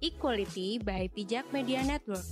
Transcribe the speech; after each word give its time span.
Equality 0.00 0.80
by 0.80 1.12
Pijak 1.12 1.44
Media 1.52 1.84
Network. 1.84 2.24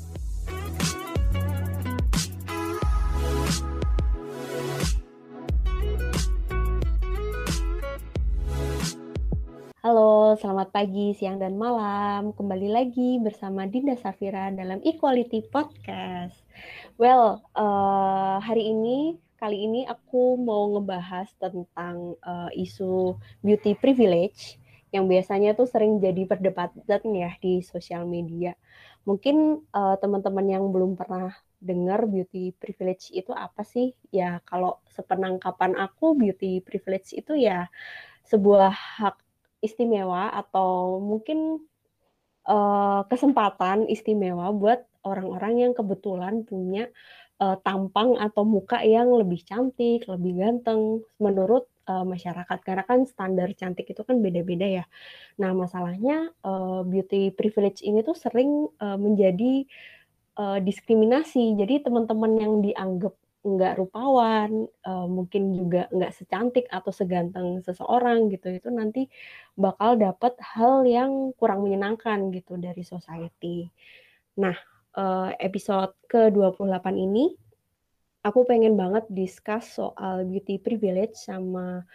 Halo, 9.85 10.33
selamat 10.41 10.73
pagi, 10.73 11.13
siang, 11.13 11.37
dan 11.37 11.61
malam. 11.61 12.33
Kembali 12.33 12.73
lagi 12.73 13.21
bersama 13.21 13.69
Dinda 13.69 14.01
Safira 14.01 14.49
dalam 14.49 14.81
Equality 14.81 15.45
Podcast. 15.53 16.41
Well, 16.97 17.45
uh, 17.53 18.41
hari 18.41 18.65
ini, 18.73 19.21
kali 19.37 19.69
ini 19.69 19.85
aku 19.85 20.41
mau 20.41 20.73
ngebahas 20.73 21.29
tentang 21.37 22.17
uh, 22.25 22.49
isu 22.57 23.21
beauty 23.45 23.77
privilege 23.77 24.57
yang 24.95 25.05
biasanya 25.07 25.53
tuh 25.53 25.69
sering 25.69 26.01
jadi 26.01 26.25
perdebatan 26.25 27.11
ya 27.13 27.35
di 27.41 27.61
sosial 27.61 28.09
media. 28.09 28.57
Mungkin 29.05 29.69
uh, 29.73 29.97
teman-teman 30.01 30.47
yang 30.49 30.65
belum 30.69 30.97
pernah 30.97 31.33
dengar 31.59 32.07
beauty 32.07 32.55
privilege 32.57 33.11
itu 33.13 33.35
apa 33.35 33.67
sih? 33.67 33.93
Ya 34.15 34.41
kalau 34.47 34.81
sepenangkapan 34.93 35.77
aku 35.77 36.15
beauty 36.15 36.63
privilege 36.65 37.13
itu 37.13 37.37
ya 37.37 37.69
sebuah 38.29 38.73
hak 38.73 39.17
istimewa 39.65 40.31
atau 40.31 41.03
mungkin 41.03 41.65
uh, 42.47 43.03
kesempatan 43.11 43.91
istimewa 43.91 44.53
buat 44.55 44.87
orang-orang 45.03 45.69
yang 45.69 45.73
kebetulan 45.75 46.45
punya 46.45 46.89
uh, 47.43 47.57
tampang 47.63 48.19
atau 48.19 48.43
muka 48.45 48.83
yang 48.83 49.11
lebih 49.15 49.43
cantik, 49.43 50.07
lebih 50.07 50.39
ganteng 50.39 51.03
menurut 51.19 51.67
uh, 51.89 52.05
masyarakat 52.05 52.59
karena 52.61 52.85
kan 52.85 53.09
standar 53.09 53.49
cantik 53.57 53.89
itu 53.89 54.05
kan 54.05 54.21
beda-beda 54.21 54.85
ya. 54.85 54.85
Nah 55.41 55.57
masalahnya 55.57 56.31
uh, 56.45 56.85
beauty 56.85 57.33
privilege 57.33 57.81
ini 57.81 58.05
tuh 58.05 58.15
sering 58.15 58.69
uh, 58.79 59.01
menjadi 59.01 59.65
uh, 60.37 60.61
diskriminasi. 60.61 61.57
Jadi 61.57 61.89
teman-teman 61.89 62.33
yang 62.37 62.53
dianggap 62.61 63.17
nggak 63.39 63.81
rupawan, 63.81 64.69
uh, 64.85 65.09
mungkin 65.09 65.57
juga 65.57 65.89
nggak 65.89 66.13
secantik 66.13 66.69
atau 66.69 66.93
seganteng 66.93 67.65
seseorang 67.65 68.29
gitu, 68.29 68.51
itu 68.53 68.69
nanti 68.69 69.09
bakal 69.57 69.97
dapat 69.97 70.37
hal 70.43 70.85
yang 70.85 71.33
kurang 71.39 71.65
menyenangkan 71.65 72.29
gitu 72.35 72.59
dari 72.61 72.83
society. 72.85 73.71
Nah, 74.43 74.55
episode 75.39 75.95
ke-28 76.11 76.83
ini 76.99 77.31
aku 78.29 78.45
pengen 78.45 78.77
banget 78.77 79.09
discuss 79.09 79.81
soal 79.81 80.29
beauty 80.29 80.61
privilege 80.61 81.17
sama 81.17 81.89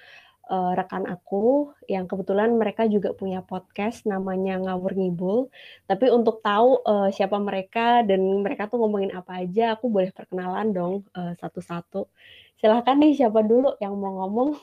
uh, 0.49 0.71
rekan 0.73 1.05
aku 1.07 1.71
yang 1.85 2.09
kebetulan 2.09 2.57
mereka 2.57 2.89
juga 2.89 3.13
punya 3.13 3.45
podcast 3.45 4.03
namanya 4.09 4.57
Ngawur 4.59 4.97
Ngibul. 4.97 5.47
Tapi 5.85 6.09
untuk 6.09 6.41
tahu 6.41 6.81
uh, 6.83 7.09
siapa 7.13 7.37
mereka 7.37 8.01
dan 8.03 8.19
mereka 8.41 8.67
tuh 8.67 8.81
ngomongin 8.81 9.13
apa 9.13 9.45
aja, 9.45 9.77
aku 9.77 9.87
boleh 9.87 10.09
perkenalan 10.11 10.73
dong 10.73 11.05
uh, 11.15 11.37
satu-satu. 11.37 12.09
Silahkan 12.57 12.97
nih 12.97 13.13
siapa 13.13 13.45
dulu 13.45 13.77
yang 13.77 13.93
mau 13.95 14.25
ngomong. 14.25 14.57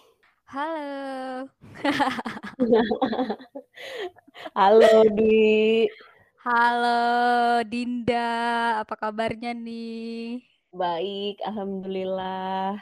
Halo. 0.51 1.47
Halo 4.59 4.93
Dwi. 5.15 5.87
Halo 6.41 7.61
Dinda, 7.69 8.81
apa 8.81 8.97
kabarnya 8.97 9.53
nih? 9.53 10.41
Baik, 10.71 11.43
alhamdulillah. 11.43 12.79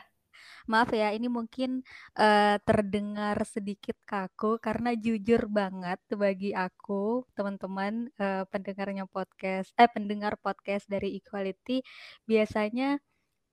Maaf 0.68 0.92
ya, 0.92 1.08
ini 1.16 1.32
mungkin 1.32 1.80
uh, 2.20 2.60
terdengar 2.60 3.40
sedikit 3.48 3.96
kaku 4.04 4.60
karena 4.60 4.92
jujur 4.92 5.48
banget 5.48 5.96
bagi 6.12 6.52
aku, 6.52 7.24
teman-teman 7.32 8.12
uh, 8.20 8.44
pendengarnya 8.52 9.08
podcast, 9.08 9.72
eh 9.80 9.88
pendengar 9.88 10.36
podcast 10.36 10.84
dari 10.84 11.16
Equality 11.16 11.80
biasanya 12.28 13.00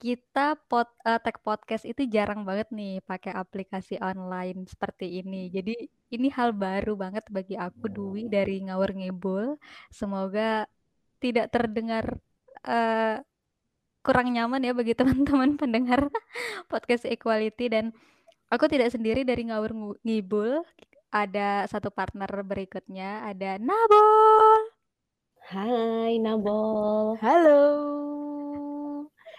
kita 0.03 0.59
pot 0.67 0.91
uh, 1.07 1.19
tag 1.23 1.39
podcast 1.39 1.87
itu 1.87 2.03
jarang 2.11 2.43
banget 2.43 2.67
nih 2.75 2.99
pakai 3.07 3.31
aplikasi 3.31 3.95
online 4.03 4.67
seperti 4.67 5.23
ini. 5.23 5.47
Jadi 5.47 5.87
ini 6.11 6.27
hal 6.35 6.51
baru 6.51 6.99
banget 6.99 7.23
bagi 7.31 7.55
aku 7.55 7.87
Dwi 7.87 8.27
dari 8.27 8.59
Ngawur 8.67 8.91
Ngibul. 8.91 9.55
Semoga 9.87 10.67
tidak 11.23 11.47
terdengar 11.55 12.19
uh, 12.67 13.23
kurang 14.05 14.29
nyaman 14.29 14.61
ya 14.61 14.77
bagi 14.77 14.93
teman-teman 15.01 15.57
pendengar 15.57 16.05
podcast 16.71 17.09
Equality 17.09 17.73
dan 17.73 17.89
aku 18.53 18.69
tidak 18.69 18.93
sendiri 18.93 19.25
dari 19.25 19.49
ngawur 19.49 19.97
ngibul. 20.05 20.61
Ada 21.15 21.65
satu 21.71 21.95
partner 21.95 22.27
berikutnya, 22.43 23.23
ada 23.23 23.55
Nabol. 23.55 24.61
Hai 25.47 26.19
Nabol. 26.19 27.15
Halo. 27.23 27.63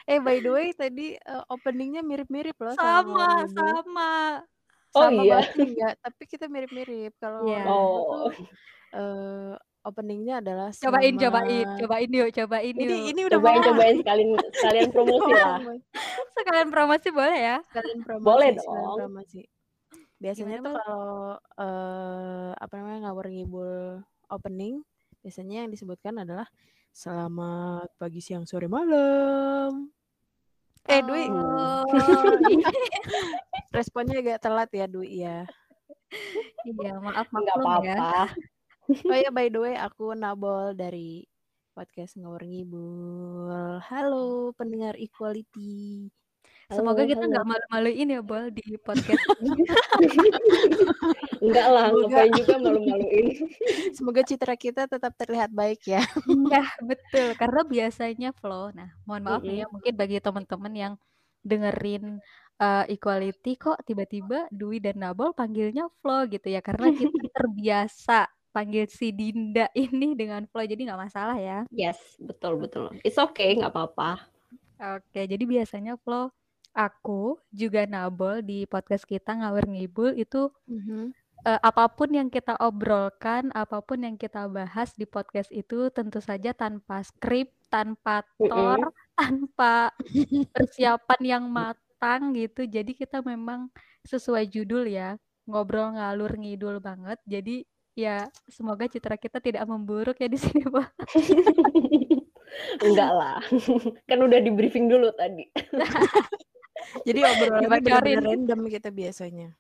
Eh 0.09 0.16
by 0.22 0.41
the 0.41 0.50
way 0.50 0.72
tadi 0.72 1.21
uh, 1.28 1.44
openingnya 1.53 2.00
mirip-mirip 2.00 2.56
loh 2.56 2.72
sama 2.81 3.44
sama. 3.44 3.53
sama. 3.53 4.12
Oh 4.97 5.12
sama 5.12 5.22
iya. 5.28 5.38
Enggak, 5.53 5.94
tapi 6.00 6.22
kita 6.25 6.48
mirip-mirip 6.48 7.12
kalau 7.21 7.44
yeah. 7.44 7.66
oh. 7.69 8.33
uh, 8.97 9.54
openingnya 9.87 10.43
adalah 10.43 10.75
cobain 10.75 11.15
cobain 11.15 11.67
cobain 11.79 12.11
yuk 12.11 12.29
cobain 12.35 12.75
yuk. 12.75 12.83
ini 12.91 12.97
ini 13.15 13.21
udah 13.23 13.39
cobain 13.39 13.61
cobain 13.63 13.97
sekalian 14.03 14.29
sekalian 14.51 14.89
promosi 14.91 15.31
lah. 15.31 15.59
Sekalian 16.35 16.69
promosi 16.75 17.09
boleh 17.15 17.39
ya? 17.39 17.57
Sekalian 17.71 17.99
promosi 18.03 18.27
boleh 18.27 18.49
dong. 18.59 18.97
promosi. 18.99 19.43
Biasanya 20.19 20.59
Gimana 20.59 20.67
tuh 20.67 20.73
kalau 20.75 21.07
uh, 21.39 22.51
apa 22.59 22.73
namanya 22.83 22.99
ngawur 23.07 23.27
ngibul 23.31 23.73
opening 24.27 24.83
biasanya 25.23 25.63
yang 25.63 25.71
disebutkan 25.71 26.19
adalah 26.19 26.51
selamat 26.91 27.87
pagi 27.95 28.19
siang 28.19 28.43
sore 28.43 28.67
malam. 28.67 29.87
Eh 30.87 31.03
Dwi. 31.03 31.31
Oh. 31.31 31.87
responnya 33.77 34.19
agak 34.19 34.43
telat 34.43 34.71
ya 34.75 34.87
Dwi 34.91 35.23
ya. 35.23 35.39
Iya 36.67 36.99
maaf 36.99 37.31
maaf 37.31 37.43
nggak 37.43 37.57
apa-apa 37.63 37.87
ya 37.87 38.27
oh 38.87 39.17
ya 39.19 39.31
by 39.37 39.51
the 39.51 39.59
way 39.59 39.75
aku 39.75 40.15
Nabol 40.15 40.75
dari 40.79 41.27
podcast 41.77 42.17
Ngawur 42.17 42.41
Ngibul. 42.41 43.53
Halo 43.85 44.55
pendengar 44.57 44.97
Equality. 44.97 46.09
Semoga 46.73 47.05
halo, 47.05 47.11
kita 47.15 47.25
nggak 47.31 47.47
malu-maluin 47.47 48.09
ya 48.17 48.21
Bol 48.27 48.51
di 48.51 48.65
podcast 48.81 49.23
Enggak 51.39 51.69
lah, 51.75 51.95
ngapain 51.95 52.33
juga 52.33 52.55
malu-maluin. 52.59 53.27
Semoga 53.97 54.25
citra 54.25 54.57
kita 54.57 54.89
tetap 54.89 55.13
terlihat 55.15 55.53
baik 55.53 55.85
ya. 55.85 56.03
Iya, 56.27 56.65
betul. 56.83 57.39
Karena 57.39 57.63
biasanya 57.63 58.31
flow. 58.35 58.73
Nah, 58.75 58.89
mohon 59.05 59.23
maaf 59.29 59.45
mm 59.45 59.51
-hmm. 59.53 59.61
ya, 59.63 59.67
mungkin 59.71 59.95
bagi 59.95 60.19
teman-teman 60.19 60.73
yang 60.75 60.93
dengerin 61.47 62.19
uh, 62.59 62.85
equality 62.91 63.55
kok 63.55 63.79
tiba-tiba 63.87 64.51
Dwi 64.51 64.83
dan 64.83 64.99
Nabol 64.99 65.37
panggilnya 65.37 65.87
flow 66.03 66.27
gitu 66.27 66.51
ya 66.51 66.59
karena 66.65 66.91
kita 66.91 67.31
terbiasa 67.31 68.27
panggil 68.56 68.89
si 68.89 69.12
Dinda 69.12 69.69
ini 69.84 70.17
dengan 70.17 70.49
Flo 70.49 70.65
jadi 70.65 70.81
nggak 70.89 71.03
masalah 71.12 71.37
ya. 71.37 71.69
Yes 71.69 72.17
betul 72.17 72.56
betul. 72.56 72.97
It's 73.05 73.21
okay 73.21 73.53
nggak 73.61 73.77
apa-apa. 73.77 74.25
Oke 74.97 75.28
jadi 75.28 75.44
biasanya 75.44 76.00
Flo 76.00 76.33
aku 76.72 77.37
juga 77.53 77.84
Nabol 77.84 78.41
di 78.41 78.65
podcast 78.65 79.05
kita 79.05 79.37
ngawur 79.37 79.69
ngibul 79.69 80.12
itu 80.16 80.53
mm-hmm. 80.69 81.05
uh, 81.49 81.61
apa 81.65 81.89
pun 81.89 82.12
yang 82.12 82.28
kita 82.28 82.53
obrolkan 82.61 83.49
apa 83.56 83.81
pun 83.81 84.05
yang 84.05 84.21
kita 84.21 84.45
bahas 84.49 84.93
di 84.93 85.09
podcast 85.09 85.49
itu 85.49 85.89
tentu 85.89 86.21
saja 86.21 86.53
tanpa 86.53 87.00
skrip 87.00 87.53
tanpa 87.72 88.25
tor 88.37 88.93
mm-hmm. 88.93 89.05
tanpa 89.21 89.93
persiapan 90.55 91.21
yang 91.25 91.45
matang 91.49 92.37
gitu. 92.37 92.69
Jadi 92.69 92.93
kita 92.93 93.25
memang 93.25 93.72
sesuai 94.05 94.45
judul 94.53 94.84
ya. 94.89 95.16
Ngobrol 95.49 95.97
ngalur 95.97 96.37
ngidul 96.37 96.83
banget. 96.84 97.16
Jadi 97.25 97.65
ya 97.97 98.29
semoga 98.45 98.84
citra 98.84 99.17
kita 99.17 99.41
tidak 99.41 99.65
memburuk 99.65 100.21
ya 100.21 100.29
di 100.29 100.37
sini 100.37 100.69
pak. 100.69 100.93
Enggak 102.84 103.10
lah. 103.13 103.41
Kan 104.09 104.19
udah 104.21 104.39
di 104.39 104.51
briefing 104.53 104.87
dulu 104.87 105.10
tadi. 105.16 105.48
Jadi 107.09 107.21
obrolan 107.25 108.21
random 108.22 108.60
kita 108.69 108.93
biasanya. 108.93 109.51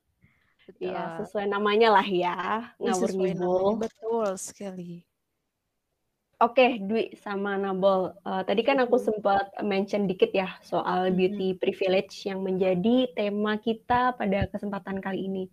Iya, 0.82 1.22
sesuai 1.22 1.46
namanya 1.46 1.94
lah 1.94 2.06
ya, 2.06 2.74
ngawur 2.82 3.10
ngibul. 3.14 3.86
Betul 3.86 4.34
sekali. 4.34 5.06
Oke, 6.42 6.82
Dwi 6.82 7.16
sama 7.16 7.56
Nabol. 7.56 8.12
Uh, 8.26 8.44
tadi 8.44 8.60
kan 8.60 8.76
aku 8.82 9.00
sempat 9.00 9.48
mention 9.64 10.04
dikit 10.04 10.34
ya 10.36 10.58
soal 10.60 11.08
beauty 11.14 11.56
privilege 11.56 12.28
yang 12.28 12.44
menjadi 12.44 13.08
tema 13.16 13.56
kita 13.56 14.12
pada 14.18 14.44
kesempatan 14.52 15.00
kali 15.00 15.30
ini. 15.32 15.44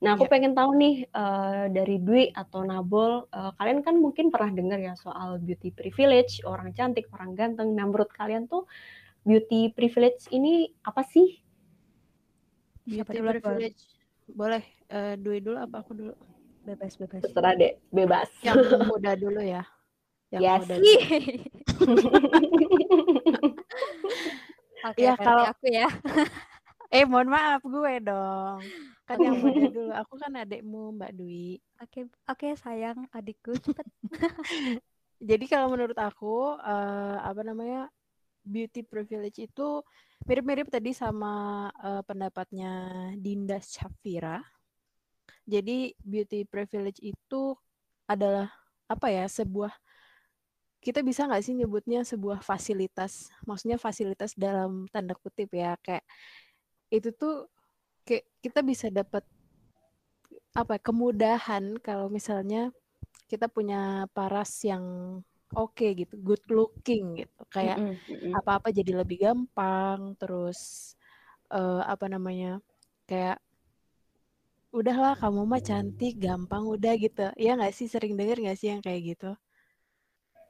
Nah, 0.00 0.16
aku 0.16 0.24
yeah. 0.24 0.32
pengen 0.32 0.56
tahu 0.56 0.70
nih 0.80 1.04
uh, 1.12 1.68
dari 1.68 2.00
Dwi 2.00 2.32
atau 2.32 2.64
Nabol, 2.64 3.28
uh, 3.28 3.52
kalian 3.60 3.84
kan 3.84 4.00
mungkin 4.00 4.32
pernah 4.32 4.48
dengar 4.50 4.80
ya 4.80 4.96
soal 4.96 5.36
beauty 5.36 5.68
privilege, 5.68 6.40
orang 6.42 6.72
cantik, 6.72 7.04
orang 7.12 7.36
ganteng. 7.36 7.76
Nah, 7.76 7.84
menurut 7.84 8.08
kalian 8.08 8.48
tuh 8.48 8.64
beauty 9.22 9.68
privilege 9.70 10.24
ini 10.32 10.72
apa 10.80 11.04
sih? 11.04 11.36
Beauty 12.88 13.20
privilege. 13.20 13.80
Boleh 14.24 14.64
uh, 14.88 15.20
Dwi 15.20 15.44
dulu 15.44 15.60
apa 15.60 15.84
aku 15.84 15.92
dulu? 15.92 16.14
bebas 16.60 16.92
bebas 16.92 17.24
terserah 17.24 17.56
deh 17.56 17.72
bebas 17.88 18.28
yang 18.44 18.60
muda 18.84 19.16
dulu 19.16 19.40
ya 19.40 19.64
yang 20.28 20.44
Yes. 20.44 20.60
muda 20.60 20.76
dulu. 20.76 20.92
Oke, 24.80 25.00
Ya, 25.00 25.16
berarti 25.16 25.24
kalau- 25.24 25.48
aku 25.48 25.66
ya. 25.72 25.88
eh 26.92 27.06
mohon 27.06 27.30
maaf 27.30 27.62
gue 27.62 27.94
dong 28.02 28.60
kan 29.10 29.18
yang 29.18 29.42
muda 29.42 29.66
dulu 29.74 29.90
aku 29.90 30.14
kan 30.22 30.32
adekmu 30.38 30.94
Mbak 30.94 31.12
Dwi 31.18 31.58
Oke, 31.82 32.06
oke 32.28 32.48
sayang 32.60 33.08
adikku 33.08 33.56
cepet. 33.56 33.86
Jadi 35.32 35.44
kalau 35.48 35.72
menurut 35.72 35.96
aku 35.96 36.60
eh, 36.60 37.16
apa 37.24 37.40
namanya 37.40 37.88
beauty 38.44 38.84
privilege 38.84 39.40
itu 39.40 39.80
mirip-mirip 40.28 40.68
tadi 40.68 40.92
sama 40.92 41.66
eh, 41.80 42.04
pendapatnya 42.04 42.72
Dinda 43.16 43.58
Syafira. 43.64 44.44
Jadi 45.48 45.96
beauty 46.04 46.44
privilege 46.44 47.00
itu 47.00 47.56
adalah 48.04 48.52
apa 48.86 49.08
ya 49.08 49.24
sebuah 49.24 49.72
kita 50.80 51.04
bisa 51.04 51.28
nggak 51.28 51.44
sih 51.44 51.56
nyebutnya 51.56 52.04
sebuah 52.04 52.40
fasilitas, 52.40 53.28
maksudnya 53.44 53.76
fasilitas 53.76 54.32
dalam 54.32 54.88
tanda 54.88 55.12
kutip 55.16 55.52
ya 55.52 55.76
kayak 55.84 56.04
itu 56.88 57.12
tuh 57.12 57.48
kayak 58.10 58.26
kita 58.42 58.60
bisa 58.66 58.86
dapat 58.90 59.22
apa 60.50 60.74
ya, 60.74 60.80
kemudahan 60.82 61.78
kalau 61.78 62.10
misalnya 62.10 62.74
kita 63.30 63.46
punya 63.46 64.10
paras 64.10 64.50
yang 64.66 64.82
oke 65.54 65.86
gitu, 65.94 66.18
good 66.18 66.42
looking 66.50 67.22
gitu. 67.22 67.42
Kayak 67.54 67.78
mm-mm. 67.78 68.34
apa-apa 68.34 68.74
jadi 68.74 68.98
lebih 68.98 69.22
gampang, 69.22 70.18
terus 70.18 70.92
eh, 71.54 71.82
apa 71.86 72.10
namanya? 72.10 72.58
Kayak 73.06 73.38
udahlah 74.74 75.14
kamu 75.14 75.46
mah 75.46 75.62
cantik, 75.62 76.18
gampang 76.18 76.66
udah 76.66 76.92
gitu. 76.98 77.30
Iya 77.38 77.54
nggak 77.58 77.74
sih 77.78 77.86
sering 77.86 78.18
denger 78.18 78.42
nggak 78.42 78.58
sih 78.58 78.74
yang 78.74 78.82
kayak 78.82 79.14
gitu? 79.14 79.30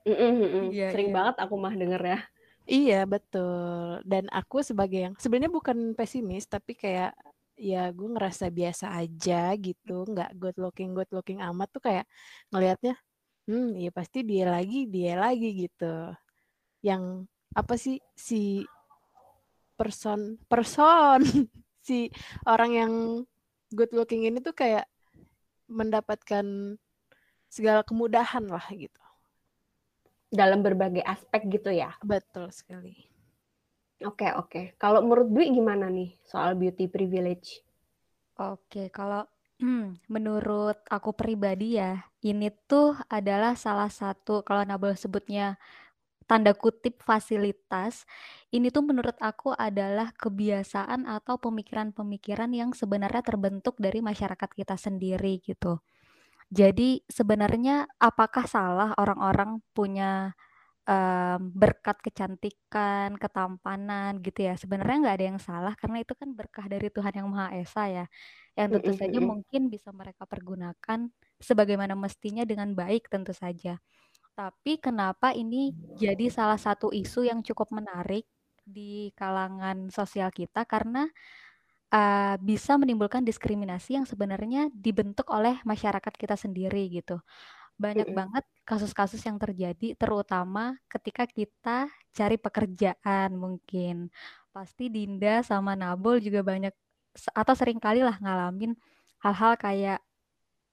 Mm-mm. 0.08 0.72
Iya, 0.72 0.96
sering 0.96 1.08
iya. 1.12 1.16
banget 1.16 1.36
aku 1.44 1.54
mah 1.60 1.74
denger 1.76 2.00
ya 2.00 2.18
Iya, 2.70 3.02
betul. 3.08 3.98
Dan 4.06 4.30
aku 4.30 4.62
sebagai 4.62 5.00
yang 5.10 5.14
sebenarnya 5.18 5.50
bukan 5.50 5.78
pesimis, 5.98 6.46
tapi 6.46 6.78
kayak 6.78 7.10
ya 7.60 7.92
gue 7.92 8.08
ngerasa 8.16 8.48
biasa 8.48 8.86
aja 8.96 9.52
gitu, 9.60 10.08
nggak 10.08 10.30
good 10.40 10.56
looking 10.56 10.96
good 10.96 11.10
looking 11.12 11.38
amat 11.44 11.68
tuh 11.68 11.82
kayak 11.84 12.06
ngelihatnya, 12.48 12.96
hmm, 13.44 13.76
iya 13.76 13.90
pasti 13.92 14.24
dia 14.24 14.48
lagi, 14.48 14.88
dia 14.88 15.20
lagi 15.20 15.68
gitu. 15.68 16.16
Yang 16.80 17.28
apa 17.52 17.74
sih 17.76 18.00
si 18.16 18.64
person 19.76 20.40
person 20.48 21.20
si 21.86 22.08
orang 22.48 22.72
yang 22.72 22.92
good 23.76 23.92
looking 23.92 24.24
ini 24.24 24.40
tuh 24.40 24.56
kayak 24.56 24.88
mendapatkan 25.68 26.76
segala 27.52 27.84
kemudahan 27.84 28.44
lah 28.48 28.64
gitu. 28.74 29.00
dalam 30.30 30.62
berbagai 30.62 31.02
aspek 31.02 31.42
gitu 31.50 31.74
ya 31.74 31.90
Betul 32.06 32.54
sekali. 32.54 33.09
Oke 34.04 34.28
oke 34.36 34.60
kalau 34.80 35.04
menurut 35.04 35.28
Dwi 35.28 35.52
gimana 35.52 35.88
nih 35.88 36.16
soal 36.24 36.56
beauty 36.56 36.88
privilege 36.88 37.64
Oke, 38.40 38.88
kalau 38.88 39.28
hmm, 39.60 40.00
menurut 40.14 40.80
aku 40.88 41.12
pribadi 41.12 41.76
ya, 41.76 42.00
ini 42.24 42.48
tuh 42.64 42.96
adalah 43.12 43.52
salah 43.52 43.92
satu 43.92 44.40
kalau 44.40 44.64
Nabel 44.64 44.96
sebutnya 44.96 45.60
tanda 46.24 46.56
kutip 46.56 47.04
fasilitas. 47.04 48.08
Ini 48.48 48.72
tuh 48.72 48.86
menurut 48.86 49.18
aku 49.20 49.52
adalah 49.52 50.16
kebiasaan 50.16 51.04
atau 51.04 51.36
pemikiran-pemikiran 51.36 52.48
yang 52.56 52.70
sebenarnya 52.72 53.20
terbentuk 53.20 53.76
dari 53.76 54.00
masyarakat 54.00 54.50
kita 54.56 54.80
sendiri 54.80 55.42
gitu. 55.44 55.82
Jadi 56.50 57.04
sebenarnya 57.06 57.86
apakah 58.00 58.48
salah 58.48 58.90
orang-orang 58.98 59.62
punya 59.76 60.34
em, 60.90 61.40
berkat 61.54 62.02
kecantikan, 62.02 63.14
ketampanan 63.14 64.18
gitu 64.26 64.50
ya? 64.50 64.54
Sebenarnya 64.58 64.96
nggak 65.06 65.16
ada 65.16 65.26
yang 65.30 65.40
salah 65.40 65.74
karena 65.78 66.02
itu 66.02 66.12
kan 66.18 66.34
berkah 66.34 66.66
dari 66.66 66.90
Tuhan 66.90 67.14
yang 67.14 67.28
Maha 67.30 67.54
Esa 67.62 67.86
ya, 67.86 68.06
yang 68.58 68.68
tentu 68.74 68.92
saja 68.98 69.18
mungkin 69.22 69.70
bisa 69.70 69.94
mereka 69.94 70.26
pergunakan 70.26 71.06
sebagaimana 71.38 71.94
mestinya 71.94 72.42
dengan 72.42 72.74
baik 72.74 73.06
tentu 73.06 73.30
saja. 73.30 73.78
Tapi 74.34 74.82
kenapa 74.82 75.30
ini 75.36 75.70
jadi 76.00 76.26
salah 76.32 76.58
satu 76.58 76.90
isu 76.90 77.28
yang 77.28 77.40
cukup 77.46 77.70
menarik 77.70 78.26
di 78.64 79.10
kalangan 79.18 79.90
sosial 79.90 80.30
kita 80.30 80.64
karena 80.64 81.10
uh, 81.92 82.36
bisa 82.40 82.78
menimbulkan 82.78 83.26
diskriminasi 83.26 83.98
yang 83.98 84.06
sebenarnya 84.06 84.70
dibentuk 84.72 85.28
oleh 85.28 85.58
masyarakat 85.66 86.14
kita 86.14 86.38
sendiri 86.38 86.88
gitu. 86.88 87.20
Banyak 87.80 88.08
Mm-mm. 88.08 88.14
banget 88.18 88.44
kasus-kasus 88.68 89.22
yang 89.24 89.40
terjadi 89.40 89.96
terutama 89.96 90.76
ketika 90.92 91.24
kita 91.24 91.88
cari 92.12 92.36
pekerjaan 92.36 93.30
mungkin. 93.44 94.12
Pasti 94.54 94.92
Dinda 94.92 95.40
sama 95.40 95.72
Nabol 95.80 96.20
juga 96.20 96.44
banyak 96.44 96.74
atau 97.34 97.54
sering 97.56 97.80
kali 97.82 98.04
lah 98.04 98.16
ngalamin 98.20 98.76
hal-hal 99.24 99.56
kayak 99.58 99.98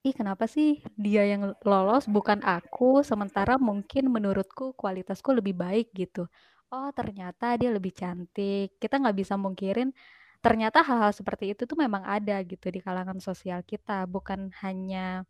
ih 0.08 0.16
kenapa 0.16 0.46
sih 0.48 0.80
dia 0.96 1.24
yang 1.28 1.52
lolos 1.66 2.06
bukan 2.08 2.40
aku 2.46 3.04
sementara 3.04 3.56
mungkin 3.60 4.08
menurutku 4.16 4.76
kualitasku 4.78 5.30
lebih 5.36 5.56
baik 5.58 5.88
gitu. 5.96 6.28
Oh 6.72 6.90
ternyata 6.96 7.56
dia 7.60 7.72
lebih 7.72 7.94
cantik. 7.96 8.78
Kita 8.82 8.96
nggak 9.02 9.18
bisa 9.22 9.36
mungkirin 9.40 9.90
ternyata 10.44 10.84
hal-hal 10.86 11.12
seperti 11.16 11.56
itu 11.58 11.64
tuh 11.70 11.78
memang 11.80 12.04
ada 12.06 12.40
gitu 12.46 12.68
di 12.72 12.80
kalangan 12.84 13.18
sosial 13.24 13.64
kita, 13.66 14.06
bukan 14.08 14.54
hanya 14.64 15.26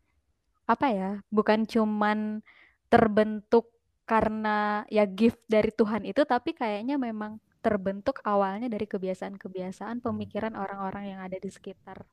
apa 0.67 0.87
ya, 0.91 1.11
bukan 1.31 1.63
cuman 1.63 2.43
terbentuk 2.91 3.71
karena 4.07 4.83
ya 4.87 5.03
gift 5.07 5.39
dari 5.47 5.71
Tuhan 5.71 6.03
itu, 6.03 6.23
tapi 6.27 6.55
kayaknya 6.55 6.99
memang 6.99 7.39
terbentuk 7.59 8.23
awalnya 8.23 8.71
dari 8.71 8.87
kebiasaan-kebiasaan 8.87 9.99
pemikiran 9.99 10.55
orang-orang 10.55 11.15
yang 11.15 11.19
ada 11.19 11.35
di 11.35 11.49
sekitar 11.51 12.07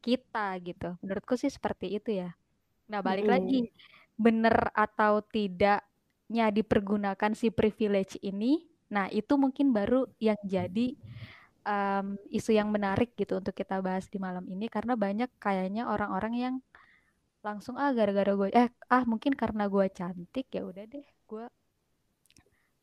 kita 0.00 0.56
gitu. 0.64 0.96
Menurutku 1.04 1.36
sih 1.36 1.52
seperti 1.52 2.00
itu 2.00 2.16
ya. 2.24 2.32
Nah, 2.88 3.02
balik 3.02 3.26
lagi, 3.26 3.68
bener 4.16 4.70
atau 4.72 5.20
tidaknya 5.20 6.48
dipergunakan 6.54 7.32
si 7.34 7.50
privilege 7.50 8.16
ini, 8.22 8.64
nah 8.86 9.10
itu 9.10 9.34
mungkin 9.34 9.74
baru 9.74 10.06
yang 10.22 10.38
jadi 10.46 10.94
em, 11.66 12.06
isu 12.30 12.54
yang 12.54 12.70
menarik 12.70 13.12
gitu 13.18 13.42
untuk 13.42 13.52
kita 13.52 13.82
bahas 13.82 14.06
di 14.06 14.22
malam 14.22 14.46
ini 14.46 14.70
karena 14.70 14.94
banyak 14.94 15.28
kayaknya 15.42 15.90
orang-orang 15.90 16.34
yang 16.38 16.54
langsung 17.46 17.74
ah 17.82 17.90
gara-gara 17.98 18.32
gue 18.40 18.48
eh 18.60 18.68
ah 18.94 19.02
mungkin 19.10 19.32
karena 19.40 19.62
gue 19.74 19.86
cantik 19.98 20.46
ya 20.56 20.62
udah 20.70 20.84
deh 20.92 21.06
gue 21.30 21.44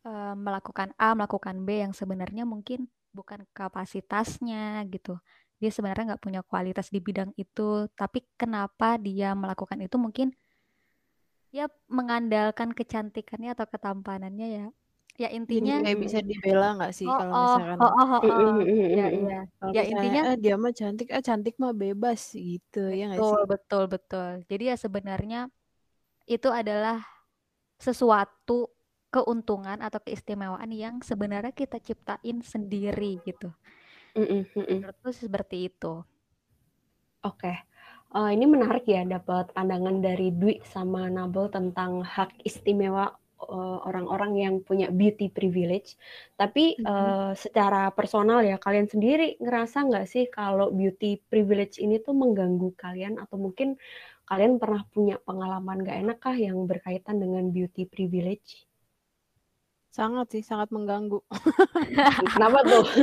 eh, 0.08 0.36
melakukan 0.46 0.90
A 1.06 1.10
melakukan 1.18 1.56
B 1.66 1.70
yang 1.84 1.94
sebenarnya 2.00 2.44
mungkin 2.54 2.80
bukan 3.18 3.40
kapasitasnya 3.58 4.84
gitu. 4.94 5.12
Dia 5.62 5.72
sebenarnya 5.76 6.04
nggak 6.16 6.24
punya 6.26 6.42
kualitas 6.44 6.88
di 6.94 7.00
bidang 7.08 7.32
itu 7.40 7.88
tapi 8.00 8.20
kenapa 8.40 9.00
dia 9.00 9.32
melakukan 9.42 9.80
itu 9.86 9.96
mungkin 10.06 10.28
ya 11.54 11.66
mengandalkan 11.98 12.70
kecantikannya 12.74 13.54
atau 13.56 13.68
ketampanannya 13.70 14.48
ya 14.58 14.66
ya 15.14 15.30
intinya 15.30 15.78
kayak 15.86 16.00
bisa 16.02 16.20
dibela 16.26 16.74
nggak 16.74 16.94
sih 16.98 17.06
oh 17.06 17.14
kalau 17.14 17.34
oh 17.34 17.42
misalkan 17.46 17.78
oh 17.78 17.86
oh 17.86 18.08
oh, 18.18 18.20
oh. 18.34 18.54
Ya 18.66 18.78
iya 18.82 19.06
ya. 19.14 19.40
Misalnya 19.46 19.84
intinya 19.86 20.22
eh 20.34 20.38
dia 20.42 20.56
mah 20.58 20.74
cantik, 20.74 21.08
eh 21.14 21.24
cantik 21.24 21.56
mah 21.62 21.74
bebas 21.74 22.22
gitu 22.34 22.90
ya 22.90 23.14
nggak 23.14 23.22
betul 23.22 23.38
sih? 23.38 23.50
betul 23.50 23.84
betul. 23.90 24.32
Jadi 24.50 24.64
ya 24.74 24.76
sebenarnya 24.76 25.42
itu 26.26 26.50
adalah 26.50 26.98
sesuatu 27.78 28.74
keuntungan 29.14 29.78
atau 29.86 30.02
keistimewaan 30.02 30.72
yang 30.74 30.96
sebenarnya 31.06 31.54
kita 31.54 31.78
ciptain 31.78 32.42
sendiri 32.42 33.22
gitu. 33.22 33.54
Menurutku 34.18 35.14
seperti 35.14 35.70
itu. 35.70 36.02
Oke, 37.24 37.54
Eh, 38.14 38.30
ini 38.38 38.46
menarik 38.46 38.86
ya 38.86 39.02
dapat 39.10 39.50
pandangan 39.58 39.98
dari 39.98 40.30
Dwi 40.30 40.62
sama 40.70 41.10
Nabel 41.10 41.50
tentang 41.50 42.06
hak 42.06 42.46
istimewa 42.46 43.10
orang-orang 43.88 44.32
yang 44.40 44.56
punya 44.64 44.88
beauty 44.94 45.28
privilege. 45.28 46.00
Tapi 46.40 46.80
Mhm. 46.80 46.88
eh, 46.88 47.32
secara 47.36 47.92
personal 47.92 48.46
ya, 48.46 48.56
kalian 48.62 48.88
sendiri 48.88 49.36
ngerasa 49.44 49.90
nggak 49.90 50.08
sih 50.08 50.26
kalau 50.32 50.72
beauty 50.72 51.20
privilege 51.28 51.82
ini 51.82 52.00
tuh 52.00 52.16
mengganggu 52.16 52.72
kalian 52.78 53.20
atau 53.20 53.36
mungkin 53.40 53.76
kalian 54.24 54.62
pernah 54.62 54.88
punya 54.90 55.20
pengalaman 55.20 55.84
nggak 55.84 55.98
enak 56.00 56.18
kah 56.24 56.38
yang 56.38 56.64
berkaitan 56.64 57.20
dengan 57.20 57.52
beauty 57.52 57.84
privilege? 57.84 58.64
Sangat 59.94 60.34
sih, 60.34 60.42
sangat 60.42 60.74
mengganggu. 60.74 61.22
Kenapa 62.34 62.66
tuh? 62.66 62.86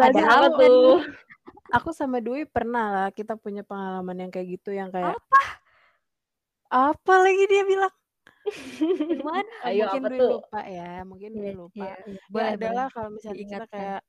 Ada 0.00 0.22
apa 0.24 0.56
tuh? 0.58 1.04
aku 1.70 1.94
sama 1.94 2.18
Dwi 2.18 2.50
pernah 2.50 2.90
lah 2.90 3.08
kita 3.14 3.38
punya 3.38 3.62
pengalaman 3.62 4.26
yang 4.26 4.30
kayak 4.34 4.58
gitu 4.58 4.74
yang 4.74 4.90
kayak 4.90 5.14
apa 5.14 5.40
apa 6.70 7.14
lagi 7.18 7.44
dia 7.50 7.66
bilang? 7.66 7.90
Gimana 9.10 9.50
Eh, 9.64 9.76
Ayo 9.76 9.84
mungkin 9.86 10.02
apa 10.02 10.08
Dwi 10.10 10.18
tuh? 10.18 10.30
lupa 10.40 10.60
ya, 10.64 10.90
mungkin 11.04 11.30
Dwi 11.36 11.42
Iya, 11.44 11.52
lupa. 11.54 11.74
iya, 11.76 11.94
iya. 12.06 12.14
Ya 12.14 12.22
boleh 12.32 12.50
adalah 12.56 12.86
kalau 12.94 13.08
misalnya 13.14 13.38
kita 13.44 13.64
kayak 13.70 14.00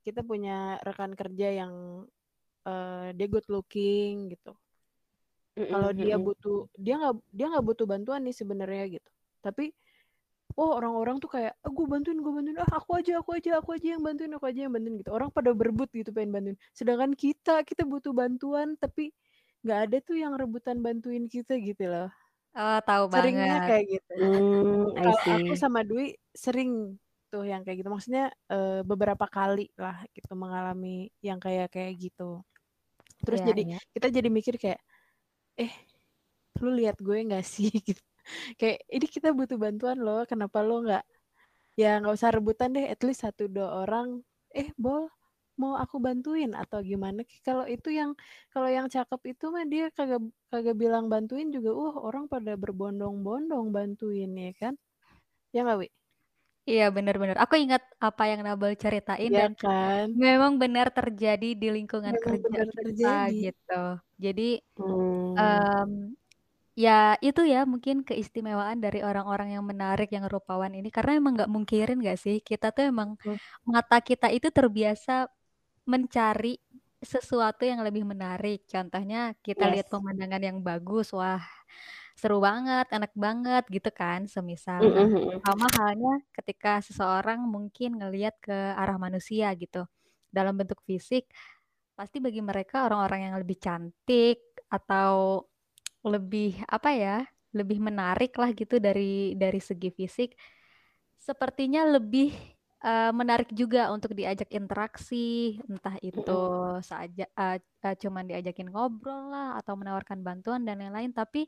kita 0.00 0.20
punya 0.24 0.56
rekan 0.86 1.12
kerja 1.12 1.48
yang 1.60 1.72
eh, 2.66 3.06
dia 3.16 3.26
good 3.28 3.46
looking 3.50 4.30
gitu. 4.32 4.52
kalau 5.60 5.92
dia 5.92 6.16
butuh 6.16 6.58
dia 6.80 6.94
nggak 6.96 7.14
dia 7.36 7.46
nggak 7.52 7.66
butuh 7.68 7.86
bantuan 7.86 8.20
nih 8.24 8.32
sebenarnya 8.32 8.84
gitu. 8.96 9.10
Tapi 9.44 9.70
oh 10.56 10.70
orang-orang 10.78 11.20
tuh 11.20 11.30
kayak 11.30 11.52
ah, 11.62 11.70
gue 11.70 11.86
bantuin 11.86 12.18
gue 12.18 12.32
bantuin. 12.32 12.56
Ah 12.58 12.80
aku 12.80 12.96
aja 12.96 13.20
aku 13.20 13.36
aja 13.36 13.50
aku 13.60 13.76
aja 13.76 13.86
yang 13.94 14.02
bantuin 14.02 14.32
aku 14.34 14.46
aja 14.48 14.60
yang 14.66 14.72
bantuin. 14.72 14.96
Gitu. 14.98 15.10
Orang 15.12 15.28
pada 15.30 15.52
berebut 15.52 15.88
gitu 15.92 16.10
pengen 16.16 16.32
bantuin. 16.32 16.56
Sedangkan 16.72 17.12
kita 17.12 17.60
kita 17.68 17.82
butuh 17.84 18.10
bantuan 18.16 18.74
tapi 18.80 19.12
nggak 19.62 19.78
ada 19.90 19.96
tuh 20.00 20.16
yang 20.16 20.32
rebutan 20.40 20.80
bantuin 20.80 21.28
kita 21.28 21.60
gitu 21.60 21.84
loh 21.84 22.08
oh 22.58 22.78
tahu 22.82 23.04
seringnya 23.10 23.56
banget. 23.56 23.68
kayak 23.68 23.84
gitu. 23.98 24.12
Hmm, 24.18 24.94
kalau 24.98 25.18
aku 25.38 25.52
sama 25.58 25.80
Dwi 25.86 26.14
sering 26.34 26.98
tuh 27.30 27.44
yang 27.46 27.62
kayak 27.62 27.82
gitu. 27.82 27.90
Maksudnya 27.90 28.30
eh, 28.50 28.80
beberapa 28.86 29.26
kali 29.30 29.70
lah 29.78 30.02
gitu 30.16 30.32
mengalami 30.34 31.10
yang 31.22 31.38
kayak 31.38 31.70
kayak 31.74 31.94
gitu. 31.98 32.42
Terus 33.26 33.40
Iya, 33.40 33.46
jadi 33.52 33.62
iya. 33.62 33.78
kita 33.94 34.08
jadi 34.10 34.28
mikir 34.32 34.54
kayak 34.58 34.80
eh 35.60 35.72
lu 36.62 36.70
lihat 36.74 36.98
gue 37.00 37.18
nggak 37.28 37.44
sih? 37.46 37.70
Gitu. 37.88 38.02
Kayak 38.60 38.78
ini 38.92 39.06
kita 39.10 39.28
butuh 39.34 39.58
bantuan 39.58 39.98
loh. 39.98 40.22
Kenapa 40.28 40.60
lo 40.62 40.84
nggak 40.84 41.04
ya 41.80 41.98
nggak 42.00 42.14
usah 42.14 42.30
rebutan 42.36 42.74
deh. 42.76 42.86
At 42.90 43.00
least 43.06 43.24
satu 43.26 43.48
dua 43.50 43.84
orang. 43.86 44.22
Eh 44.54 44.70
bol 44.78 45.08
mau 45.62 45.74
aku 45.82 45.96
bantuin 46.06 46.50
atau 46.62 46.78
gimana 46.90 47.20
kalau 47.46 47.64
itu 47.74 47.88
yang 48.00 48.10
kalau 48.52 48.68
yang 48.76 48.86
cakep 48.94 49.20
itu 49.32 49.44
mah 49.54 49.64
dia 49.72 49.84
kagak 49.96 50.22
kagak 50.50 50.76
bilang 50.82 51.04
bantuin 51.12 51.48
juga 51.56 51.70
uh 51.82 51.94
orang 52.08 52.24
pada 52.32 52.52
berbondong-bondong 52.62 53.66
bantuin 53.76 54.30
ya 54.44 54.50
kan 54.60 54.74
ya 55.54 55.60
nggak 55.66 55.78
wi 55.82 55.88
Iya 56.70 56.82
benar-benar. 56.96 57.36
Aku 57.44 57.54
ingat 57.62 57.82
apa 58.06 58.22
yang 58.30 58.40
Nabel 58.46 58.72
ceritain 58.82 59.32
ya 59.32 59.40
dan 59.40 59.50
kan 59.60 60.08
memang 60.24 60.52
benar 60.62 60.86
terjadi 60.98 61.46
di 61.60 61.66
lingkungan 61.76 62.14
memang 62.14 62.36
kerja 62.36 62.44
benar 62.44 62.66
kita 62.76 62.76
terjadi 62.76 63.30
gitu. 63.42 63.72
Jadi 64.24 64.42
Hmm. 64.76 65.40
em, 65.40 65.90
ya 66.84 66.92
itu 67.26 67.40
ya 67.52 67.58
mungkin 67.72 67.96
keistimewaan 68.08 68.78
dari 68.84 69.00
orang-orang 69.08 69.48
yang 69.56 69.64
menarik 69.70 70.08
yang 70.16 70.26
rupawan 70.34 70.72
ini 70.78 70.88
karena 70.96 71.12
emang 71.20 71.32
nggak 71.38 71.52
mungkirin 71.54 71.98
nggak 72.02 72.18
sih 72.24 72.36
kita 72.50 72.66
tuh 72.76 72.84
emang 72.92 73.10
Betul. 73.22 73.40
mata 73.72 73.96
kita 74.08 74.26
itu 74.36 74.48
terbiasa 74.58 75.12
mencari 75.92 76.54
sesuatu 77.02 77.62
yang 77.64 77.80
lebih 77.86 78.04
menarik. 78.12 78.68
Contohnya 78.68 79.32
kita 79.46 79.64
lihat 79.72 79.86
Yes. 79.86 79.92
pemandangan 79.92 80.42
yang 80.48 80.58
bagus, 80.60 81.10
wah 81.16 81.40
seru 82.20 82.38
banget, 82.44 82.86
enak 82.92 83.12
banget 83.16 83.64
gitu 83.72 83.90
kan, 84.00 84.28
semisal. 84.28 84.84
Mm, 84.84 84.92
Nah, 84.92 85.08
mm, 85.08 85.16
mm. 85.16 85.40
sama 85.44 85.66
halnya 85.78 86.12
ketika 86.36 86.80
seseorang 86.84 87.40
mungkin 87.48 87.96
ngelihat 88.00 88.34
ke 88.44 88.52
arah 88.76 88.96
manusia 89.00 89.48
gitu. 89.56 89.88
Dalam 90.28 90.54
bentuk 90.60 90.80
fisik, 90.84 91.24
pasti 91.98 92.18
bagi 92.22 92.40
mereka 92.44 92.86
orang-orang 92.88 93.20
yang 93.32 93.36
lebih 93.40 93.58
cantik 93.60 94.38
atau 94.68 95.44
lebih 96.04 96.60
apa 96.68 96.90
ya, 96.96 97.16
lebih 97.56 97.78
menarik 97.82 98.32
lah 98.40 98.50
gitu 98.56 98.76
dari 98.80 99.34
dari 99.36 99.60
segi 99.60 99.90
fisik, 99.92 100.36
sepertinya 101.20 101.84
lebih 101.88 102.32
eh, 102.80 103.12
menarik 103.12 103.50
juga 103.52 103.92
untuk 103.92 104.16
diajak 104.16 104.48
interaksi, 104.56 105.60
entah 105.68 105.96
itu 106.00 106.40
saja 106.80 107.24
eh, 107.28 107.58
eh, 107.60 107.96
cuman 108.00 108.24
diajakin 108.28 108.68
ngobrol 108.72 109.32
lah 109.32 109.60
atau 109.60 109.76
menawarkan 109.76 110.24
bantuan 110.24 110.64
dan 110.64 110.80
lain-lain. 110.80 111.12
Tapi, 111.12 111.44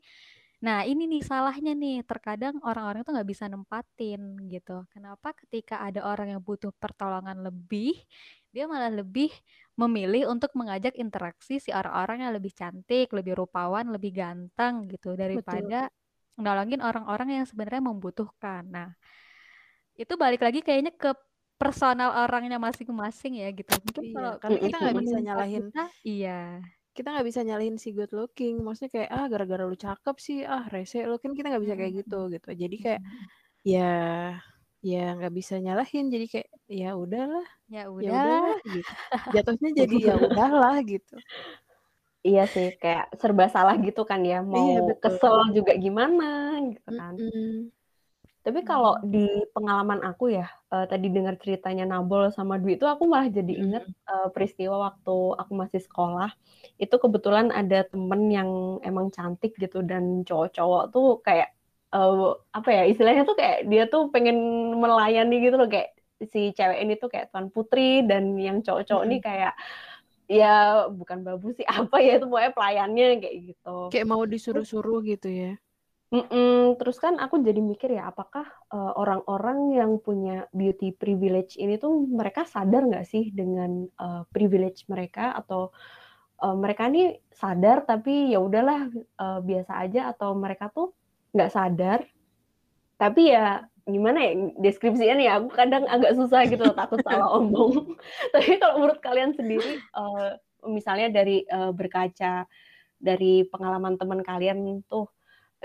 nah 0.61 0.85
ini 0.85 1.09
nih 1.09 1.23
salahnya 1.25 1.73
nih, 1.73 2.05
terkadang 2.05 2.61
orang-orang 2.63 3.03
tuh 3.03 3.13
nggak 3.17 3.31
bisa 3.33 3.45
nempatin 3.49 4.21
gitu. 4.53 4.85
Kenapa? 4.93 5.33
Ketika 5.33 5.81
ada 5.81 6.05
orang 6.05 6.37
yang 6.37 6.43
butuh 6.45 6.71
pertolongan 6.77 7.41
lebih, 7.41 7.97
dia 8.53 8.69
malah 8.69 8.93
lebih 8.93 9.33
memilih 9.81 10.29
untuk 10.29 10.53
mengajak 10.53 10.93
interaksi 11.01 11.57
si 11.57 11.73
orang-orang 11.73 12.29
yang 12.29 12.33
lebih 12.37 12.53
cantik, 12.53 13.09
lebih 13.17 13.33
rupawan, 13.41 13.89
lebih 13.89 14.13
ganteng 14.13 14.85
gitu 14.93 15.17
betul 15.17 15.21
daripada 15.21 15.89
nolongin 16.37 16.85
orang-orang 16.85 17.41
yang 17.41 17.47
sebenarnya 17.49 17.83
membutuhkan. 17.89 18.69
Nah, 18.69 18.93
itu 20.01 20.15
balik 20.23 20.41
lagi 20.47 20.61
kayaknya 20.67 20.93
ke 21.03 21.11
personal 21.61 22.11
orangnya 22.27 22.59
masing-masing 22.67 23.33
ya 23.43 23.47
gitu. 23.59 23.73
Mungkin 23.87 24.05
iya 24.05 24.15
kalau 24.15 24.33
karena 24.43 24.59
Mm, 24.63 24.67
kita 24.67 24.77
nggak 24.83 24.97
mm, 24.97 25.03
bisa 25.03 25.17
mm. 25.19 25.25
nyalahin 25.27 25.65
kita, 25.73 25.81
iya. 26.09 26.31
kita 26.97 27.09
nggak 27.13 27.27
bisa 27.31 27.41
nyalahin 27.47 27.77
si 27.83 27.89
good 27.97 28.13
looking 28.19 28.55
maksudnya 28.65 28.91
kayak 28.95 29.11
ah 29.17 29.25
gara-gara 29.33 29.65
lu 29.71 29.77
cakep 29.85 30.17
sih 30.27 30.37
ah 30.55 30.65
rese 30.75 30.99
lu 31.11 31.17
kan 31.23 31.33
kita 31.37 31.47
nggak 31.51 31.65
bisa 31.65 31.77
kayak 31.81 31.93
gitu 32.01 32.17
gitu 32.35 32.49
jadi 32.63 32.77
kayak 32.85 33.01
Mm-mm. 33.01 33.29
ya 33.73 33.81
ya 34.91 34.99
nggak 35.17 35.33
bisa 35.39 35.55
nyalahin 35.65 36.05
jadi 36.15 36.27
kayak 36.33 36.49
ya 36.81 36.89
udahlah 37.03 37.47
Ya 37.73 37.83
ya 38.05 38.11
udah, 38.19 38.19
udahlah 38.19 38.59
gitu 38.75 38.93
jatuhnya 39.35 39.71
jadi 39.81 39.97
ya 40.09 40.15
udahlah 40.27 40.75
gitu 40.93 41.15
Iya 42.29 42.41
sih, 42.55 42.67
kayak 42.83 43.05
serba 43.21 43.45
salah 43.55 43.75
gitu 43.87 44.01
kan 44.11 44.21
ya. 44.31 44.37
iya 44.57 44.73
Mau 44.73 44.73
betul 44.89 45.15
kesel 45.21 45.37
juga 45.57 45.73
gimana 45.85 46.25
gitu 46.73 46.89
kan. 46.99 47.15
Mm-mm. 47.19 47.73
Tapi 48.45 48.61
kalau 48.69 48.91
Hmm. 48.93 49.13
di 49.13 49.19
pengalaman 49.55 50.01
aku 50.09 50.25
ya, 50.39 50.45
eh, 50.73 50.85
tadi 50.91 51.07
dengar 51.15 51.35
ceritanya 51.43 51.83
Nabol 51.91 52.23
sama 52.37 52.55
Dwi 52.61 52.73
itu 52.79 52.87
aku 52.95 53.05
malah 53.13 53.29
jadi 53.39 53.53
inget 53.63 53.85
Mm-mm. 53.85 53.95
eh, 54.11 54.27
peristiwa 54.35 54.75
waktu 54.87 55.11
aku 55.41 55.53
masih 55.63 55.81
sekolah. 55.87 56.29
Itu 56.83 56.95
kebetulan 57.03 57.47
ada 57.59 57.77
temen 57.91 58.21
yang 58.37 58.51
emang 58.89 59.07
cantik 59.17 59.51
gitu 59.63 59.77
dan 59.91 60.05
cowok-cowok 60.29 60.83
tuh 60.95 61.07
kayak 61.27 61.49
eh, 61.95 62.15
apa 62.59 62.69
ya 62.77 62.83
istilahnya 62.91 63.23
tuh 63.29 63.37
kayak 63.41 63.59
dia 63.71 63.83
tuh 63.93 64.03
pengen 64.15 64.37
melayani 64.83 65.35
gitu 65.45 65.57
loh 65.61 65.69
kayak 65.75 65.89
si 66.33 66.39
cewek 66.57 66.79
ini 66.83 66.93
tuh 67.03 67.09
kayak 67.13 67.27
tuan 67.35 67.47
putri 67.55 67.81
dan 68.11 68.23
yang 68.47 68.57
cowok-cowok 68.67 69.05
ini 69.09 69.17
Mm-mm. 69.17 69.25
kayak 69.27 69.53
ya 70.39 70.47
bukan 70.99 71.19
babu 71.27 71.47
sih 71.59 71.67
apa 71.77 71.97
ya 72.07 72.11
itu 72.19 72.27
pokoknya 72.31 72.53
pelayannya 72.57 73.05
kayak 73.23 73.37
gitu. 73.49 73.69
kayak 73.91 74.07
mau 74.11 74.23
disuruh-suruh 74.33 74.99
gitu 75.11 75.29
ya 75.43 75.51
Mm-mm. 76.13 76.77
Terus 76.77 77.01
kan 77.01 77.17
aku 77.17 77.41
jadi 77.41 77.57
mikir 77.65 77.97
ya, 77.97 78.13
apakah 78.13 78.45
eh, 78.69 78.93
orang-orang 79.01 79.73
yang 79.73 79.97
punya 79.97 80.45
beauty 80.53 80.93
privilege 80.93 81.57
ini 81.57 81.81
tuh 81.81 82.05
mereka 82.05 82.45
sadar 82.45 82.85
nggak 82.85 83.09
sih 83.09 83.33
dengan 83.33 83.89
eh, 83.89 84.23
privilege 84.29 84.85
mereka 84.93 85.33
atau 85.33 85.73
eh, 86.45 86.57
mereka 86.57 86.93
ini 86.93 87.17
sadar 87.33 87.89
tapi 87.89 88.37
ya 88.37 88.45
udahlah 88.45 88.93
eh, 88.93 89.41
biasa 89.41 89.73
aja 89.81 90.13
atau 90.13 90.37
mereka 90.37 90.69
tuh 90.69 90.93
nggak 91.33 91.53
sadar 91.53 92.05
tapi 93.01 93.33
ya 93.33 93.65
gimana 93.83 94.19
ya 94.23 94.33
deskripsinya 94.63 95.15
nih 95.19 95.29
aku 95.35 95.49
kadang 95.51 95.85
agak 95.91 96.15
susah 96.15 96.47
gitu 96.47 96.63
loh, 96.63 96.77
takut 96.81 97.03
salah 97.03 97.35
omong. 97.35 97.99
Tapi 98.35 98.63
kalau 98.63 98.79
menurut 98.79 99.01
kalian 99.03 99.35
sendiri, 99.35 99.83
eh, 99.83 100.31
misalnya 100.71 101.11
dari 101.11 101.43
eh, 101.43 101.73
berkaca 101.75 102.47
dari 103.03 103.43
pengalaman 103.51 103.99
teman 103.99 104.23
kalian 104.23 104.87
tuh 104.87 105.11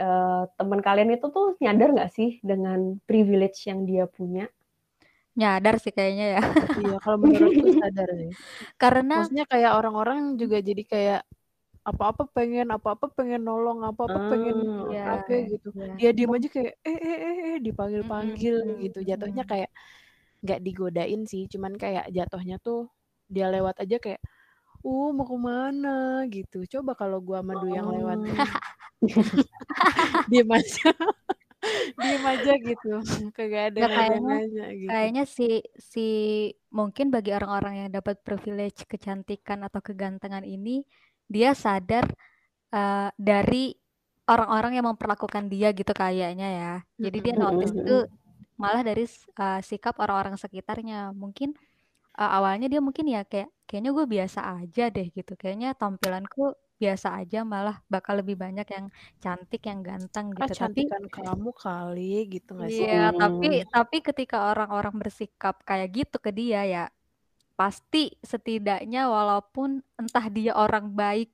eh, 0.03 0.41
teman 0.57 0.79
kalian 0.87 1.09
itu 1.15 1.27
tuh 1.35 1.45
nyadar 1.63 1.87
nggak 1.95 2.11
sih 2.17 2.29
dengan 2.49 2.79
privilege 3.09 3.59
yang 3.69 3.81
dia 3.89 4.03
punya? 4.17 4.45
Nyadar 5.37 5.75
sih 5.83 5.93
kayaknya 5.97 6.25
ya. 6.35 6.39
iya 6.79 6.95
kalau 7.03 7.17
menurutku 7.25 7.67
sadar 7.79 8.07
sih 8.21 8.31
Karena 8.81 9.15
maksudnya 9.15 9.43
kayak 9.51 9.71
orang-orang 9.79 10.19
juga 10.41 10.57
jadi 10.69 10.83
kayak 10.93 11.19
apa-apa 11.89 12.23
pengen 12.37 12.67
apa-apa 12.75 13.05
pengen 13.17 13.41
nolong 13.47 13.79
apa-apa 13.89 14.19
pengen 14.31 14.57
Hmm, 14.61 14.91
ya, 14.95 15.01
apa 15.13 15.33
gitu 15.51 15.69
ya. 15.81 15.93
dia 15.97 16.09
diem 16.17 16.31
aja 16.37 16.49
kayak 16.55 16.73
eh 16.89 16.99
eh 17.09 17.17
eh, 17.27 17.35
eh 17.53 17.57
dipanggil-panggil 17.67 18.55
Mm-mm, 18.57 18.83
gitu 18.83 18.99
jatuhnya 19.09 19.43
kayak 19.51 19.69
nggak 20.43 20.59
digodain 20.65 21.21
sih 21.31 21.43
cuman 21.53 21.73
kayak 21.83 22.05
jatuhnya 22.17 22.55
tuh 22.65 22.79
dia 23.33 23.47
lewat 23.55 23.75
aja 23.83 23.97
kayak 24.05 24.21
uh 24.85 25.09
mau 25.17 25.25
ke 25.31 25.37
mana 25.49 25.89
gitu 26.35 26.57
coba 26.73 26.91
kalau 27.01 27.19
gua 27.27 27.39
sama 27.41 27.53
Du 27.61 27.67
yang 27.71 27.89
lewat 27.95 28.19
Oh. 28.25 28.76
diem 30.31 30.49
aja 30.51 30.89
diem 31.99 32.25
aja 32.25 32.53
gitu 32.61 32.91
kagak 33.33 33.73
ada 33.73 33.79
Ya 33.83 33.87
kayaknya 33.89 34.37
gitu 34.45 34.89
kayaknya 34.91 35.23
si 35.25 35.49
si 35.75 36.07
mungkin 36.69 37.09
bagi 37.09 37.33
orang-orang 37.33 37.85
yang 37.85 37.89
dapat 37.89 38.21
privilege 38.21 38.85
kecantikan 38.85 39.65
atau 39.65 39.81
kegantengan 39.81 40.45
ini 40.45 40.85
dia 41.27 41.51
sadar 41.57 42.07
eh, 42.71 43.09
dari 43.17 43.75
orang-orang 44.27 44.71
yang 44.77 44.85
memperlakukan 44.91 45.47
dia 45.47 45.71
gitu 45.71 45.95
kayaknya 45.95 46.47
ya. 46.51 46.73
Jadi 46.99 47.17
dia 47.23 47.33
notice 47.39 47.71
itu 47.71 47.97
malah 48.59 48.83
dari 48.83 49.07
uh, 49.39 49.59
sikap 49.63 49.95
orang-orang 50.03 50.35
sekitarnya. 50.35 51.15
Mungkin 51.15 51.55
uh, 52.19 52.31
awalnya 52.37 52.67
dia 52.67 52.83
mungkin 52.83 53.07
ya 53.07 53.23
kayak 53.23 53.49
kayaknya 53.63 53.91
gue 53.95 54.05
biasa 54.05 54.39
aja 54.59 54.91
deh 54.91 55.07
gitu. 55.15 55.33
Kayaknya 55.39 55.73
tampilanku 55.79 56.51
biasa 56.83 57.07
aja 57.19 57.37
malah 57.53 57.75
bakal 57.93 58.13
lebih 58.21 58.35
banyak 58.43 58.67
yang 58.75 58.85
cantik, 59.23 59.61
yang 59.69 59.79
ganteng 59.89 60.27
ah 60.41 60.47
gitu. 60.47 60.53
Tapi 60.63 60.81
cantikan 60.81 61.03
kamu 61.15 61.49
kali 61.63 62.01
gitu 62.33 62.49
nggak 62.57 62.71
sih 62.77 62.85
iya, 62.91 62.97
tapi 63.19 63.45
Hmm. 63.47 63.69
tapi 63.73 63.95
ketika 64.07 64.37
orang-orang 64.51 64.95
bersikap 65.01 65.55
kayak 65.67 65.87
gitu 65.97 66.15
ke 66.25 66.31
dia 66.39 66.59
ya 66.73 66.83
pasti 67.59 67.99
setidaknya 68.31 68.99
walaupun 69.15 69.69
entah 70.01 70.25
dia 70.37 70.51
orang 70.63 70.85
baik 71.01 71.29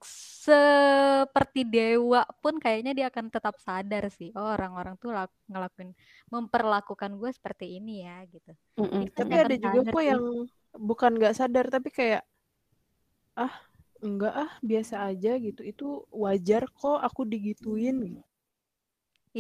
seperti 0.48 1.60
dewa 1.76 2.22
pun 2.42 2.54
kayaknya 2.64 2.92
dia 2.98 3.06
akan 3.12 3.26
tetap 3.36 3.56
sadar 3.68 4.04
sih 4.18 4.30
oh 4.38 4.48
orang-orang 4.56 4.96
tuh 5.02 5.10
lak- 5.18 5.40
ngelakuin 5.52 5.92
memperlakukan 6.34 7.12
gue 7.22 7.32
seperti 7.38 7.66
ini 7.80 7.92
ya 8.08 8.16
gitu 8.34 8.52
dia 8.98 9.08
pasti 9.18 9.34
tapi 9.34 9.34
ada 9.44 9.56
juga 9.66 9.80
kok 9.92 10.04
yang 10.10 10.22
bukan 10.90 11.12
nggak 11.18 11.36
sadar 11.40 11.66
tapi 11.76 11.90
kayak 11.98 12.22
ah 13.36 13.73
enggak 14.08 14.34
ah 14.44 14.52
biasa 14.70 14.96
aja 15.10 15.32
gitu 15.46 15.62
itu 15.72 15.84
wajar 16.24 16.62
kok 16.80 16.98
aku 17.08 17.22
digituin 17.32 17.98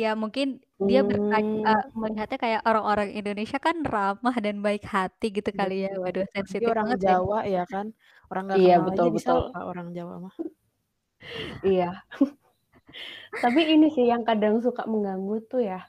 Ya 0.01 0.07
mungkin 0.21 0.47
dia 0.89 0.99
bertanya, 1.09 1.53
uh, 1.69 1.83
Hmm. 1.93 2.01
melihatnya 2.01 2.37
kayak 2.43 2.61
orang-orang 2.69 3.09
Indonesia 3.19 3.57
kan 3.65 3.75
ramah 3.93 4.35
dan 4.45 4.55
baik 4.65 4.83
hati 4.95 5.25
gitu 5.37 5.49
kali 5.59 5.73
ya. 5.85 5.89
betul 6.03 6.03
Waduh 6.03 6.25
sensitif 6.35 6.73
orang 6.73 6.89
banget 6.89 6.99
ya. 7.09 7.15
Jawa 7.17 7.37
ya 7.53 7.59
kan 7.73 7.85
orang 8.29 8.43
nggak 8.49 8.61
Iya 8.61 8.73
kenal 8.73 8.85
aja 8.93 9.07
betul 9.07 9.07
betul. 9.15 9.41
disapa 9.45 9.57
orang 9.69 9.87
Jawa 9.97 10.13
mah 10.25 10.35
Iya. 11.63 12.03
Tapi 13.43 13.61
ini 13.73 13.87
sih 13.95 14.05
yang 14.11 14.23
kadang 14.29 14.55
suka 14.65 14.83
mengganggu 14.87 15.35
tuh 15.51 15.61
ya, 15.65 15.79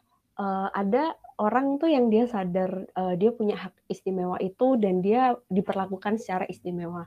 uh, 0.41 0.69
ada 0.75 1.15
orang 1.41 1.67
tuh 1.81 1.89
yang 1.91 2.07
dia 2.13 2.25
sadar, 2.31 2.71
uh, 2.99 3.15
dia 3.21 3.31
punya 3.39 3.55
hak 3.69 3.75
istimewa 3.93 4.37
itu 4.43 4.65
dan 4.83 4.95
dia 5.05 5.35
diperlakukan 5.53 6.15
secara 6.23 6.45
istimewa. 6.51 7.07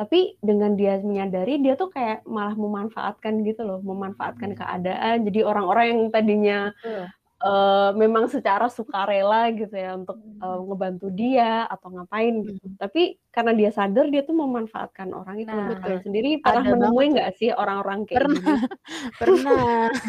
Tapi 0.00 0.40
dengan 0.40 0.72
dia 0.80 0.96
menyadari, 0.96 1.60
dia 1.60 1.76
tuh 1.76 1.92
kayak 1.92 2.24
malah 2.24 2.56
memanfaatkan 2.56 3.44
gitu 3.44 3.68
loh, 3.68 3.84
memanfaatkan 3.84 4.56
keadaan. 4.56 5.28
Jadi 5.28 5.44
orang-orang 5.44 5.84
yang 5.92 6.00
tadinya 6.08 6.58
Betul. 6.80 7.04
uh, 7.44 7.92
memang 7.92 8.24
secara 8.32 8.72
sukarela 8.72 9.52
gitu 9.52 9.76
ya 9.76 10.00
untuk 10.00 10.16
uh, 10.40 10.56
ngebantu 10.64 11.12
dia 11.12 11.68
atau 11.68 11.92
ngapain 11.92 12.32
gitu. 12.48 12.64
Mhm. 12.64 12.80
Tapi 12.80 13.20
karena 13.28 13.52
dia 13.52 13.70
sadar, 13.76 14.08
dia 14.08 14.24
tuh 14.24 14.40
memanfaatkan 14.40 15.12
orang 15.12 15.44
itu. 15.44 15.52
Nah, 15.52 15.68
Betul. 15.76 16.00
sendiri 16.00 16.40
pernah 16.40 16.64
menemui 16.64 17.06
nggak 17.20 17.30
sih 17.36 17.52
orang-orang 17.52 18.08
kayak 18.08 18.24
pernah 18.24 18.40
gini? 18.40 18.56
pernah 19.20 19.60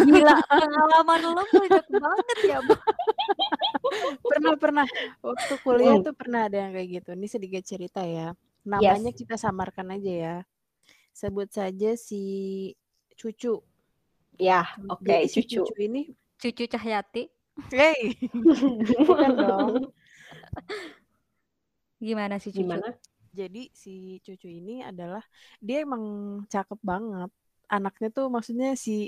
Gila, 0.08 0.36
pengalaman 0.48 1.20
lo 1.36 1.44
banyak 1.52 1.86
banget 1.92 2.38
ya, 2.48 2.58
Bu. 2.64 2.76
pernah 4.24 4.54
pernah 4.56 4.86
waktu 5.20 5.54
kuliah 5.68 6.00
Hmm. 6.00 6.06
tuh 6.08 6.16
pernah 6.16 6.48
ada 6.48 6.64
yang 6.64 6.72
kayak 6.72 6.88
gitu 7.04 7.10
ini 7.12 7.28
sedikit 7.28 7.64
cerita 7.68 8.00
ya 8.08 8.32
Yes. 8.62 9.02
namanya 9.02 9.12
kita 9.14 9.36
samarkan 9.38 9.88
aja 9.98 10.12
ya 10.12 10.36
sebut 11.12 11.50
saja 11.50 11.98
si 11.98 12.22
Cucu 13.18 13.62
Ya, 14.42 14.66
oke, 14.90 15.06
jadi 15.06 15.28
si 15.30 15.46
cucu. 15.46 15.62
Cucu 15.62 15.76
ini 15.86 16.02
Cucu 16.42 16.66
Cahyati. 16.66 17.30
hey 17.70 18.16
bukan 19.06 19.32
dong 19.38 19.70
Gimana 22.02 22.36
sih 22.42 22.50
Cucu? 22.50 22.66
Gimana? 22.66 22.90
jadi 23.32 23.72
si 23.72 24.20
Cucu 24.26 24.52
ini 24.52 24.84
adalah 24.84 25.24
dia 25.64 25.88
emang 25.88 26.04
cakep 26.52 26.80
banget 26.84 27.32
anaknya 27.72 28.08
tuh 28.12 28.28
maksudnya 28.28 28.76
si 28.76 29.08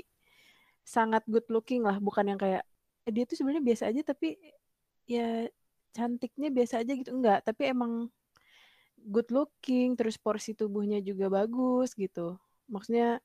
sangat 0.84 1.20
good 1.28 1.44
looking 1.52 1.84
lah 1.84 2.00
bukan 2.00 2.32
yang 2.32 2.40
kayak 2.40 2.64
eh, 3.04 3.12
dia 3.12 3.24
tuh 3.28 3.36
sebenarnya 3.36 3.64
biasa 3.64 3.84
aja 3.92 4.00
tapi 4.00 4.36
ya 5.04 5.44
cantiknya 5.92 6.48
biasa 6.48 6.80
aja 6.80 6.92
gitu 6.96 7.12
enggak 7.12 7.44
tapi 7.44 7.68
emang 7.68 8.08
good 9.04 9.28
looking 9.28 9.94
terus 9.98 10.16
porsi 10.16 10.56
tubuhnya 10.56 10.98
juga 11.04 11.28
bagus 11.28 11.92
gitu. 11.92 12.40
Maksudnya 12.68 13.20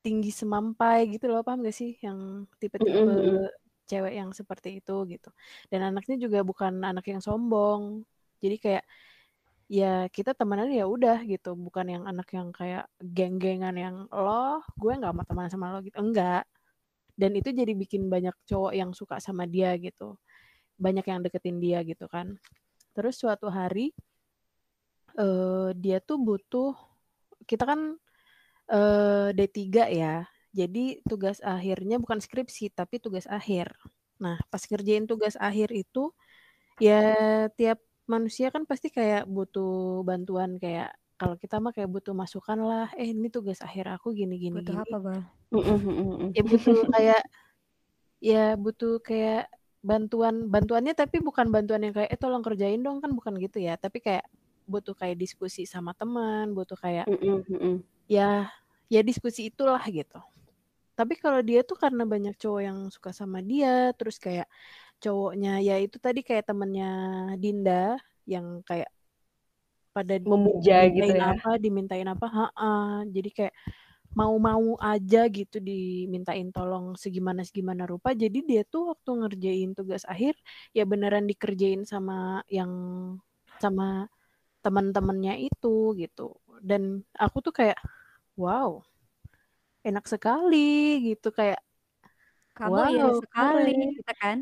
tinggi 0.00 0.30
semampai 0.30 1.10
gitu 1.10 1.26
loh 1.28 1.42
paham 1.44 1.66
gak 1.66 1.76
sih? 1.76 1.98
Yang 2.00 2.48
tipe-tipe 2.62 2.94
Mm-mm. 2.96 3.50
cewek 3.86 4.14
yang 4.18 4.30
seperti 4.34 4.80
itu 4.82 4.96
gitu. 5.10 5.30
Dan 5.70 5.92
anaknya 5.92 6.16
juga 6.18 6.40
bukan 6.42 6.82
anak 6.82 7.06
yang 7.10 7.20
sombong. 7.22 8.02
Jadi 8.40 8.56
kayak 8.58 8.84
ya 9.66 10.06
kita 10.10 10.32
temenan 10.32 10.70
ya 10.70 10.86
udah 10.86 11.22
gitu. 11.26 11.54
Bukan 11.54 11.86
yang 11.90 12.04
anak 12.06 12.28
yang 12.32 12.50
kayak 12.54 12.86
geng-gengan 13.02 13.74
yang 13.76 13.96
lo 14.10 14.62
gue 14.78 14.92
nggak 14.94 15.12
mau 15.14 15.26
teman 15.26 15.50
sama 15.52 15.74
lo 15.74 15.82
gitu. 15.84 15.96
Enggak. 15.98 16.46
Dan 17.16 17.32
itu 17.32 17.48
jadi 17.52 17.72
bikin 17.72 18.12
banyak 18.12 18.36
cowok 18.44 18.72
yang 18.76 18.90
suka 18.92 19.16
sama 19.20 19.48
dia 19.48 19.72
gitu. 19.80 20.16
Banyak 20.76 21.04
yang 21.08 21.20
deketin 21.24 21.58
dia 21.58 21.80
gitu 21.82 22.06
kan. 22.06 22.36
Terus 22.92 23.16
suatu 23.20 23.48
hari 23.48 23.92
eh 25.16 25.68
dia 25.76 25.98
tuh 26.04 26.18
butuh 26.20 26.76
kita 27.48 27.64
kan 27.64 27.80
eh 28.70 29.28
D3 29.36 29.88
ya. 29.92 30.14
Jadi 30.56 31.04
tugas 31.04 31.38
akhirnya 31.44 32.00
bukan 32.00 32.18
skripsi 32.20 32.72
tapi 32.72 32.96
tugas 33.00 33.28
akhir. 33.28 33.72
Nah 34.22 34.40
pas 34.48 34.62
ngerjain 34.64 35.04
tugas 35.04 35.36
akhir 35.36 35.68
itu 35.72 36.12
ya 36.80 37.00
tiap 37.56 37.80
manusia 38.06 38.48
kan 38.54 38.64
pasti 38.64 38.88
kayak 38.88 39.26
butuh 39.26 40.04
bantuan 40.06 40.56
kayak 40.62 40.94
kalau 41.16 41.34
kita 41.40 41.56
mah 41.58 41.72
kayak 41.72 41.88
butuh 41.88 42.12
masukan 42.12 42.60
lah 42.60 42.88
eh 42.94 43.08
ini 43.10 43.32
tugas 43.32 43.64
akhir 43.64 43.88
aku 43.88 44.12
gini 44.12 44.36
gini 44.36 44.60
Butuh 44.60 44.76
gini. 44.84 44.92
apa, 44.92 44.98
mm-mm. 45.48 46.36
ya 46.36 46.42
butuh 46.44 46.78
kayak 46.92 47.22
ya 48.20 48.44
butuh 48.56 48.94
kayak 49.00 49.48
bantuan 49.80 50.50
bantuannya 50.52 50.92
tapi 50.92 51.24
bukan 51.24 51.48
bantuan 51.48 51.80
yang 51.88 51.94
kayak 51.96 52.10
eh 52.12 52.20
tolong 52.20 52.44
kerjain 52.44 52.80
dong 52.84 53.00
kan 53.00 53.12
bukan 53.16 53.40
gitu 53.40 53.58
ya. 53.64 53.80
Tapi 53.80 53.98
kayak 54.04 54.24
butuh 54.66 54.94
kayak 54.98 55.16
diskusi 55.16 55.64
sama 55.64 55.94
teman 55.94 56.50
butuh 56.52 56.76
kayak 56.76 57.06
Mm-mm, 57.06 57.46
mm-mm. 57.46 57.76
ya 58.10 58.50
ya 58.90 59.00
diskusi 59.02 59.50
itulah 59.50 59.80
gitu 59.86 60.18
tapi 60.96 61.14
kalau 61.20 61.40
dia 61.44 61.60
tuh 61.62 61.76
karena 61.76 62.02
banyak 62.08 62.34
cowok 62.40 62.62
yang 62.62 62.78
suka 62.88 63.12
sama 63.12 63.44
dia 63.44 63.92
terus 63.94 64.16
kayak 64.16 64.48
cowoknya 64.98 65.60
ya 65.60 65.76
itu 65.78 65.96
tadi 66.00 66.24
kayak 66.24 66.48
temennya 66.48 66.92
Dinda 67.36 68.00
yang 68.24 68.64
kayak 68.64 68.88
pada 69.92 70.20
Memuja 70.20 70.88
gitu 70.92 71.08
ya. 71.08 71.32
apa 71.36 71.56
dimintain 71.56 72.04
apa 72.04 72.26
ha 72.28 72.46
jadi 73.08 73.30
kayak 73.32 73.54
mau-mau 74.16 74.80
aja 74.80 75.28
gitu 75.28 75.60
dimintain 75.60 76.48
tolong 76.48 76.96
segimana 76.96 77.44
segimana 77.44 77.84
rupa 77.84 78.16
jadi 78.16 78.40
dia 78.40 78.62
tuh 78.64 78.96
waktu 78.96 79.10
ngerjain 79.24 79.70
tugas 79.76 80.08
akhir 80.08 80.32
ya 80.72 80.88
beneran 80.88 81.28
dikerjain 81.28 81.84
sama 81.84 82.40
yang 82.48 82.72
sama 83.60 84.08
teman-temannya 84.66 85.46
itu 85.46 85.94
gitu 85.94 86.34
dan 86.58 87.06
aku 87.14 87.38
tuh 87.38 87.54
kayak 87.54 87.78
wow 88.34 88.82
enak 89.86 90.02
sekali 90.10 90.98
gitu 91.14 91.30
kayak 91.30 91.62
Kamu 92.58 92.72
wow 92.72 92.88
iri 92.90 93.12
sekali, 93.22 93.72
gitu 93.94 94.12
kan? 94.18 94.38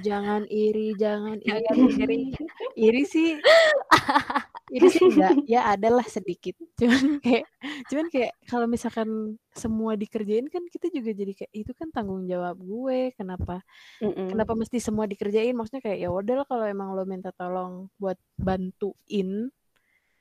jangan 0.00 0.42
iri 0.48 0.94
jangan 0.96 1.36
Jangan 1.48 1.76
iri 1.76 1.92
iri. 2.00 2.20
iri 2.88 3.02
sih 3.04 3.30
iri 4.74 4.88
sih 4.92 5.04
enggak 5.04 5.34
ya 5.44 5.60
adalah 5.72 6.04
sedikit. 6.06 6.54
Cuman 6.78 7.18
kayak 7.24 7.44
cuman 7.90 8.06
kayak 8.12 8.32
kalau 8.48 8.66
misalkan 8.68 9.38
semua 9.52 9.98
dikerjain 9.98 10.46
kan 10.52 10.62
kita 10.70 10.92
juga 10.92 11.10
jadi 11.12 11.32
kayak 11.34 11.52
itu 11.52 11.72
kan 11.74 11.88
tanggung 11.90 12.24
jawab 12.30 12.56
gue 12.60 13.12
kenapa 13.18 13.64
Mm-mm. 13.98 14.30
kenapa 14.30 14.52
mesti 14.54 14.78
semua 14.78 15.04
dikerjain? 15.10 15.54
Maksudnya 15.56 15.82
kayak 15.84 15.98
ya 16.04 16.08
udah 16.12 16.46
kalau 16.46 16.64
emang 16.68 16.92
lo 16.94 17.04
minta 17.08 17.30
tolong 17.34 17.88
buat 18.00 18.18
bantuin 18.38 19.50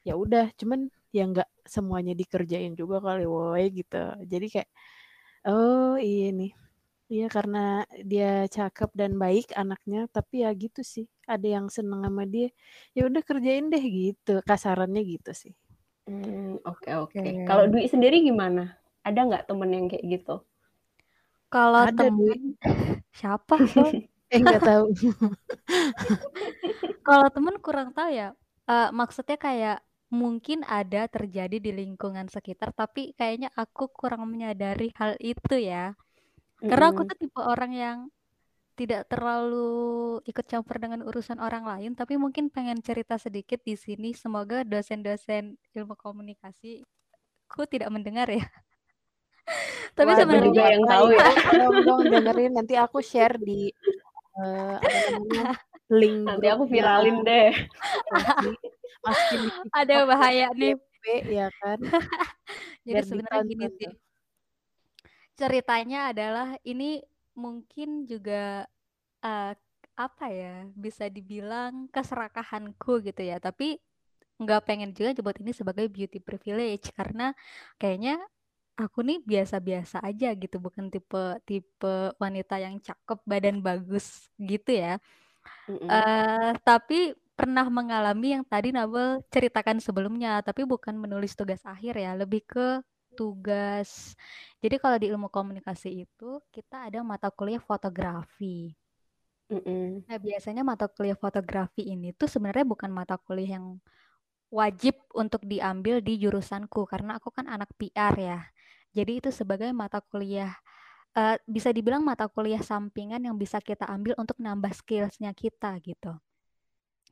ya 0.08 0.14
udah. 0.16 0.52
Cuman 0.60 0.88
ya 1.12 1.24
nggak 1.28 1.50
semuanya 1.68 2.14
dikerjain 2.16 2.74
juga 2.76 3.00
kali 3.04 3.26
woi 3.28 3.66
gitu. 3.72 4.04
Jadi 4.26 4.48
kayak 4.52 4.70
oh 5.48 5.96
iya 6.00 6.32
nih 6.36 6.67
Iya 7.14 7.26
karena 7.36 7.58
dia 8.12 8.26
cakep 8.56 8.90
dan 9.00 9.12
baik 9.24 9.46
anaknya 9.62 10.00
tapi 10.16 10.36
ya 10.44 10.50
gitu 10.64 10.82
sih 10.94 11.06
ada 11.34 11.48
yang 11.56 11.68
seneng 11.76 12.00
sama 12.06 12.24
dia 12.34 12.48
ya 12.96 13.02
udah 13.10 13.22
kerjain 13.30 13.66
deh 13.74 13.84
gitu 14.00 14.32
kasarannya 14.50 15.02
gitu 15.14 15.32
sih 15.42 15.54
Hmm, 16.08 16.52
Oke 16.72 16.90
oke. 17.04 17.20
Oke. 17.20 17.30
Kalau 17.48 17.64
Dwi 17.72 17.84
sendiri 17.94 18.16
gimana? 18.28 18.64
Ada 19.08 19.20
nggak 19.28 19.46
temen 19.50 19.70
yang 19.76 19.86
kayak 19.92 20.06
gitu? 20.14 20.36
Kalau 21.54 21.84
temen 21.98 22.40
siapa, 23.18 23.56
eh 24.34 24.40
nggak 24.44 24.62
tahu 24.68 24.84
Kalau 27.08 27.28
temen 27.34 27.56
kurang 27.64 27.90
tahu 27.96 28.10
ya. 28.14 28.30
Eh, 28.68 28.90
maksudnya 28.92 29.38
kayak 29.40 29.78
mungkin 30.12 30.64
ada 30.68 31.08
terjadi 31.08 31.58
di 31.60 31.72
lingkungan 31.76 32.28
sekitar, 32.32 32.72
tapi 32.76 33.12
kayaknya 33.20 33.50
aku 33.56 33.92
kurang 33.92 34.28
menyadari 34.32 34.92
hal 35.00 35.16
itu 35.20 35.56
ya. 35.60 35.96
Karena 36.58 36.90
aku 36.90 37.06
tuh 37.06 37.18
tipe 37.18 37.42
orang 37.42 37.72
yang 37.74 37.98
tidak 38.78 39.10
terlalu 39.10 40.22
ikut 40.30 40.46
campur 40.46 40.78
dengan 40.78 41.02
urusan 41.02 41.42
orang 41.42 41.66
lain, 41.66 41.98
tapi 41.98 42.14
mungkin 42.18 42.54
pengen 42.54 42.78
cerita 42.82 43.18
sedikit 43.18 43.58
di 43.66 43.74
sini. 43.74 44.14
Semoga 44.14 44.62
dosen-dosen 44.62 45.58
ilmu 45.74 45.98
komunikasi 45.98 46.86
ku 47.50 47.66
tidak 47.66 47.90
mendengar 47.90 48.30
ya. 48.30 48.46
Tapi 49.98 50.12
Wah, 50.14 50.20
aku 50.22 50.30
juga 50.30 50.46
sebenarnya 50.46 50.66
yang 50.78 50.86
tahu 50.86 51.08
ya. 51.10 51.26
tolong 51.50 51.78
dong 51.82 52.02
dengerin 52.06 52.52
nanti 52.54 52.76
aku 52.78 53.00
share 53.02 53.40
di 53.42 53.72
namanya 54.38 55.58
link 55.90 56.28
Nanti 56.28 56.48
aku 56.52 56.64
viralin 56.70 57.26
deh. 57.26 57.50
Masukin 59.08 59.40
di 59.42 59.50
ada 59.74 60.06
bahaya 60.06 60.48
nih. 60.54 60.76
Ya 61.26 61.48
kan 61.64 61.80
Jadi 62.84 63.02
sebenarnya 63.08 63.42
gini 63.48 63.66
sih. 63.80 63.90
Ceritanya 65.38 66.10
adalah 66.12 66.58
ini 66.66 66.98
mungkin 67.38 68.10
juga 68.10 68.66
eh, 69.26 69.54
apa 69.98 70.26
ya 70.34 70.66
bisa 70.74 71.06
dibilang 71.10 71.90
keserakahanku 71.94 73.02
gitu 73.08 73.22
ya. 73.22 73.38
Tapi 73.42 73.78
nggak 74.42 74.62
pengen 74.68 74.92
juga 74.98 75.10
nyebut 75.18 75.38
ini 75.44 75.52
sebagai 75.56 75.88
beauty 75.92 76.20
privilege 76.24 76.92
karena 76.98 77.34
kayaknya 77.82 78.18
aku 78.82 79.00
nih 79.08 79.20
biasa-biasa 79.26 79.98
aja 80.06 80.28
gitu, 80.38 80.58
bukan 80.62 80.90
tipe 80.94 81.22
tipe 81.50 81.94
wanita 82.24 82.56
yang 82.62 82.78
cakep, 82.82 83.20
badan 83.32 83.58
bagus 83.66 84.30
gitu 84.42 84.72
ya. 84.84 84.98
Mm-mm. 85.70 85.92
eh 85.92 86.52
tapi 86.68 87.14
pernah 87.38 87.66
mengalami 87.70 88.34
yang 88.36 88.44
tadi 88.48 88.74
Nabel 88.74 89.22
ceritakan 89.34 89.78
sebelumnya, 89.86 90.42
tapi 90.48 90.66
bukan 90.66 90.96
menulis 90.98 91.34
tugas 91.38 91.62
akhir 91.66 91.94
ya, 92.02 92.12
lebih 92.18 92.42
ke 92.50 92.82
tugas. 93.18 94.14
Jadi 94.62 94.76
kalau 94.78 94.98
di 95.02 95.10
ilmu 95.10 95.28
komunikasi 95.34 96.06
itu 96.06 96.30
kita 96.54 96.86
ada 96.86 97.02
mata 97.02 97.34
kuliah 97.34 97.62
fotografi. 97.62 98.78
Mm-mm. 99.50 100.06
Nah, 100.06 100.20
biasanya 100.20 100.62
mata 100.62 100.86
kuliah 100.92 101.18
fotografi 101.18 101.82
ini 101.88 102.14
tuh 102.14 102.30
sebenarnya 102.30 102.68
bukan 102.68 102.92
mata 102.94 103.16
kuliah 103.18 103.58
yang 103.58 103.82
wajib 104.54 104.96
untuk 105.16 105.44
diambil 105.44 106.00
di 106.00 106.20
jurusanku 106.20 106.88
karena 106.88 107.18
aku 107.20 107.34
kan 107.34 107.50
anak 107.50 107.72
PR 107.80 108.14
ya. 108.16 108.40
Jadi 108.94 109.24
itu 109.24 109.30
sebagai 109.34 109.72
mata 109.72 110.00
kuliah 110.04 110.52
uh, 111.16 111.36
bisa 111.50 111.74
dibilang 111.74 112.04
mata 112.06 112.30
kuliah 112.30 112.62
sampingan 112.62 113.24
yang 113.24 113.36
bisa 113.36 113.58
kita 113.64 113.88
ambil 113.90 114.14
untuk 114.22 114.38
nambah 114.40 114.72
skillsnya 114.76 115.34
kita 115.34 115.76
gitu. 115.82 116.14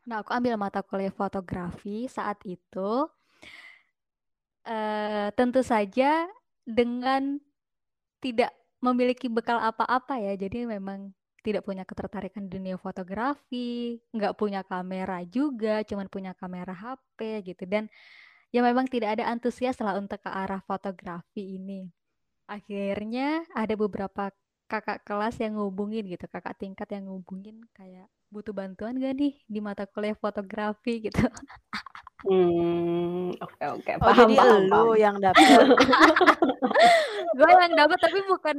Nah, 0.06 0.22
aku 0.22 0.32
ambil 0.38 0.56
mata 0.60 0.86
kuliah 0.86 1.12
fotografi 1.12 2.06
saat 2.06 2.38
itu. 2.46 3.10
Uh, 4.66 5.30
tentu 5.38 5.62
saja 5.62 6.26
dengan 6.66 7.38
tidak 8.18 8.50
memiliki 8.82 9.30
bekal 9.30 9.62
apa-apa 9.62 10.18
ya. 10.18 10.34
Jadi 10.34 10.66
memang 10.66 11.14
tidak 11.46 11.62
punya 11.62 11.86
ketertarikan 11.86 12.50
dunia 12.50 12.74
fotografi, 12.82 14.02
nggak 14.10 14.34
punya 14.34 14.66
kamera 14.66 15.22
juga, 15.30 15.86
cuman 15.86 16.10
punya 16.10 16.34
kamera 16.34 16.74
HP 16.74 17.46
gitu. 17.46 17.70
Dan 17.70 17.86
ya 18.50 18.66
memang 18.66 18.90
tidak 18.90 19.22
ada 19.22 19.30
antusias 19.30 19.78
lah 19.78 20.02
untuk 20.02 20.18
ke 20.26 20.30
arah 20.30 20.62
fotografi 20.66 21.62
ini. 21.62 21.86
Akhirnya 22.50 23.46
ada 23.54 23.78
beberapa 23.78 24.34
kakak 24.66 25.06
kelas 25.06 25.38
yang 25.38 25.62
ngubungin 25.62 26.10
gitu, 26.10 26.26
kakak 26.26 26.58
tingkat 26.58 26.90
yang 26.90 27.06
ngubungin 27.06 27.62
kayak 27.78 28.10
butuh 28.34 28.54
bantuan 28.58 28.98
gak 28.98 29.14
nih 29.14 29.38
di 29.46 29.60
mata 29.62 29.86
kuliah 29.86 30.18
fotografi 30.18 30.98
gitu. 31.06 31.30
Hmm, 32.24 33.36
oke 33.38 33.64
oke. 33.76 33.92
Oh, 34.00 34.14
jadi 34.16 34.34
paham, 34.40 34.62
lu 34.66 34.72
paham. 34.72 34.96
yang 34.96 35.16
dapet. 35.20 35.44
gue 37.38 37.50
yang 37.52 37.76
dapat 37.76 37.98
tapi 38.00 38.20
bukan 38.26 38.58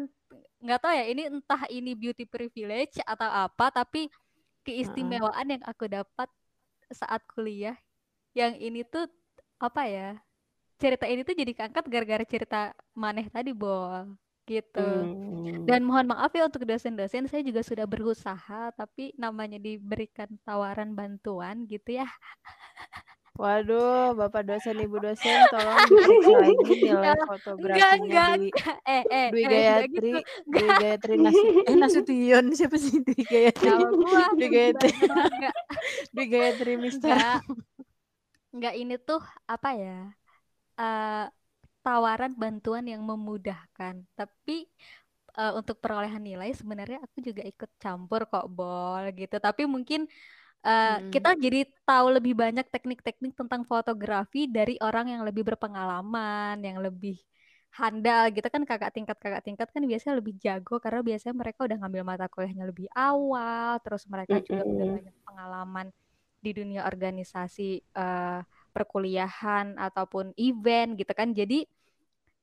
nggak 0.60 0.80
tahu 0.82 0.92
ya 0.92 1.04
ini 1.08 1.22
entah 1.30 1.62
ini 1.68 1.92
beauty 1.96 2.24
privilege 2.28 3.00
atau 3.04 3.28
apa 3.28 3.72
tapi 3.72 4.08
keistimewaan 4.66 5.46
yang 5.56 5.62
aku 5.64 5.88
dapat 5.88 6.28
saat 6.90 7.22
kuliah 7.32 7.76
yang 8.36 8.52
ini 8.56 8.84
tuh 8.84 9.08
apa 9.56 9.82
ya 9.88 10.10
cerita 10.76 11.08
ini 11.08 11.24
tuh 11.24 11.32
jadi 11.32 11.52
keangkat 11.56 11.84
gara-gara 11.88 12.24
cerita 12.28 12.60
maneh 12.92 13.26
tadi 13.32 13.56
bol 13.56 14.12
gitu 14.46 14.78
Hmm. 14.78 15.66
dan 15.66 15.82
mohon 15.82 16.06
maaf 16.06 16.30
ya 16.30 16.46
untuk 16.46 16.62
dosen-dosen 16.62 17.26
saya 17.26 17.42
juga 17.42 17.66
sudah 17.66 17.82
berusaha 17.82 18.70
tapi 18.74 19.10
namanya 19.18 19.58
diberikan 19.58 20.30
tawaran 20.46 20.94
bantuan 20.94 21.66
gitu 21.66 21.98
ya 21.98 22.06
Waduh, 23.36 24.16
Bapak 24.16 24.42
dosen, 24.48 24.80
Ibu 24.80 24.96
dosen, 24.96 25.44
tolong 25.52 25.84
diperiksa 25.84 26.40
lagi 26.40 26.72
nilai 26.80 27.20
fotografinya 27.20 28.16
enggak 28.16 28.26
Dwi, 28.26 28.48
eh 28.88 29.02
eh 29.12 29.28
Dwi 29.30 29.42
eh 29.44 29.52
Gayatri, 29.52 29.84
gitu 29.92 30.16
Dwi 30.48 30.68
Gayatri 30.80 31.14
eh 31.68 31.76
Nasution, 31.80 32.44
siapa 32.56 32.76
sih 32.80 33.04
Dwi 33.04 33.22
Gayatri? 33.28 33.84
Gua 33.92 34.22
Dwi 34.36 34.46
Gayatri, 34.48 34.90
Dwi 36.14 36.24
Gayatri 36.32 36.74
Mister. 36.80 37.18
enggak 37.18 37.44
enggak 38.54 38.74
ini 38.80 38.94
tuh 39.08 39.20
apa 39.52 39.68
ya 39.82 39.92
eh 40.80 41.24
tawaran 41.84 42.32
bantuan 42.42 42.84
yang 42.92 43.02
memudahkan. 43.10 43.94
Tapi 44.18 44.54
eh, 45.40 45.52
untuk 45.58 45.76
perolehan 45.82 46.22
nilai 46.28 46.50
sebenarnya 46.60 46.98
aku 47.06 47.18
juga 47.28 47.42
ikut 47.52 47.70
campur 47.82 48.20
kok 48.32 48.46
bol 48.56 49.04
gitu. 49.20 49.36
Tapi 49.46 49.62
mungkin 49.74 50.00
eh, 50.66 50.90
Mm-mm. 50.90 51.14
kita 51.14 51.30
jadi 51.44 51.58
tahu 51.88 52.06
lebih 52.16 52.34
banyak 52.42 52.66
teknik-teknik 52.74 53.32
tentang 53.40 53.62
fotografi 53.72 54.38
dari 54.56 54.74
orang 54.86 55.06
yang 55.12 55.22
lebih 55.28 55.42
berpengalaman 55.48 56.56
yang 56.66 56.78
lebih 56.86 57.16
handal 57.78 58.22
gitu 58.32 58.48
kan 58.54 58.62
kakak 58.70 58.90
tingkat 58.96 59.16
kakak 59.20 59.42
tingkat 59.46 59.68
kan 59.74 59.82
biasanya 59.90 60.14
lebih 60.20 60.34
jago 60.44 60.74
karena 60.84 61.00
biasanya 61.08 61.34
mereka 61.42 61.60
udah 61.68 61.76
ngambil 61.80 62.02
mata 62.10 62.24
kuliahnya 62.32 62.64
lebih 62.72 62.88
awal 62.96 63.76
terus 63.84 64.02
mereka 64.08 64.36
juga 64.40 64.62
udah 64.72 64.86
Mm-mm. 64.86 64.96
banyak 64.96 65.14
pengalaman 65.28 65.86
di 66.44 66.50
dunia 66.56 66.82
organisasi 66.88 67.62
eh, 67.98 68.40
perkuliahan 68.74 69.66
ataupun 69.80 70.32
event 70.40 70.88
gitu 71.00 71.12
kan 71.16 71.28
jadi 71.36 71.64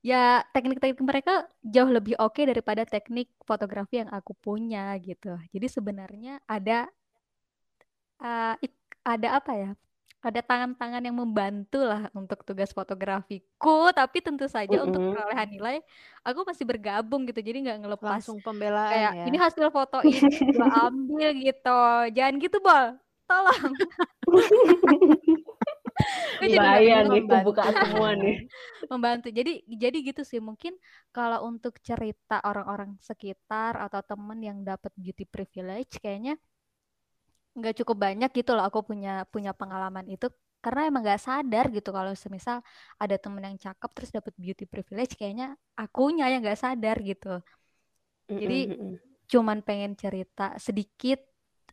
ya 0.03 0.43
teknik-teknik 0.51 0.99
mereka 1.03 1.33
jauh 1.63 1.87
lebih 1.87 2.15
oke 2.19 2.41
daripada 2.43 2.83
teknik 2.83 3.31
fotografi 3.47 4.03
yang 4.03 4.11
aku 4.11 4.35
punya 4.35 4.95
gitu 4.99 5.39
jadi 5.55 5.67
sebenarnya 5.71 6.43
ada 6.47 6.91
ik- 8.63 8.97
ada 9.03 9.37
apa 9.37 9.51
ya? 9.53 9.71
Ada 10.23 10.39
tangan-tangan 10.39 11.03
yang 11.03 11.19
membantu 11.19 11.83
lah 11.83 12.07
untuk 12.15 12.47
tugas 12.47 12.71
fotografiku 12.71 13.91
tapi 13.91 14.23
tentu 14.23 14.47
saja 14.47 14.79
untuk 14.79 15.11
perolehan 15.11 15.51
nilai 15.51 15.77
aku 16.23 16.47
masih 16.47 16.63
bergabung 16.63 17.27
gitu 17.27 17.43
jadi 17.43 17.59
nggak 17.59 17.79
ngelepas. 17.83 18.23
Langsung 18.23 18.39
pembelaan 18.39 18.87
kayak 18.87 19.11
ya. 19.19 19.25
ini 19.27 19.35
hasil 19.35 19.67
foto 19.67 19.99
ini 20.07 20.23
gue 20.23 20.67
ambil 20.79 21.29
gitu. 21.35 21.81
Jangan 22.15 22.33
gitu 22.39 22.57
bol. 22.63 22.85
Tolong. 23.27 23.73
Bahaya 26.43 27.03
nih 27.07 27.23
pembukaan 27.27 27.75
semua 27.75 28.15
nih. 28.15 28.47
membantu. 28.91 29.27
Jadi 29.27 29.63
jadi 29.67 29.97
gitu 30.07 30.21
sih 30.23 30.39
mungkin 30.39 30.79
kalau 31.11 31.43
untuk 31.51 31.83
cerita 31.83 32.39
orang-orang 32.47 32.95
sekitar 33.03 33.75
atau 33.75 33.99
temen 33.99 34.39
yang 34.39 34.57
dapat 34.63 34.91
beauty 34.95 35.27
privilege 35.27 35.99
kayaknya 35.99 36.39
nggak 37.57 37.73
cukup 37.83 37.97
banyak 38.05 38.29
gitu 38.33 38.51
loh 38.57 38.63
aku 38.69 38.79
punya 38.89 39.09
punya 39.33 39.51
pengalaman 39.53 40.05
itu 40.09 40.25
karena 40.63 40.81
emang 40.89 41.01
nggak 41.05 41.21
sadar 41.27 41.65
gitu 41.75 41.89
kalau 41.91 42.11
semisal 42.15 42.57
ada 43.01 43.15
temen 43.19 43.43
yang 43.43 43.57
cakep 43.59 43.89
terus 43.95 44.11
dapat 44.15 44.33
beauty 44.39 44.63
privilege 44.65 45.13
kayaknya 45.19 45.53
akunya 45.77 46.25
yang 46.31 46.39
nggak 46.43 46.59
sadar 46.63 46.97
gitu 47.03 47.27
Jadi- 48.41 48.67
mm-mm. 48.71 48.91
cuman 49.31 49.57
pengen 49.65 49.93
cerita 49.97 50.55
sedikit 50.61 51.19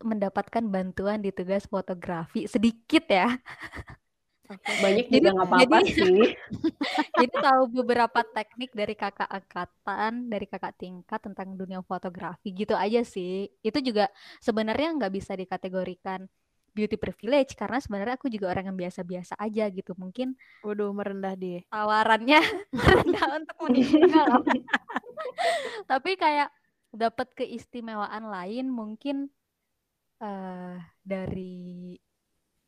mendapatkan 0.01 0.65
bantuan 0.65 1.21
di 1.21 1.31
tugas 1.35 1.69
fotografi 1.69 2.49
sedikit 2.49 3.05
ya. 3.11 3.29
banyak 4.59 5.07
Jadi- 5.07 5.15
juga 5.21 5.29
nggak 5.37 5.49
apa-apa 5.49 5.79
jadi- 5.81 5.95
sih. 5.95 6.21
Jadi 7.21 7.35
tahu 7.39 7.63
beberapa 7.71 8.21
teknik 8.25 8.71
dari 8.75 8.95
kakak 8.95 9.31
angkatan, 9.31 10.27
dari 10.27 10.47
kakak 10.47 10.75
tingkat 10.75 11.21
tentang 11.23 11.55
dunia 11.55 11.79
fotografi 11.83 12.51
gitu 12.51 12.75
aja 12.75 13.05
sih. 13.07 13.47
Itu 13.63 13.79
juga 13.79 14.11
sebenarnya 14.39 14.97
nggak 14.99 15.13
bisa 15.15 15.33
dikategorikan 15.35 16.27
beauty 16.71 16.95
privilege 16.95 17.59
karena 17.59 17.83
sebenarnya 17.83 18.15
aku 18.15 18.31
juga 18.31 18.55
orang 18.55 18.71
yang 18.71 18.79
biasa-biasa 18.79 19.35
aja 19.39 19.67
gitu. 19.71 19.95
Mungkin 19.99 20.39
Waduh, 20.63 20.95
merendah 20.95 21.35
dia. 21.35 21.67
tawarannya 21.67 22.41
rendah 22.95 23.27
untuk 23.43 23.57
meninggal. 23.67 24.43
Tapi 25.91 26.15
kayak 26.15 26.51
dapat 26.91 27.31
keistimewaan 27.35 28.27
lain 28.27 28.67
mungkin 28.67 29.31
eh 30.21 30.77
dari 31.01 31.95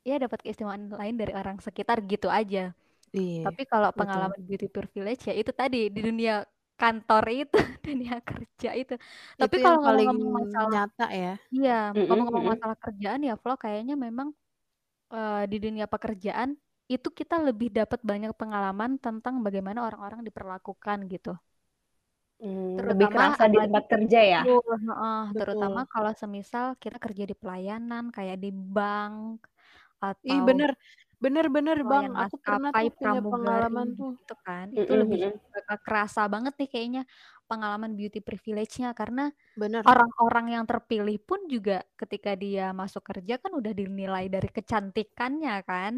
ya 0.09 0.15
dapat 0.23 0.39
keistimewaan 0.43 0.85
lain 0.99 1.15
dari 1.21 1.33
orang 1.39 1.57
sekitar 1.65 1.97
gitu 2.11 2.27
aja. 2.39 2.59
Iya. 3.13 3.45
Tapi 3.45 3.61
kalau 3.71 3.89
betul. 3.95 3.99
pengalaman 3.99 4.41
beauty 4.47 4.67
privilege 4.75 5.21
ya 5.29 5.33
itu 5.41 5.51
tadi 5.61 5.77
di 5.95 5.99
dunia 6.07 6.33
kantor 6.81 7.23
itu, 7.31 7.57
dunia 7.87 8.15
kerja 8.29 8.69
itu. 8.81 8.93
Tapi 9.39 9.55
Itu 9.55 9.57
kalau 9.63 9.79
yang 9.85 9.85
paling 9.85 10.11
ngomong-ngomong 10.15 10.29
masalah 10.37 10.73
nyata 10.73 11.05
ya. 11.21 11.33
iya, 11.55 11.71
ngomong-ngomong 12.07 12.47
masalah 12.53 12.77
kerjaan 12.83 13.21
ya 13.27 13.33
Flo 13.41 13.53
kayaknya 13.63 13.95
memang 14.05 14.29
eh, 15.15 15.43
di 15.51 15.57
dunia 15.65 15.85
pekerjaan 15.93 16.49
itu 16.93 17.09
kita 17.19 17.35
lebih 17.47 17.69
dapat 17.79 17.99
banyak 18.11 18.31
pengalaman 18.41 18.91
tentang 19.05 19.35
bagaimana 19.45 19.79
orang-orang 19.87 20.21
diperlakukan 20.27 20.99
gitu. 21.13 21.31
Hmm, 22.41 22.77
Terutama 22.77 22.89
lebih 22.89 23.07
kerasa 23.13 23.43
di 23.53 23.57
tempat 23.63 23.83
kerja 23.91 24.19
ya. 24.33 24.41
Betul, 24.43 24.63
heeh, 24.87 25.19
Betul. 25.35 25.73
terutama 25.73 25.79
kalau 25.93 26.11
semisal 26.21 26.65
kita 26.83 26.97
kerja 27.05 27.23
di 27.31 27.35
pelayanan 27.41 28.03
kayak 28.15 28.37
di 28.43 28.49
bank 28.75 29.45
Ih, 30.23 30.39
atau 30.39 30.47
bener. 30.47 30.71
Bener, 31.23 31.45
bener, 31.47 31.77
Bang. 31.87 32.11
pelayan 32.11 32.13
Aku 32.27 32.35
pernah 32.43 32.71
maskapai 32.75 32.83
tuh 32.91 32.97
punya 32.99 33.21
pengalaman 33.23 33.87
pramugari 33.87 33.95
tuh. 33.95 34.11
gitu 34.19 34.35
kan 34.43 34.65
itu 34.75 34.91
lebih 34.91 35.19
bakal 35.55 35.77
kerasa 35.85 36.21
banget 36.27 36.53
nih 36.59 36.69
kayaknya 36.73 37.01
pengalaman 37.47 37.91
beauty 37.95 38.19
privilege-nya 38.19 38.91
karena 38.91 39.31
Bener. 39.55 39.83
orang-orang 39.87 40.45
yang 40.59 40.63
terpilih 40.67 41.17
pun 41.23 41.39
juga 41.47 41.79
ketika 41.95 42.35
dia 42.35 42.75
masuk 42.75 43.03
kerja 43.07 43.39
kan 43.39 43.51
udah 43.55 43.71
dinilai 43.71 44.25
dari 44.27 44.49
kecantikannya 44.51 45.55
kan 45.63 45.93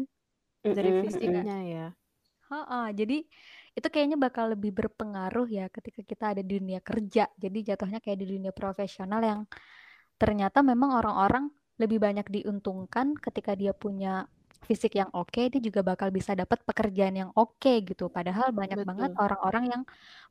Dari 0.66 0.90
Mm-mm, 0.90 0.98
mm-mm. 0.98 1.06
fisiknya 1.10 1.56
ya. 1.66 1.86
Heeh, 2.50 2.86
jadi 2.98 3.16
itu 3.78 3.88
kayaknya 3.92 4.18
bakal 4.18 4.54
lebih 4.54 4.70
berpengaruh 4.74 5.46
ya 5.50 5.66
ketika 5.70 6.00
kita 6.06 6.24
ada 6.34 6.42
di 6.46 6.58
dunia 6.58 6.80
kerja 6.82 7.26
jadi 7.38 7.58
jatuhnya 7.74 7.98
kayak 8.02 8.18
di 8.22 8.26
dunia 8.38 8.52
profesional 8.54 9.20
yang 9.22 9.40
ternyata 10.20 10.64
memang 10.64 10.90
orang-orang 10.96 11.44
lebih 11.80 11.98
banyak 12.00 12.26
diuntungkan 12.32 13.16
ketika 13.20 13.52
dia 13.56 13.72
punya 13.76 14.26
fisik 14.66 14.98
yang 14.98 15.10
oke, 15.14 15.42
dia 15.52 15.60
juga 15.62 15.80
bakal 15.86 16.08
bisa 16.10 16.32
dapat 16.34 16.58
pekerjaan 16.66 17.14
yang 17.14 17.30
oke 17.36 17.72
gitu. 17.86 18.08
Padahal 18.10 18.50
banyak 18.50 18.80
banget 18.82 19.10
Betul. 19.12 19.22
orang-orang 19.24 19.64
yang 19.72 19.82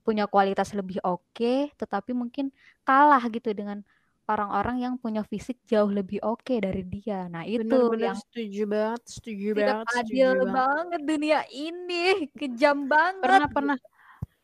punya 0.06 0.26
kualitas 0.28 0.74
lebih 0.76 1.00
oke, 1.06 1.72
tetapi 1.80 2.12
mungkin 2.12 2.52
kalah 2.88 3.24
gitu 3.32 3.54
dengan 3.56 3.82
orang-orang 4.28 4.78
yang 4.84 4.94
punya 4.98 5.22
fisik 5.24 5.62
jauh 5.70 5.90
lebih 5.90 6.20
oke 6.26 6.54
dari 6.60 6.82
dia. 6.86 7.30
Nah, 7.30 7.46
itu 7.48 7.64
Bener-bener 7.70 8.10
yang 8.10 8.18
setuju 8.22 8.62
banget, 8.74 9.02
setuju 9.08 9.50
tidak 9.56 9.78
banget, 9.80 9.88
setuju 9.96 10.28
adil 10.28 10.36
banget. 10.46 10.56
banget 10.58 11.02
dunia 11.10 11.40
ini, 11.50 12.28
kejam 12.40 12.78
banget. 12.92 13.22
Pernah, 13.24 13.48
pernah. 13.56 13.78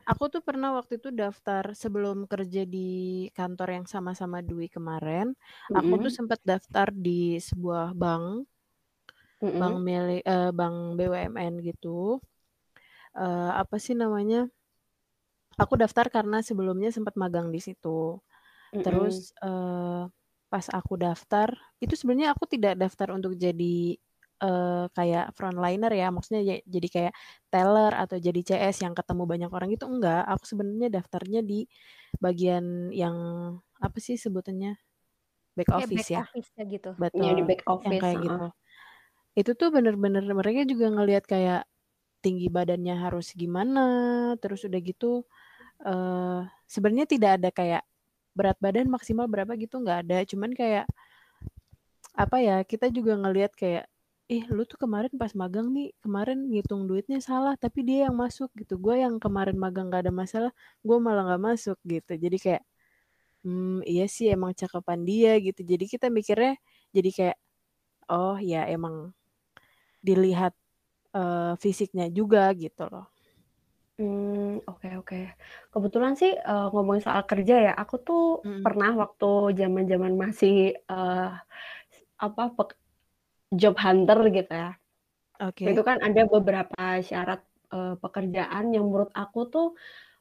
Aku 0.10 0.28
tuh 0.34 0.42
pernah 0.42 0.74
waktu 0.74 0.98
itu 0.98 1.10
daftar 1.14 1.78
sebelum 1.78 2.26
kerja 2.26 2.66
di 2.66 3.30
kantor 3.38 3.70
yang 3.82 3.86
sama-sama 3.88 4.42
Dwi 4.42 4.68
kemarin, 4.68 5.38
aku 5.72 5.94
tuh 6.04 6.12
sempat 6.12 6.40
daftar 6.42 6.90
di 6.90 7.38
sebuah 7.38 7.94
bank, 7.94 8.50
bank 9.60 9.76
milik 9.86 10.22
eh, 10.26 10.50
bank 10.52 10.76
BUMN 10.98 11.54
gitu. 11.62 12.18
Eh, 13.16 13.52
apa 13.62 13.76
sih 13.78 13.94
namanya? 13.94 14.50
Aku 15.62 15.78
daftar 15.78 16.10
karena 16.10 16.42
sebelumnya 16.42 16.90
sempat 16.90 17.14
magang 17.20 17.54
di 17.54 17.62
situ. 17.62 18.18
Mm-mm. 18.74 18.82
Terus 18.84 19.32
eh, 19.44 20.04
pas 20.52 20.66
aku 20.74 20.94
daftar, 21.00 21.50
itu 21.84 21.94
sebenarnya 21.96 22.34
aku 22.34 22.44
tidak 22.50 22.74
daftar 22.76 23.14
untuk 23.16 23.38
jadi 23.38 23.96
eh, 24.43 24.86
kayak 24.97 25.25
frontliner 25.38 25.91
ya, 25.93 26.08
maksudnya 26.15 26.41
ya- 26.43 26.63
jadi 26.65 26.88
kayak 26.95 27.13
teller 27.54 27.91
atau 27.93 28.17
jadi 28.17 28.41
CS 28.47 28.77
yang 28.86 28.93
ketemu 28.97 29.23
banyak 29.30 29.51
orang 29.54 29.69
itu 29.75 29.86
enggak. 29.88 30.23
Aku 30.34 30.43
sebenarnya 30.49 30.89
daftarnya 30.93 31.41
di 31.45 31.65
bagian 32.21 32.89
yang 32.93 33.15
apa 33.82 33.97
sih 34.01 34.15
sebutannya 34.19 34.77
back 35.58 35.69
Kayak 35.69 35.88
office 35.88 36.08
back 36.10 36.10
ya, 36.15 36.23
office 36.25 36.49
ya 36.58 36.63
gitu. 36.67 36.91
Ya 37.13 37.32
di 37.38 37.43
betul. 37.43 37.47
back 37.49 37.62
Yang 37.65 37.71
office. 37.75 38.01
kayak 38.04 38.17
heeh. 38.17 38.25
gitu. 38.27 38.47
Itu 39.39 39.51
tuh 39.60 39.69
bener-bener 39.75 40.23
mereka 40.36 40.62
juga 40.67 40.86
ngelihat 40.91 41.25
kayak 41.27 41.62
tinggi 42.25 42.47
badannya 42.51 42.95
harus 42.99 43.27
gimana, 43.38 43.82
terus 44.41 44.62
udah 44.67 44.82
gitu 44.84 45.25
eh 45.86 46.41
sebenarnya 46.69 47.08
tidak 47.10 47.32
ada 47.41 47.49
kayak 47.54 47.84
berat 48.38 48.58
badan 48.63 48.88
maksimal 48.91 49.27
berapa 49.32 49.54
gitu 49.60 49.75
nggak 49.84 49.99
ada, 50.08 50.17
cuman 50.32 50.51
kayak 50.56 50.86
apa 52.15 52.38
ya 52.43 52.58
kita 52.67 52.91
juga 52.91 53.15
ngelihat 53.19 53.51
kayak 53.56 53.86
ih 54.36 54.44
lu 54.56 54.62
tuh 54.72 54.80
kemarin 54.84 55.13
pas 55.22 55.32
magang 55.41 55.67
nih 55.76 55.88
kemarin 56.04 56.39
ngitung 56.52 56.82
duitnya 56.89 57.20
salah 57.30 57.54
tapi 57.63 57.80
dia 57.88 57.98
yang 58.08 58.15
masuk 58.24 58.50
gitu 58.60 58.74
gue 58.86 58.96
yang 59.04 59.15
kemarin 59.24 59.58
magang 59.63 59.88
gak 59.94 60.02
ada 60.08 60.13
masalah 60.22 60.52
gue 60.88 60.98
malah 61.06 61.24
nggak 61.28 61.44
masuk 61.50 61.78
gitu 61.94 62.12
jadi 62.24 62.38
kayak 62.44 62.63
hmm 63.46 63.80
iya 63.91 64.06
sih 64.15 64.28
emang 64.36 64.52
cakepan 64.62 65.02
dia 65.10 65.32
gitu 65.48 65.62
jadi 65.72 65.86
kita 65.94 66.08
mikirnya 66.17 66.54
jadi 66.96 67.10
kayak 67.17 67.38
oh 68.13 68.38
ya 68.52 68.62
emang 68.76 68.96
dilihat 70.08 70.54
eh, 71.15 71.54
fisiknya 71.62 72.08
juga 72.13 72.44
gitu 72.58 72.84
loh 72.94 73.08
Hmm, 74.00 74.58
oke 74.70 74.88
oke. 75.00 75.15
Kebetulan 75.74 76.13
sih 76.22 76.32
eh, 76.50 76.63
ngomongin 76.72 77.04
soal 77.06 77.24
kerja 77.32 77.54
ya, 77.65 77.72
aku 77.82 77.96
tuh 78.08 78.20
Mm-mm. 78.46 78.65
pernah 78.65 78.89
waktu 79.02 79.26
zaman-zaman 79.60 80.13
masih 80.24 80.52
eh, 80.91 81.28
apa 82.26 82.44
pek- 82.58 82.81
job 83.60 83.76
hunter 83.80 84.20
gitu 84.34 84.52
ya. 84.54 84.72
oke 85.40 85.70
Itu 85.70 85.82
kan 85.86 86.02
ada 86.02 86.26
beberapa 86.26 87.02
syarat 87.06 87.42
eh, 87.74 87.96
pekerjaan 88.02 88.74
yang 88.76 88.86
menurut 88.90 89.12
aku 89.14 89.40
tuh 89.54 89.68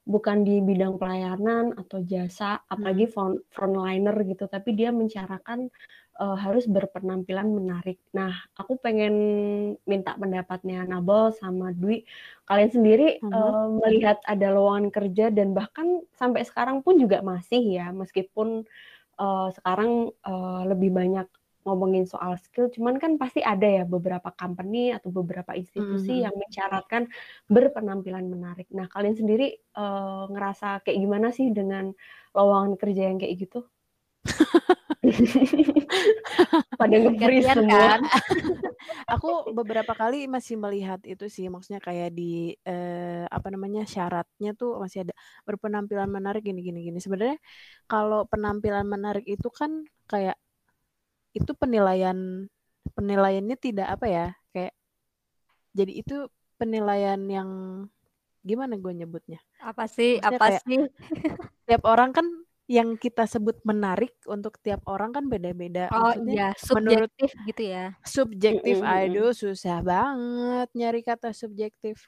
bukan 0.04 0.42
di 0.48 0.60
bidang 0.64 0.98
pelayanan 1.00 1.76
atau 1.78 2.02
jasa, 2.04 2.60
apalagi 2.68 3.06
front, 3.08 3.38
frontliner 3.54 4.16
gitu, 4.26 4.44
tapi 4.50 4.74
dia 4.78 4.90
mensyaratkan 4.92 5.70
eh, 6.22 6.36
harus 6.44 6.66
berpenampilan 6.68 7.48
menarik. 7.52 7.98
Nah, 8.16 8.32
aku 8.60 8.76
pengen 8.84 9.14
minta 9.88 10.14
pendapatnya 10.18 10.84
Nabel 10.88 11.32
sama 11.36 11.72
Dwi. 11.74 12.04
Kalian 12.48 12.70
sendiri 12.72 13.08
Mhm. 13.22 13.30
eh, 13.36 13.66
melihat 13.82 14.18
ada 14.26 14.48
lowongan 14.54 14.90
kerja 14.94 15.30
dan 15.32 15.52
bahkan 15.56 16.02
sampai 16.16 16.42
sekarang 16.48 16.82
pun 16.84 16.98
juga 17.00 17.20
masih 17.24 17.62
ya, 17.80 17.86
meskipun 17.94 18.64
eh, 19.20 19.48
sekarang 19.56 20.12
eh, 20.26 20.62
lebih 20.70 20.90
banyak 20.94 21.28
ngomongin 21.70 22.04
soal 22.12 22.34
skill, 22.44 22.66
cuman 22.74 22.94
kan 23.02 23.12
pasti 23.22 23.40
ada 23.52 23.66
ya 23.78 23.82
beberapa 23.94 24.28
company 24.40 24.90
atau 24.96 25.10
beberapa 25.14 25.52
institusi 25.60 26.12
Mhm. 26.12 26.24
yang 26.26 26.34
mensyaratkan 26.42 27.02
berpenampilan 27.54 28.26
menarik. 28.34 28.66
Nah, 28.78 28.86
kalian 28.92 29.16
sendiri 29.20 29.44
eh, 29.56 30.22
ngerasa 30.32 30.66
kayak 30.84 30.98
gimana 31.04 31.28
sih 31.36 31.46
dengan 31.58 31.84
lowongan 32.36 32.74
kerja 32.80 33.02
yang 33.10 33.18
kayak 33.22 33.36
gitu? 33.46 33.58
Pada 36.78 36.96
nge-freeze 36.98 37.50
semua. 37.54 37.92
kan? 37.98 38.00
aku 39.12 39.28
beberapa 39.58 39.92
kali 40.00 40.16
masih 40.34 40.56
melihat 40.64 41.00
itu 41.04 41.24
sih 41.28 41.46
maksudnya 41.52 41.80
kayak 41.88 42.08
di 42.18 42.56
eh, 42.68 43.24
apa 43.36 43.48
namanya 43.54 43.82
syaratnya 43.84 44.50
tuh 44.60 44.70
masih 44.82 44.98
ada 45.08 45.14
berpenampilan 45.48 46.08
menarik 46.16 46.42
gini 46.48 46.60
gini 46.66 46.78
gini 46.88 46.98
sebenarnya 47.04 47.38
kalau 47.90 48.24
penampilan 48.32 48.86
menarik 48.88 49.24
itu 49.28 49.48
kan 49.52 49.70
kayak 50.10 50.36
itu 51.30 51.52
penilaian 51.54 52.48
penilaiannya 52.92 53.56
tidak 53.56 53.86
apa 53.86 54.06
ya 54.06 54.26
kayak 54.50 54.74
jadi 55.70 55.92
itu 55.94 56.16
penilaian 56.56 57.20
yang 57.24 57.50
gimana 58.40 58.74
gue 58.74 58.92
nyebutnya 58.94 59.38
Apa 59.60 59.84
sih? 59.84 60.16
Maksudnya 60.16 60.36
Apa 60.36 60.44
kayak- 60.48 60.64
sih? 60.64 60.78
tiap 61.68 61.82
orang 61.84 62.10
kan 62.10 62.26
yang 62.70 62.94
kita 62.94 63.26
sebut 63.26 63.58
menarik 63.62 64.14
untuk 64.24 64.54
tiap 64.58 64.80
orang 64.86 65.10
kan 65.10 65.26
beda-beda 65.26 65.90
Oh 65.90 66.14
maksudnya 66.14 66.32
iya, 66.32 66.48
menurut- 66.70 67.10
subjektif 67.10 67.30
gitu 67.46 67.62
ya. 67.66 67.84
subjektif 68.00 68.76
Mm-mm, 68.78 68.86
mm-mm. 68.86 69.06
aduh 69.10 69.30
susah 69.34 69.78
banget 69.82 70.68
nyari 70.72 71.00
kata 71.02 71.30
subjektif 71.30 71.98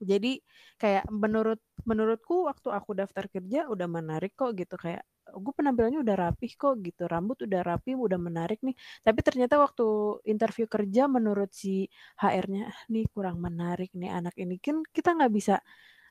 jadi 0.00 0.38
kayak 0.80 1.04
menurut 1.10 1.60
menurutku 1.86 2.46
waktu 2.50 2.68
aku 2.78 2.90
daftar 2.98 3.24
kerja 3.30 3.66
udah 3.72 3.88
menarik 3.90 4.32
kok 4.38 4.54
gitu 4.58 4.74
kayak 4.78 5.02
gue 5.28 5.52
penampilannya 5.58 6.00
udah 6.00 6.16
rapih 6.16 6.50
kok 6.56 6.74
gitu. 6.86 7.04
Rambut 7.04 7.38
udah 7.44 7.60
rapi 7.60 7.92
udah 7.98 8.16
menarik 8.16 8.58
nih. 8.64 8.72
Tapi 9.04 9.20
ternyata 9.26 9.60
waktu 9.60 9.84
interview 10.24 10.64
kerja 10.70 11.04
menurut 11.10 11.50
si 11.52 11.84
HR-nya 12.22 12.62
"Ah, 12.72 12.80
nih 12.92 13.04
kurang 13.12 13.36
menarik 13.44 13.92
nih 13.92 14.08
anak 14.08 14.34
ini. 14.40 14.56
Kan 14.62 14.80
kita 14.96 15.12
nggak 15.16 15.32
bisa 15.36 15.60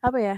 apa 0.05 0.17
ya 0.21 0.35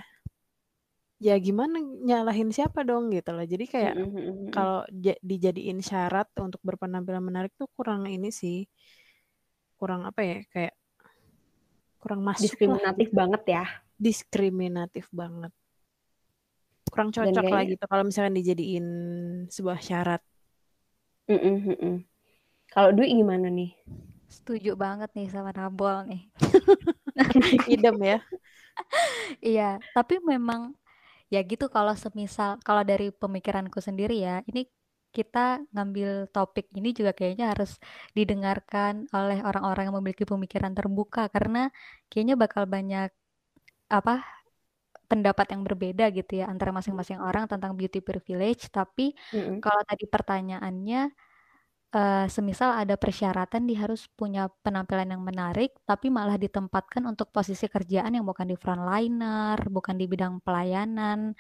ya 1.28 1.36
gimana 1.46 1.76
nyalahin 2.08 2.50
siapa 2.56 2.80
dong 2.90 3.04
gitu 3.16 3.30
loh. 3.36 3.46
Jadi 3.54 3.66
kayak 3.74 3.96
mm-mm. 3.96 4.54
kalau 4.54 4.82
ja- 5.06 5.20
dijadiin 5.30 5.80
syarat 5.90 6.28
untuk 6.46 6.62
berpenampilan 6.68 7.24
menarik 7.30 7.52
tuh 7.60 7.68
kurang 7.78 8.02
ini 8.16 8.30
sih. 8.42 8.58
Kurang 9.80 10.02
apa 10.10 10.22
ya 10.30 10.38
kayak 10.54 10.74
kurang 12.00 12.24
masuk 12.24 12.42
lah 12.42 12.50
diskriminatif 12.50 13.10
banget 13.12 13.44
ya. 13.46 13.64
diskriminatif 14.00 15.06
banget 15.12 15.52
kurang 16.90 17.14
Dan 17.14 17.32
cocok 17.32 17.54
lah 17.54 17.64
gitu 17.70 17.86
kalau 17.86 18.04
misalkan 18.04 18.34
dijadiin 18.34 18.86
sebuah 19.48 19.78
syarat. 19.78 20.22
Kalau 22.74 22.90
Dwi 22.94 23.14
gimana 23.14 23.48
nih? 23.54 23.78
Setuju 24.26 24.74
banget 24.74 25.14
nih 25.14 25.30
sama 25.30 25.54
Nabol 25.54 26.10
nih. 26.10 26.22
idem 27.78 27.98
ya 28.02 28.20
Iya, 29.54 29.78
tapi 29.94 30.18
memang 30.24 30.74
ya 31.30 31.44
gitu 31.46 31.70
kalau 31.70 31.94
semisal 31.94 32.58
kalau 32.66 32.82
dari 32.82 33.14
pemikiranku 33.14 33.78
sendiri 33.84 34.18
ya, 34.18 34.42
ini 34.50 34.66
kita 35.16 35.40
ngambil 35.74 36.10
topik 36.36 36.66
ini 36.78 36.90
juga 36.98 37.12
kayaknya 37.18 37.46
harus 37.54 37.72
didengarkan 38.18 38.94
oleh 39.18 39.38
orang-orang 39.50 39.84
yang 39.90 39.98
memiliki 40.00 40.26
pemikiran 40.32 40.74
terbuka 40.78 41.22
karena 41.36 41.60
kayaknya 42.10 42.36
bakal 42.44 42.64
banyak 42.76 43.10
apa 43.90 44.14
pendapat 45.10 45.46
yang 45.54 45.62
berbeda 45.68 46.04
gitu 46.18 46.32
ya 46.42 46.46
antara 46.54 46.70
masing-masing 46.78 47.18
orang 47.28 47.46
tentang 47.52 47.74
beauty 47.80 48.00
privilege, 48.08 48.70
tapi 48.70 49.18
Mm-mm. 49.34 49.64
kalau 49.64 49.82
tadi 49.90 50.06
pertanyaannya 50.06 51.00
eh, 51.96 52.26
semisal 52.36 52.70
ada 52.82 52.96
persyaratan 53.04 53.62
dia 53.70 53.78
harus 53.86 54.02
punya 54.20 54.42
penampilan 54.66 55.10
yang 55.14 55.24
menarik, 55.30 55.70
tapi 55.90 56.08
malah 56.18 56.38
ditempatkan 56.38 57.04
untuk 57.12 57.28
posisi 57.36 57.66
kerjaan 57.70 58.14
yang 58.18 58.26
bukan 58.30 58.48
di 58.52 58.58
frontliner, 58.64 59.58
bukan 59.76 59.96
di 60.02 60.06
bidang 60.12 60.42
pelayanan, 60.46 61.34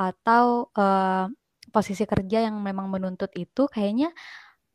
atau 0.00 0.72
eh, 0.76 1.26
posisi 1.72 2.04
kerja 2.04 2.44
yang 2.46 2.60
memang 2.60 2.86
menuntut 2.92 3.32
itu, 3.34 3.66
kayaknya 3.66 4.12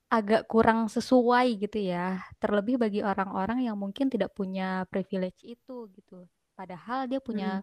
agak 0.07 0.47
kurang 0.51 0.87
sesuai 0.87 1.59
gitu 1.61 1.79
ya. 1.83 2.23
Terlebih 2.41 2.79
bagi 2.79 2.99
orang-orang 3.03 3.67
yang 3.67 3.75
mungkin 3.79 4.07
tidak 4.07 4.33
punya 4.33 4.87
privilege 4.91 5.43
itu 5.43 5.87
gitu. 5.93 6.25
Padahal 6.57 7.05
dia 7.05 7.21
punya 7.21 7.61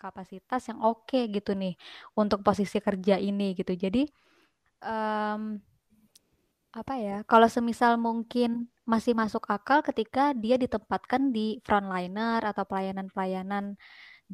kapasitas 0.00 0.64
yang 0.72 0.80
oke 0.80 1.28
gitu 1.28 1.52
nih 1.52 1.76
untuk 2.16 2.40
posisi 2.40 2.80
kerja 2.80 3.20
ini 3.20 3.52
gitu. 3.58 3.76
Jadi 3.76 4.08
em, 4.80 5.60
apa 6.70 6.94
ya? 6.96 7.16
Kalau 7.26 7.50
semisal 7.50 7.98
mungkin 8.00 8.70
masih 8.86 9.14
masuk 9.14 9.46
akal 9.50 9.82
ketika 9.86 10.32
dia 10.34 10.56
ditempatkan 10.58 11.30
di 11.34 11.58
frontliner 11.66 12.42
atau 12.42 12.64
pelayanan-pelayanan 12.66 13.74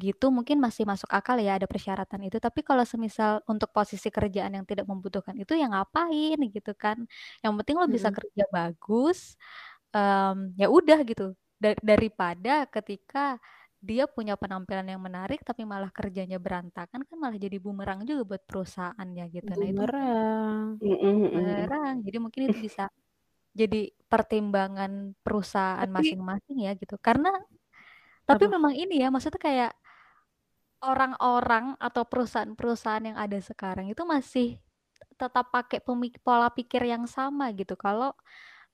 gitu 0.03 0.25
mungkin 0.37 0.57
masih 0.65 0.83
masuk 0.91 1.09
akal 1.17 1.37
ya 1.45 1.51
ada 1.57 1.67
persyaratan 1.71 2.21
itu. 2.27 2.37
Tapi 2.45 2.59
kalau 2.69 2.83
semisal 2.91 3.31
untuk 3.51 3.69
posisi 3.77 4.07
kerjaan 4.17 4.51
yang 4.57 4.65
tidak 4.69 4.85
membutuhkan 4.91 5.35
itu 5.41 5.53
ya 5.61 5.65
ngapain 5.73 6.37
gitu 6.55 6.71
kan. 6.83 6.97
Yang 7.43 7.53
penting 7.63 7.75
lo 7.81 7.85
bisa 7.95 8.09
kerja 8.17 8.43
bagus 8.55 9.19
em, 9.95 10.37
ya 10.61 10.67
udah 10.77 10.99
gitu. 11.09 11.23
Da- 11.63 11.79
daripada 11.91 12.51
ketika 12.75 13.19
dia 13.87 14.03
punya 14.15 14.33
penampilan 14.41 14.85
yang 14.93 15.01
menarik 15.07 15.39
tapi 15.47 15.61
malah 15.71 15.89
kerjanya 15.93 16.37
berantakan 16.45 17.01
kan 17.07 17.17
malah 17.23 17.37
jadi 17.45 17.57
bumerang 17.65 17.99
juga 18.09 18.23
buat 18.35 18.43
perusahaannya 18.49 19.23
gitu. 19.35 19.51
Nah 19.59 19.67
itu 19.73 19.81
bumerang. 21.33 21.95
Jadi 22.05 22.17
mungkin 22.23 22.41
itu 22.49 22.57
bisa 22.65 22.83
jadi 23.59 23.77
pertimbangan 24.11 24.91
perusahaan 25.25 25.89
masing-masing 25.97 26.57
ya 26.67 26.71
gitu. 26.81 26.95
Karena 27.07 27.29
tapi 28.27 28.43
Apa? 28.43 28.55
memang 28.55 28.73
ini 28.75 28.93
ya 29.03 29.07
maksudnya 29.13 29.39
kayak 29.47 29.71
orang-orang 30.83 31.73
atau 31.81 32.05
perusahaan-perusahaan 32.05 33.13
yang 33.13 33.17
ada 33.17 33.37
sekarang 33.41 33.89
itu 33.89 34.03
masih 34.05 34.61
tetap 35.17 35.49
pakai 35.49 35.81
pola 36.21 36.49
pikir 36.53 36.85
yang 36.85 37.09
sama 37.09 37.49
gitu. 37.57 37.73
Kalau 37.73 38.13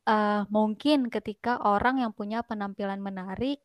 uh, 0.08 0.42
mungkin 0.52 1.08
ketika 1.08 1.64
orang 1.64 2.04
yang 2.04 2.12
punya 2.12 2.44
penampilan 2.44 3.00
menarik 3.00 3.64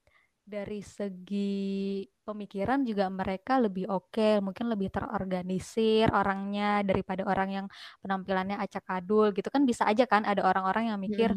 dari 0.49 0.81
segi 0.81 2.01
pemikiran 2.25 2.81
juga 2.89 3.13
mereka 3.13 3.61
lebih 3.61 3.85
oke, 3.91 4.17
okay, 4.17 4.33
mungkin 4.41 4.73
lebih 4.73 4.89
terorganisir 4.89 6.09
orangnya 6.09 6.81
daripada 6.89 7.29
orang 7.29 7.49
yang 7.53 7.67
penampilannya 8.01 8.57
acak 8.57 8.85
adul 8.89 9.29
gitu 9.37 9.53
kan 9.53 9.69
bisa 9.69 9.85
aja 9.85 10.09
kan 10.09 10.25
ada 10.25 10.41
orang-orang 10.49 10.89
yang 10.89 10.99
mikir, 11.03 11.37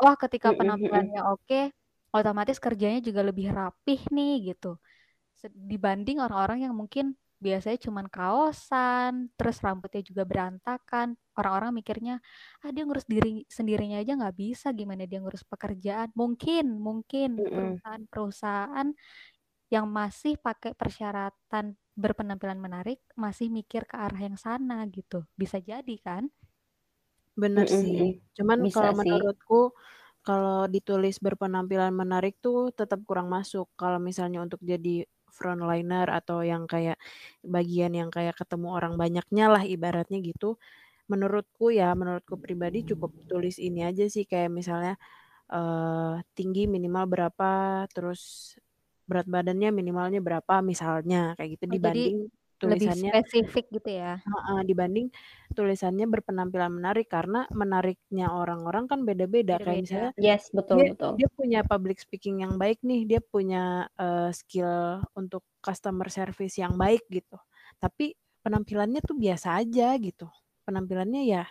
wah 0.00 0.14
oh, 0.14 0.16
ketika 0.16 0.56
penampilannya 0.56 1.20
oke, 1.28 1.44
okay, 1.44 1.64
otomatis 2.16 2.56
kerjanya 2.56 3.04
juga 3.04 3.20
lebih 3.28 3.52
rapih 3.52 4.00
nih 4.08 4.56
gitu. 4.56 4.80
Dibanding 5.44 6.18
orang-orang 6.22 6.64
yang 6.64 6.74
mungkin 6.74 7.14
biasanya 7.36 7.76
cuma 7.76 8.00
kaosan, 8.08 9.28
terus 9.36 9.60
rambutnya 9.60 10.00
juga 10.00 10.24
berantakan. 10.24 11.14
Orang-orang 11.36 11.76
mikirnya, 11.76 12.16
ah 12.64 12.72
dia 12.72 12.88
ngurus 12.88 13.04
diri 13.04 13.44
sendirinya 13.44 14.00
aja 14.00 14.16
nggak 14.16 14.36
bisa, 14.36 14.72
gimana 14.72 15.04
dia 15.04 15.20
ngurus 15.20 15.44
pekerjaan? 15.44 16.08
Mungkin, 16.16 16.80
mungkin 16.80 17.36
perusahaan-perusahaan 17.36 18.88
yang 19.68 19.86
masih 19.90 20.38
pakai 20.40 20.72
persyaratan 20.72 21.74
berpenampilan 21.96 22.60
menarik 22.60 23.00
masih 23.16 23.48
mikir 23.48 23.88
ke 23.88 23.96
arah 23.96 24.20
yang 24.20 24.36
sana 24.36 24.84
gitu. 24.88 25.24
Bisa 25.36 25.60
jadi 25.60 25.96
kan? 26.00 26.28
Bener 27.36 27.68
sih. 27.68 28.20
Cuman 28.36 28.64
kalau 28.72 28.92
menurutku 28.96 29.60
kalau 30.24 30.66
ditulis 30.66 31.20
berpenampilan 31.20 31.92
menarik 31.92 32.40
tuh 32.40 32.72
tetap 32.72 33.00
kurang 33.04 33.28
masuk. 33.28 33.68
Kalau 33.76 34.00
misalnya 34.00 34.40
untuk 34.40 34.58
jadi 34.64 35.04
frontliner 35.36 36.08
atau 36.08 36.40
yang 36.40 36.64
kayak 36.64 36.96
bagian 37.44 37.92
yang 37.92 38.08
kayak 38.08 38.34
ketemu 38.40 38.72
orang 38.72 38.96
banyaknya 38.96 39.44
lah 39.52 39.62
ibaratnya 39.68 40.18
gitu. 40.24 40.56
Menurutku 41.12 41.68
ya, 41.70 41.92
menurutku 41.92 42.40
pribadi 42.40 42.82
cukup 42.88 43.12
tulis 43.28 43.60
ini 43.60 43.84
aja 43.84 44.08
sih 44.08 44.24
kayak 44.24 44.50
misalnya 44.50 44.96
uh, 45.52 46.18
tinggi 46.32 46.64
minimal 46.66 47.04
berapa, 47.06 47.84
terus 47.92 48.56
berat 49.06 49.28
badannya 49.30 49.70
minimalnya 49.70 50.18
berapa 50.18 50.58
misalnya 50.66 51.38
kayak 51.38 51.50
gitu 51.54 51.64
oh, 51.70 51.72
dibanding 51.78 52.18
jadi 52.26 52.45
tulisannya 52.56 53.12
lebih 53.12 53.24
spesifik 53.28 53.66
gitu 53.68 53.90
ya. 54.00 54.20
Uh, 54.24 54.62
dibanding 54.64 55.12
tulisannya 55.52 56.08
berpenampilan 56.08 56.72
menarik 56.72 57.08
karena 57.08 57.44
menariknya 57.52 58.32
orang-orang 58.32 58.88
kan 58.88 59.04
beda-beda 59.04 59.60
kayak 59.60 59.84
misalnya 59.84 60.12
yes 60.16 60.48
betul 60.52 60.80
dia, 60.80 60.92
betul. 60.92 61.12
dia 61.20 61.28
punya 61.32 61.60
public 61.64 62.00
speaking 62.00 62.42
yang 62.44 62.56
baik 62.56 62.80
nih 62.80 63.04
dia 63.04 63.20
punya 63.20 63.86
uh, 64.00 64.32
skill 64.32 65.04
untuk 65.12 65.44
customer 65.60 66.08
service 66.08 66.56
yang 66.56 66.74
baik 66.76 67.04
gitu. 67.12 67.36
Tapi 67.76 68.16
penampilannya 68.40 69.00
tuh 69.04 69.16
biasa 69.16 69.60
aja 69.60 69.92
gitu. 70.00 70.26
Penampilannya 70.64 71.22
ya 71.28 71.44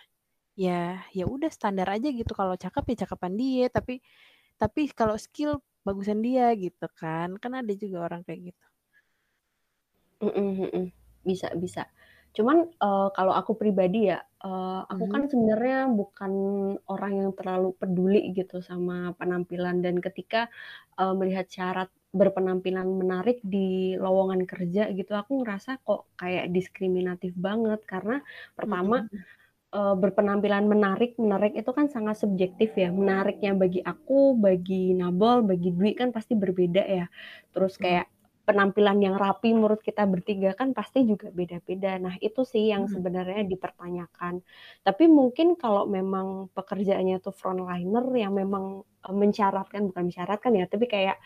ya 0.56 1.04
ya 1.14 1.24
udah 1.24 1.48
standar 1.52 1.86
aja 1.90 2.10
gitu. 2.10 2.34
Kalau 2.34 2.58
cakep 2.58 2.84
ya 2.94 2.96
cakapan 3.06 3.32
dia 3.38 3.66
tapi 3.70 4.02
tapi 4.56 4.88
kalau 4.90 5.14
skill 5.20 5.62
bagusan 5.86 6.18
dia 6.18 6.50
gitu 6.58 6.90
kan. 6.98 7.38
Kan 7.38 7.54
ada 7.54 7.72
juga 7.78 8.10
orang 8.10 8.26
kayak 8.26 8.54
gitu 8.54 8.66
Mhm 10.22 10.92
Bisa 11.26 11.50
bisa. 11.58 11.90
Cuman, 12.36 12.68
uh, 12.84 13.08
kalau 13.16 13.32
aku 13.34 13.56
pribadi 13.58 14.12
ya, 14.12 14.20
uh, 14.44 14.84
aku 14.86 15.08
kan 15.08 15.26
sebenarnya 15.26 15.88
bukan 15.90 16.32
orang 16.86 17.12
yang 17.24 17.30
terlalu 17.34 17.72
peduli 17.80 18.30
gitu 18.36 18.60
sama 18.62 19.16
penampilan 19.18 19.80
dan 19.82 19.98
ketika, 19.98 20.46
uh, 21.00 21.16
melihat 21.16 21.48
syarat 21.50 21.88
berpenampilan 22.14 22.86
menarik 22.86 23.40
di 23.42 23.96
lowongan 23.98 24.44
kerja 24.46 24.88
gitu, 24.94 25.12
aku 25.16 25.42
ngerasa 25.42 25.80
kok 25.82 26.06
kayak 26.20 26.52
diskriminatif 26.54 27.32
banget. 27.36 27.80
Karena 27.88 28.20
pertama, 28.54 29.02
uh, 29.76 29.94
berpenampilan 29.98 30.64
menarik 30.70 31.16
menarik 31.20 31.52
itu 31.58 31.70
kan 31.74 31.86
sangat 31.92 32.16
subjektif 32.20 32.72
ya, 32.78 32.90
menariknya 32.94 33.52
bagi 33.58 33.80
aku, 33.84 34.36
bagi 34.38 34.94
Nabol, 34.96 35.44
bagi 35.46 35.70
Dwi 35.74 35.92
kan 35.98 36.10
pasti 36.14 36.34
berbeda 36.38 36.82
ya. 36.86 37.06
Terus 37.54 37.76
kayak 37.80 38.06
penampilan 38.46 39.02
yang 39.02 39.18
rapi 39.18 39.50
menurut 39.50 39.82
kita 39.82 40.06
bertiga 40.06 40.54
kan 40.54 40.70
pasti 40.70 41.02
juga 41.02 41.34
beda-beda. 41.34 41.98
Nah, 41.98 42.14
itu 42.22 42.46
sih 42.46 42.70
yang 42.70 42.86
sebenarnya 42.86 43.42
dipertanyakan. 43.42 44.38
Tapi 44.86 45.04
mungkin 45.10 45.58
kalau 45.58 45.90
memang 45.90 46.54
pekerjaannya 46.54 47.18
tuh 47.18 47.34
frontliner 47.34 48.06
yang 48.14 48.32
memang 48.38 48.86
uh, 48.86 49.14
mensyaratkan 49.14 49.90
bukan 49.90 50.06
mensyaratkan 50.06 50.54
ya, 50.54 50.70
tapi 50.70 50.86
kayak 50.86 51.18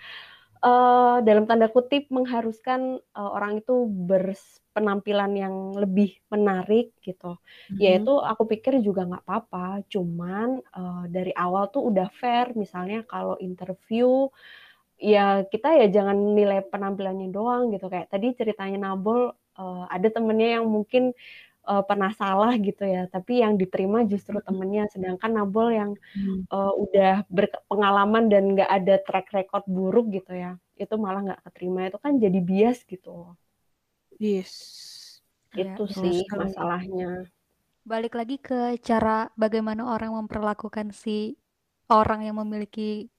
uh, 0.65 1.21
dalam 1.21 1.45
tanda 1.45 1.69
kutip 1.69 2.09
mengharuskan 2.09 3.05
uh, 3.13 3.31
orang 3.37 3.61
itu 3.61 3.85
berpenampilan 3.85 5.33
yang 5.37 5.55
lebih 5.77 6.17
menarik 6.33 6.97
gitu. 7.05 7.37
Mm-hmm. 7.37 7.77
Yaitu 7.85 8.17
aku 8.17 8.49
pikir 8.49 8.81
juga 8.81 9.05
nggak 9.05 9.29
apa-apa. 9.29 9.85
Cuman 9.93 10.65
uh, 10.73 11.05
dari 11.05 11.37
awal 11.37 11.69
tuh 11.69 11.85
udah 11.93 12.09
fair. 12.17 12.57
Misalnya 12.57 13.05
kalau 13.05 13.37
interview 13.45 14.33
ya 15.01 15.43
kita 15.49 15.73
ya 15.81 15.87
jangan 15.89 16.37
nilai 16.37 16.61
penampilannya 16.69 17.33
doang 17.33 17.73
gitu. 17.73 17.89
Kayak 17.89 18.13
tadi 18.13 18.37
ceritanya 18.37 18.93
Nabol 18.93 19.33
uh, 19.57 19.85
ada 19.89 20.09
temennya 20.13 20.61
yang 20.61 20.67
mungkin 20.69 21.17
uh, 21.65 21.83
pernah 21.83 22.13
salah 22.13 22.53
gitu 22.61 22.85
ya. 22.85 23.09
Tapi 23.09 23.41
yang 23.41 23.57
diterima 23.57 24.05
justru 24.05 24.37
temennya. 24.45 24.87
Sedangkan 24.93 25.33
Nabol 25.33 25.73
yang 25.73 25.91
uh, 26.53 26.73
udah 26.77 27.25
berpengalaman 27.33 28.29
dan 28.29 28.55
nggak 28.55 28.71
ada 28.71 28.95
track 29.03 29.33
record 29.33 29.65
buruk 29.65 30.13
gitu 30.13 30.37
ya 30.37 30.61
itu 30.81 30.95
malah 30.97 31.21
nggak 31.21 31.43
keterima. 31.53 31.93
Itu 31.93 31.99
kan 32.01 32.17
jadi 32.17 32.41
bias 32.41 32.89
gitu. 32.89 33.37
Yes. 34.17 34.53
Itu 35.53 35.85
ya, 35.85 35.93
sih 35.93 36.25
masalahnya. 36.33 37.29
Balik 37.85 38.17
lagi 38.17 38.41
ke 38.41 38.81
cara 38.81 39.29
bagaimana 39.37 39.93
orang 39.93 40.17
memperlakukan 40.25 40.97
si 40.97 41.37
orang 41.93 42.25
yang 42.25 42.41
memiliki 42.41 43.13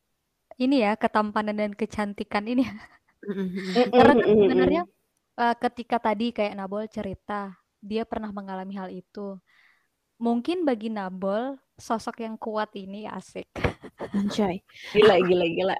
ini 0.61 0.85
ya 0.85 0.93
ketampanan 0.93 1.57
dan 1.57 1.71
kecantikan 1.73 2.45
ini. 2.45 2.61
Karena 3.93 4.13
kan 4.13 4.17
sebenarnya 4.21 4.83
uh, 5.37 5.55
ketika 5.57 5.97
tadi 5.97 6.29
kayak 6.29 6.53
Nabol 6.57 6.85
cerita 6.85 7.57
dia 7.81 8.05
pernah 8.05 8.29
mengalami 8.29 8.77
hal 8.77 8.93
itu. 8.93 9.41
Mungkin 10.21 10.61
bagi 10.69 10.93
Nabol 10.93 11.57
sosok 11.81 12.21
yang 12.21 12.37
kuat 12.37 12.69
ini 12.77 13.09
asik. 13.09 13.49
Anjay. 14.13 14.61
Gila 14.93 15.17
gila 15.25 15.45
gila. 15.49 15.77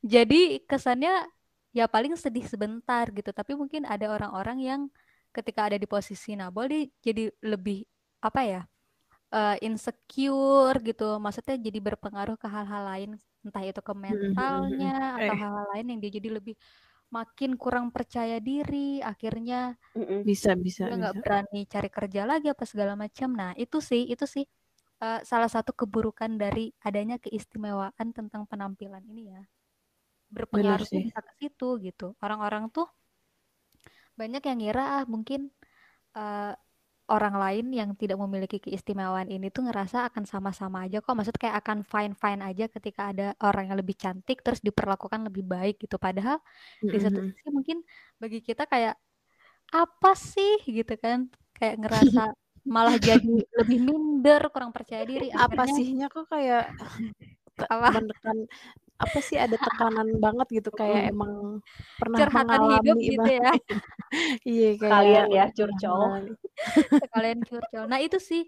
Jadi 0.00 0.64
kesannya 0.64 1.28
ya 1.76 1.84
paling 1.84 2.16
sedih 2.16 2.48
sebentar 2.48 3.12
gitu, 3.12 3.28
tapi 3.36 3.52
mungkin 3.52 3.84
ada 3.84 4.08
orang-orang 4.08 4.58
yang 4.64 4.80
ketika 5.36 5.68
ada 5.68 5.76
di 5.76 5.84
posisi 5.84 6.32
Nabol 6.32 6.72
dia 6.72 6.82
jadi 7.04 7.28
lebih 7.44 7.84
apa 8.24 8.40
ya? 8.48 8.62
uh, 9.34 9.56
insecure 9.58 10.78
gitu. 10.80 11.18
Maksudnya 11.18 11.58
jadi 11.58 11.78
berpengaruh 11.82 12.38
ke 12.38 12.46
hal-hal 12.46 12.82
lain 12.86 13.10
entah 13.44 13.62
itu 13.62 13.80
ke 13.84 13.94
mentalnya 13.94 15.20
atau 15.20 15.32
eh. 15.32 15.38
hal-hal 15.38 15.66
lain 15.76 15.86
yang 15.92 16.00
dia 16.00 16.12
jadi 16.16 16.28
lebih 16.40 16.56
makin 17.12 17.54
kurang 17.54 17.94
percaya 17.94 18.42
diri 18.42 18.98
akhirnya 18.98 19.78
bisa 20.26 20.58
bisa 20.58 20.90
nggak 20.90 21.22
berani 21.22 21.62
cari 21.70 21.86
kerja 21.92 22.26
lagi 22.26 22.50
apa 22.50 22.64
segala 22.66 22.98
macam. 22.98 23.30
Nah 23.30 23.54
itu 23.54 23.78
sih 23.78 24.10
itu 24.10 24.26
sih 24.26 24.42
uh, 24.98 25.20
salah 25.22 25.46
satu 25.46 25.70
keburukan 25.70 26.34
dari 26.34 26.74
adanya 26.82 27.20
keistimewaan 27.22 28.10
tentang 28.10 28.48
penampilan 28.50 29.04
ini 29.06 29.30
ya. 29.30 29.42
Berpengaruh 30.32 30.88
bisa 30.90 31.20
ke 31.22 31.32
situ 31.38 31.68
gitu. 31.84 32.18
Orang-orang 32.18 32.66
tuh 32.72 32.90
banyak 34.18 34.42
yang 34.42 34.58
ngira 34.58 34.84
ah 35.02 35.04
mungkin 35.06 35.54
uh, 36.18 36.54
orang 37.12 37.36
lain 37.36 37.66
yang 37.68 37.92
tidak 38.00 38.16
memiliki 38.16 38.56
keistimewaan 38.56 39.28
ini 39.28 39.52
tuh 39.52 39.68
ngerasa 39.68 40.08
akan 40.08 40.24
sama-sama 40.24 40.88
aja 40.88 41.04
kok. 41.04 41.12
Maksud 41.12 41.36
kayak 41.36 41.60
akan 41.60 41.84
fine-fine 41.84 42.40
aja 42.40 42.64
ketika 42.72 43.12
ada 43.12 43.26
orang 43.44 43.68
yang 43.68 43.76
lebih 43.76 43.96
cantik 43.96 44.40
terus 44.40 44.64
diperlakukan 44.64 45.28
lebih 45.28 45.44
baik 45.44 45.84
gitu. 45.84 46.00
Padahal 46.00 46.40
mm-hmm. 46.40 46.92
di 46.92 46.98
satu 47.00 47.20
sisi 47.28 47.48
mungkin 47.52 47.78
bagi 48.16 48.40
kita 48.40 48.64
kayak 48.64 48.96
apa 49.72 50.12
sih 50.16 50.64
gitu 50.64 50.96
kan? 50.96 51.28
Kayak 51.52 51.76
ngerasa 51.84 52.22
malah 52.74 52.96
jadi 52.96 53.36
lebih 53.60 53.78
minder, 53.84 54.40
kurang 54.48 54.72
percaya 54.72 55.04
diri. 55.04 55.28
Apa 55.28 55.68
sihnya 55.68 56.08
kok 56.08 56.32
kayak 56.32 56.72
apa? 57.68 58.00
menekan 58.00 58.38
apa 58.94 59.18
sih 59.18 59.34
ada 59.34 59.58
tekanan 59.58 60.22
banget 60.22 60.62
gitu 60.62 60.70
kayak 60.70 61.10
emang 61.10 61.58
pernah 61.98 62.18
Curhatan 62.22 62.46
mengalami 62.46 62.74
hidup 62.78 62.96
gitu 63.02 63.30
ya. 63.30 63.50
iya 64.54 64.70
kayak 64.78 64.92
kalian 64.94 65.26
ya 65.34 65.44
curcol. 65.50 66.00
kalian 67.14 67.40
curcol. 67.42 67.84
Nah 67.90 67.98
itu 67.98 68.18
sih 68.22 68.46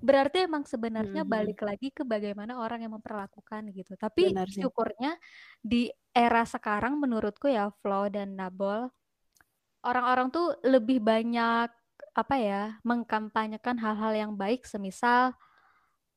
berarti 0.00 0.46
emang 0.48 0.64
sebenarnya 0.64 1.26
hmm. 1.26 1.30
balik 1.30 1.60
lagi 1.60 1.92
ke 1.92 2.06
bagaimana 2.06 2.62
orang 2.62 2.86
yang 2.86 2.94
memperlakukan 2.94 3.74
gitu. 3.74 3.98
Tapi 3.98 4.30
syukurnya 4.48 5.18
di 5.58 5.90
era 6.14 6.46
sekarang 6.46 6.98
menurutku 7.02 7.50
ya 7.50 7.74
Flo 7.82 8.06
dan 8.06 8.38
Nabol 8.38 8.90
orang-orang 9.84 10.28
tuh 10.28 10.54
lebih 10.64 11.00
banyak 11.00 11.68
apa 12.10 12.36
ya 12.36 12.62
mengkampanyekan 12.82 13.78
hal-hal 13.78 14.12
yang 14.12 14.32
baik 14.34 14.66
semisal 14.66 15.32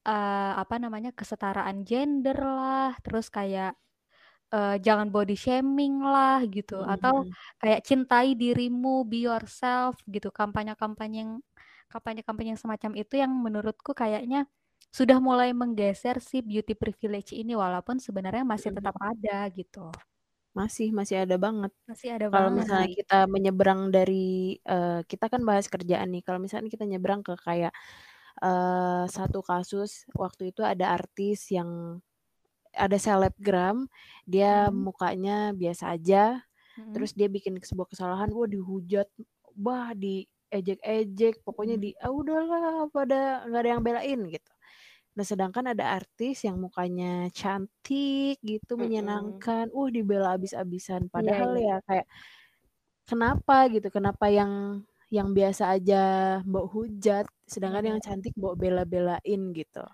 uh, 0.08 0.54
apa 0.60 0.76
namanya 0.80 1.12
kesetaraan 1.16 1.84
gender 1.88 2.38
lah, 2.38 2.96
terus 3.04 3.28
kayak 3.32 3.76
uh, 4.54 4.76
jangan 4.80 5.10
body 5.10 5.36
shaming 5.36 6.04
lah 6.04 6.44
gitu, 6.48 6.80
mm 6.80 6.86
-hmm. 6.86 6.96
atau 6.96 7.16
kayak 7.60 7.82
cintai 7.88 8.36
dirimu, 8.36 9.08
be 9.08 9.26
yourself 9.28 10.00
gitu, 10.08 10.30
kampanye-kampanye 10.30 11.26
yang 11.28 11.34
kampanye-kampanye 11.92 12.58
yang 12.58 12.62
semacam 12.62 12.92
itu 12.98 13.14
yang 13.22 13.32
menurutku 13.32 13.94
kayaknya 13.94 14.50
sudah 14.94 15.18
mulai 15.18 15.54
menggeser 15.58 16.22
si 16.22 16.46
beauty 16.46 16.78
privilege 16.78 17.34
ini 17.34 17.58
walaupun 17.58 17.98
sebenarnya 17.98 18.46
masih 18.46 18.70
tetap 18.74 18.94
ada 19.02 19.50
gitu. 19.50 19.90
Masih, 20.54 20.94
masih 20.94 21.26
ada 21.26 21.34
banget. 21.42 21.74
Masih 21.90 22.14
ada 22.14 22.30
Kalau 22.30 22.54
banget. 22.54 22.58
misalnya 22.62 22.90
kita 22.94 23.20
menyeberang 23.26 23.90
dari 23.90 24.62
uh, 24.70 25.02
kita 25.10 25.26
kan 25.34 25.42
bahas 25.42 25.66
kerjaan 25.66 26.14
nih. 26.14 26.22
Kalau 26.22 26.38
misalnya 26.38 26.70
kita 26.70 26.86
nyeberang 26.86 27.26
ke 27.26 27.34
kayak 27.42 27.74
uh, 28.42 29.06
satu 29.06 29.44
kasus 29.46 30.08
waktu 30.16 30.56
itu 30.56 30.66
ada 30.66 30.96
artis 30.96 31.52
yang 31.54 32.02
ada 32.74 32.98
selebgram, 32.98 33.86
dia 34.26 34.68
hmm. 34.68 34.74
mukanya 34.74 35.38
biasa 35.54 35.94
aja, 35.94 36.42
hmm. 36.80 36.94
terus 36.98 37.14
dia 37.14 37.30
bikin 37.30 37.62
sebuah 37.62 37.86
kesalahan, 37.86 38.34
wah 38.34 38.50
dihujat, 38.50 39.06
wah 39.54 39.94
diejek-ejek, 39.94 41.46
pokoknya 41.46 41.78
hmm. 41.78 41.84
di 41.86 41.90
ah 42.02 42.10
udahlah 42.10 42.90
pada 42.90 43.46
nggak 43.46 43.62
ada 43.62 43.70
yang 43.70 43.84
belain 43.86 44.20
gitu. 44.26 44.52
Nah, 45.14 45.22
sedangkan 45.22 45.78
ada 45.78 46.02
artis 46.02 46.42
yang 46.42 46.58
mukanya 46.58 47.30
cantik 47.30 48.42
gitu, 48.42 48.74
menyenangkan, 48.74 49.70
uh 49.70 49.90
dibela 49.94 50.34
abis-abisan. 50.34 51.06
Iya, 51.06 51.12
Padahal 51.14 51.52
yeah, 51.54 51.62
yeah. 51.62 51.78
ya 51.78 51.86
kayak 51.86 52.08
kenapa 53.06 53.58
gitu? 53.70 53.88
Kenapa 53.94 54.26
yang 54.34 54.82
yang 55.14 55.30
biasa 55.30 55.78
aja 55.78 56.04
mbok 56.42 56.74
hujat, 56.74 57.30
sedangkan 57.46 57.94
yang 57.94 58.00
cantik 58.02 58.34
mbok 58.34 58.58
bela-belain 58.58 59.42
gitu. 59.54 59.86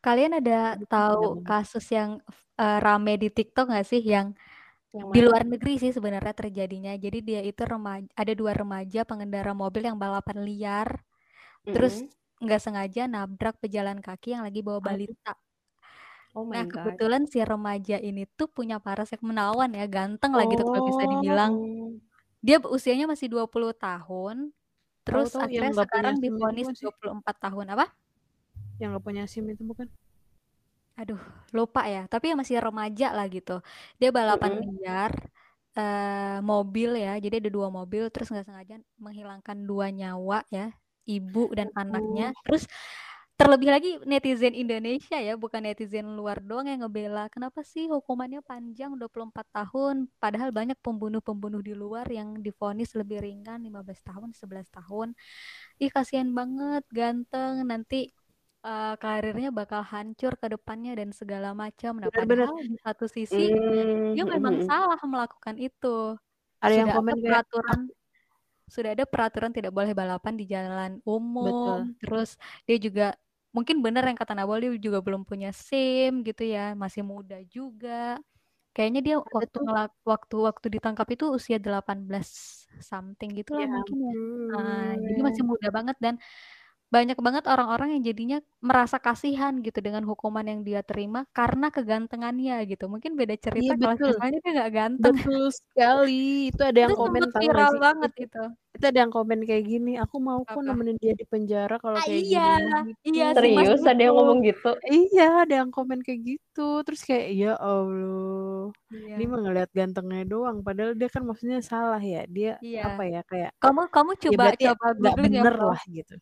Kalian 0.00 0.40
ada 0.40 0.80
tahu 0.88 1.44
kasus 1.44 1.84
yang 1.92 2.16
uh, 2.56 2.78
rame 2.80 3.20
di 3.20 3.28
TikTok 3.28 3.68
nggak 3.68 3.84
sih 3.86 4.00
yang 4.00 4.32
yang 4.92 5.08
di 5.12 5.20
luar 5.20 5.44
negeri 5.44 5.76
sih 5.76 5.92
sebenarnya 5.92 6.32
terjadinya. 6.32 6.96
Jadi 6.96 7.18
dia 7.20 7.40
itu 7.44 7.60
remaja, 7.68 8.08
ada 8.16 8.32
dua 8.32 8.56
remaja 8.56 9.04
pengendara 9.04 9.52
mobil 9.52 9.84
yang 9.84 10.00
balapan 10.00 10.40
liar. 10.40 10.88
Terus 11.68 12.00
nggak 12.40 12.60
sengaja 12.60 13.06
nabrak 13.06 13.60
pejalan 13.60 14.00
kaki 14.00 14.34
yang 14.34 14.42
lagi 14.42 14.64
bawa 14.64 14.80
balita. 14.80 15.36
Oh 16.32 16.48
my 16.48 16.56
nah, 16.56 16.64
God. 16.64 16.72
kebetulan 16.96 17.22
si 17.28 17.44
remaja 17.44 18.00
ini 18.00 18.24
tuh 18.24 18.48
punya 18.48 18.80
paras 18.80 19.12
yang 19.12 19.20
menawan 19.20 19.68
ya, 19.76 19.84
ganteng 19.84 20.32
lah 20.32 20.48
gitu 20.48 20.64
kalau 20.64 20.88
bisa 20.88 21.04
dibilang. 21.04 21.52
Oh. 21.60 21.92
Dia 22.40 22.56
usianya 22.58 23.04
masih 23.04 23.28
20 23.28 23.76
tahun. 23.76 24.50
Terus 25.02 25.34
Tahu-tahu 25.34 25.46
akhirnya 25.50 25.72
sekarang 25.74 26.16
difonis 26.22 26.66
24 26.78 27.26
tahun 27.26 27.66
apa? 27.74 27.86
Yang 28.78 28.88
gak 28.98 29.04
punya 29.04 29.22
SIM 29.26 29.50
itu 29.50 29.62
bukan? 29.66 29.90
Aduh, 30.94 31.18
lupa 31.50 31.82
ya. 31.88 32.06
Tapi 32.06 32.30
ya 32.30 32.34
masih 32.38 32.62
remaja 32.62 33.10
lah 33.10 33.26
gitu. 33.26 33.58
Dia 33.98 34.14
balapan 34.14 34.58
mm 34.58 34.62
-hmm. 34.62 34.72
liar 34.78 35.12
uh, 35.76 36.38
mobil 36.44 36.90
ya. 37.00 37.16
Jadi 37.18 37.42
ada 37.42 37.50
dua 37.50 37.68
mobil 37.72 38.06
terus 38.12 38.28
nggak 38.28 38.46
sengaja 38.46 38.76
menghilangkan 39.00 39.56
dua 39.64 39.88
nyawa 39.88 40.44
ya 40.52 40.70
ibu 41.08 41.50
dan 41.56 41.72
anaknya. 41.74 42.30
Terus 42.46 42.68
terlebih 43.36 43.68
lagi 43.74 43.90
netizen 44.06 44.54
Indonesia 44.54 45.18
ya, 45.18 45.34
bukan 45.34 45.66
netizen 45.66 46.14
luar 46.14 46.38
doang 46.38 46.70
yang 46.70 46.86
ngebela. 46.86 47.26
Kenapa 47.32 47.66
sih 47.66 47.90
hukumannya 47.90 48.40
panjang 48.46 48.94
24 48.94 49.44
tahun, 49.50 50.06
padahal 50.22 50.54
banyak 50.54 50.78
pembunuh-pembunuh 50.78 51.58
di 51.64 51.74
luar 51.74 52.06
yang 52.06 52.38
difonis 52.38 52.94
lebih 52.94 53.24
ringan 53.24 53.64
15 53.66 53.98
tahun, 54.06 54.28
11 54.36 54.70
tahun. 54.70 55.08
Ih 55.82 55.90
kasihan 55.90 56.30
banget, 56.30 56.86
ganteng, 56.94 57.66
nanti 57.66 58.14
uh, 58.62 58.94
karirnya 58.96 59.50
bakal 59.50 59.82
hancur 59.82 60.38
ke 60.38 60.46
depannya 60.46 60.94
dan 60.96 61.10
segala 61.10 61.52
macam. 61.52 61.98
Nah, 61.98 62.08
padahal 62.14 62.56
di 62.62 62.78
satu 62.80 63.10
sisi 63.10 63.50
mm, 63.50 64.14
dia 64.14 64.24
memang 64.24 64.62
mm, 64.62 64.66
salah 64.70 65.00
melakukan 65.02 65.58
itu. 65.58 66.16
Ada 66.62 66.70
Sudah 66.70 66.78
yang 66.78 66.88
komen 66.94 67.16
peraturan 67.18 67.80
sudah 68.72 68.96
ada 68.96 69.04
peraturan 69.04 69.52
tidak 69.52 69.76
boleh 69.76 69.92
balapan 69.92 70.32
di 70.40 70.48
jalan 70.48 70.96
umum. 71.04 71.44
Betul. 71.44 71.80
Terus 72.00 72.30
dia 72.64 72.76
juga 72.80 73.06
mungkin 73.52 73.84
benar 73.84 74.08
yang 74.08 74.16
kata 74.16 74.32
Nabol 74.32 74.64
dia 74.64 74.72
juga 74.80 75.04
belum 75.04 75.28
punya 75.28 75.52
SIM 75.52 76.24
gitu 76.24 76.42
ya, 76.48 76.72
masih 76.72 77.04
muda 77.04 77.36
juga. 77.52 78.16
Kayaknya 78.72 79.00
dia 79.04 79.16
waktu 79.20 79.58
ngelak, 79.60 79.92
waktu 80.08 80.36
waktu 80.48 80.66
ditangkap 80.72 81.04
itu 81.12 81.28
usia 81.28 81.60
18 81.60 82.64
something 82.80 83.36
gitu 83.36 83.52
lah 83.52 83.68
ya, 83.68 83.68
mungkin 83.68 83.96
ya. 84.00 84.12
Nah, 84.56 84.88
jadi 84.96 85.20
masih 85.20 85.44
muda 85.44 85.68
banget 85.68 85.96
dan 86.00 86.14
banyak 86.92 87.16
banget 87.24 87.48
orang-orang 87.48 87.96
yang 87.96 88.02
jadinya 88.04 88.38
merasa 88.60 89.00
kasihan 89.00 89.56
gitu 89.64 89.80
dengan 89.80 90.04
hukuman 90.04 90.44
yang 90.44 90.60
dia 90.60 90.84
terima 90.84 91.24
karena 91.32 91.72
kegantengannya 91.72 92.60
gitu. 92.68 92.84
Mungkin 92.84 93.16
beda 93.16 93.32
cerita 93.40 93.72
iya, 93.72 93.80
kalau 93.80 93.96
misalnya 93.96 94.38
dia 94.44 94.52
nggak 94.60 94.72
ganteng. 94.76 95.16
Betul 95.16 95.44
sekali. 95.56 96.52
Itu 96.52 96.62
ada 96.68 96.78
yang 96.84 96.92
itu 96.92 97.00
komen 97.00 97.22
tahu 97.32 97.40
viral 97.40 97.72
banget 97.80 98.12
itu. 98.28 98.44
Itu 98.76 98.84
ada 98.88 98.98
yang 99.04 99.12
komen 99.12 99.40
kayak 99.48 99.64
gini, 99.64 99.92
aku 99.96 100.16
mau 100.20 100.44
kok 100.44 100.60
nemenin 100.60 100.96
dia 101.00 101.16
di 101.16 101.24
penjara 101.24 101.80
kalau 101.80 101.96
ah, 101.96 102.04
kayak 102.04 102.24
iya, 102.28 102.48
gini. 102.60 102.92
Gitu. 102.92 103.08
Iya, 103.16 103.26
serius 103.40 103.82
ada 103.88 104.02
yang 104.04 104.14
ngomong 104.20 104.38
gitu. 104.44 104.70
Iya, 104.84 105.28
ada 105.48 105.54
yang 105.64 105.70
komen 105.72 105.98
kayak 106.04 106.20
gitu. 106.28 106.68
Terus 106.84 107.00
kayak 107.08 107.26
ya 107.32 107.52
Allah. 107.56 108.68
Iya. 108.92 109.16
Dia 109.16 109.26
mah 109.32 109.40
ngeliat 109.40 109.70
gantengnya 109.72 110.24
doang 110.28 110.60
padahal 110.60 110.92
dia 110.92 111.08
kan 111.08 111.24
maksudnya 111.24 111.64
salah 111.64 112.04
ya. 112.04 112.28
Dia 112.28 112.60
iya. 112.60 112.84
apa 112.84 113.02
ya 113.08 113.20
kayak 113.24 113.56
Kamu 113.64 113.88
kamu 113.88 114.10
ya 114.12 114.20
coba 114.28 114.44
ya 114.60 114.76
coba 114.76 114.86
nggak 114.92 115.16
bener 115.16 115.56
ya, 115.56 115.64
lah 115.72 115.82
gitu 115.88 116.16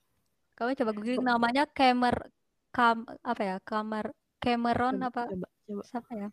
kamu 0.61 0.77
coba 0.77 0.93
googling 0.93 1.25
namanya 1.25 1.65
Camer 1.73 2.29
Kam 2.69 3.09
apa 3.25 3.43
ya? 3.43 3.57
Kamar 3.65 4.13
Cameron 4.37 5.01
apa? 5.01 5.25
Coba, 5.27 5.49
coba. 5.65 5.83
Siapa 5.89 6.11
ya? 6.13 6.29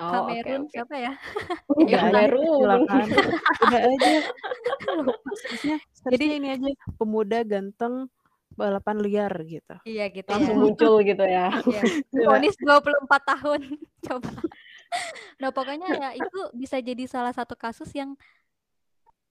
Oh, 0.00 0.08
Cameron 0.08 0.32
okay, 0.32 0.56
okay. 0.64 0.72
siapa 0.72 0.94
ya? 0.96 1.12
ya 1.92 1.98
Cameron. 2.08 2.80
Udah 3.68 3.80
aja. 3.84 4.10
Jadi 6.08 6.24
ini 6.40 6.48
aja 6.56 6.68
pemuda 6.96 7.44
ganteng 7.44 8.08
balapan 8.56 8.96
liar 9.04 9.32
gitu. 9.44 9.76
Iya 9.84 10.08
gitu 10.08 10.26
Langsung 10.32 10.56
ya. 10.56 10.62
muncul 10.64 10.94
gitu 11.04 11.24
ya. 11.28 11.52
Iya. 11.52 11.82
Ponis 12.26 12.56
24 12.56 13.30
tahun. 13.36 13.60
Coba. 14.08 14.30
Nah, 15.38 15.50
pokoknya 15.54 15.88
ya 15.94 16.10
itu 16.18 16.40
bisa 16.56 16.80
jadi 16.82 17.04
salah 17.06 17.30
satu 17.30 17.54
kasus 17.54 17.92
yang 17.94 18.16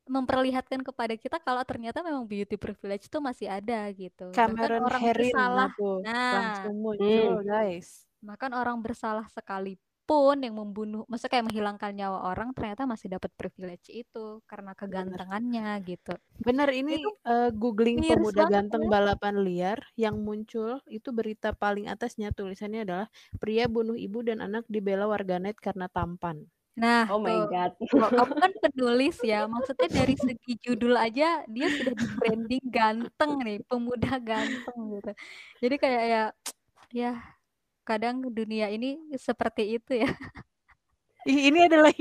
memperlihatkan 0.10 0.82
kepada 0.82 1.14
kita 1.14 1.38
kalau 1.38 1.62
ternyata 1.62 2.01
memang 2.01 2.26
beauty 2.26 2.57
privilege 2.57 3.05
itu 3.05 3.22
masih 3.22 3.45
ada 3.45 3.86
gitu. 3.93 4.34
Cameron 4.34 4.89
orang 4.89 5.01
Herring 5.05 5.30
bersalah. 5.30 5.70
Nah, 6.01 6.34
langsung 6.34 6.76
muncul, 6.82 7.34
hmm. 7.39 7.45
guys. 7.45 8.10
Bahkan 8.20 8.51
orang 8.57 8.82
bersalah 8.82 9.30
sekalipun 9.30 10.41
yang 10.41 10.57
membunuh, 10.57 11.05
maksudnya 11.05 11.38
kayak 11.38 11.45
menghilangkan 11.53 11.93
nyawa 11.93 12.20
orang 12.34 12.49
ternyata 12.57 12.89
masih 12.89 13.14
dapat 13.14 13.30
privilege 13.38 13.93
itu 13.93 14.41
karena 14.49 14.74
kegantengannya 14.74 15.78
Bener. 15.78 15.89
gitu. 15.93 16.14
Bener 16.41 16.70
ini 16.74 17.05
itu, 17.05 17.12
uh, 17.30 17.53
googling 17.53 18.01
pemuda 18.01 18.49
ganteng 18.49 18.89
ya. 18.89 18.91
balapan 18.91 19.36
liar 19.45 19.80
yang 19.93 20.18
muncul 20.18 20.82
itu 20.89 21.14
berita 21.14 21.53
paling 21.53 21.86
atasnya 21.86 22.34
tulisannya 22.34 22.82
adalah 22.82 23.07
pria 23.38 23.70
bunuh 23.70 23.93
ibu 23.93 24.26
dan 24.26 24.41
anak 24.41 24.66
dibela 24.66 25.05
warganet 25.05 25.55
karena 25.62 25.86
tampan. 25.86 26.49
Nah, 26.80 27.03
Oh 27.11 27.19
my 27.19 27.36
tuh. 27.36 27.51
God. 27.51 27.71
kamu 28.15 28.34
kan 28.39 28.51
penulis 28.63 29.17
ya, 29.19 29.43
maksudnya 29.51 29.88
dari 29.91 30.15
segi 30.15 30.53
judul 30.63 30.95
aja 30.95 31.43
dia 31.51 31.67
sudah 31.75 31.91
di-branding 31.91 32.63
ganteng 32.71 33.32
nih, 33.43 33.57
pemuda 33.67 34.15
ganteng 34.23 34.77
gitu. 34.95 35.11
Jadi 35.59 35.75
kayak 35.75 36.03
ya 36.07 36.23
ya 36.89 37.11
kadang 37.84 38.23
dunia 38.32 38.71
ini 38.71 38.97
seperti 39.19 39.75
itu 39.77 39.91
ya. 40.05 40.09
ini 41.27 41.67
adalah 41.67 41.91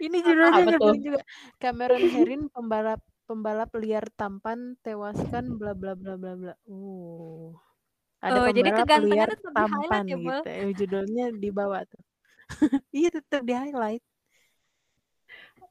ini 0.00 0.16
judulnya 0.24 0.64
Apa 0.80 0.96
juga. 0.96 1.20
Cameron 1.60 2.04
Herrin 2.12 2.42
pembalap 2.48 3.00
pembalap 3.28 3.70
liar 3.76 4.08
tampan 4.16 4.80
tewaskan 4.80 5.60
bla 5.60 5.76
bla 5.76 5.92
bla 5.92 6.16
bla 6.16 6.32
bla. 6.40 6.54
Uh. 6.64 7.52
Ada 8.22 8.38
Oh, 8.38 8.48
jadi 8.48 8.70
pembalap 8.72 9.02
liar 9.02 9.30
tampan 9.52 10.04
ya, 10.08 10.16
gitu. 10.16 10.48
Eh, 10.48 10.72
judulnya 10.78 11.24
di 11.36 11.48
bawah 11.52 11.82
tuh. 11.84 12.02
Iya 12.96 13.08
tetap 13.18 13.42
di 13.48 13.54
highlight. 13.56 14.02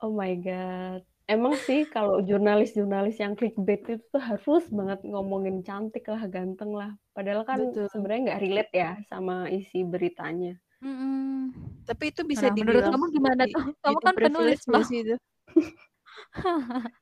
Oh 0.01 0.11
my 0.13 0.33
god. 0.41 1.01
Emang 1.29 1.55
sih 1.63 1.87
kalau 1.87 2.19
jurnalis-jurnalis 2.19 3.21
yang 3.21 3.37
clickbait 3.37 3.85
itu 3.87 4.03
tuh 4.11 4.19
harus 4.19 4.67
banget 4.67 4.99
ngomongin 5.05 5.63
cantik 5.63 6.03
lah, 6.09 6.25
ganteng 6.27 6.75
lah. 6.75 6.91
Padahal 7.15 7.47
kan 7.47 7.71
sebenarnya 7.71 8.33
nggak 8.33 8.41
relate 8.41 8.73
ya 8.73 8.91
sama 9.07 9.47
isi 9.47 9.85
beritanya. 9.85 10.57
Mm-mm. 10.81 11.53
Tapi 11.85 12.09
itu 12.09 12.25
bisa 12.25 12.49
nah, 12.49 12.57
menurut 12.57 12.83
kamu 12.89 13.05
gimana 13.13 13.43
tuh? 13.47 13.63
Kamu 13.79 13.99
kan 14.01 14.15
penulis 14.17 14.61
loh. 14.67 14.81
Itu. 14.81 15.15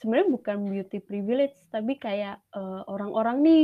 sebenarnya 0.00 0.28
bukan 0.32 0.56
beauty 0.64 0.98
privilege, 1.04 1.56
tapi 1.68 2.00
kayak 2.00 2.40
uh, 2.56 2.82
orang-orang 2.88 3.44
nih 3.44 3.62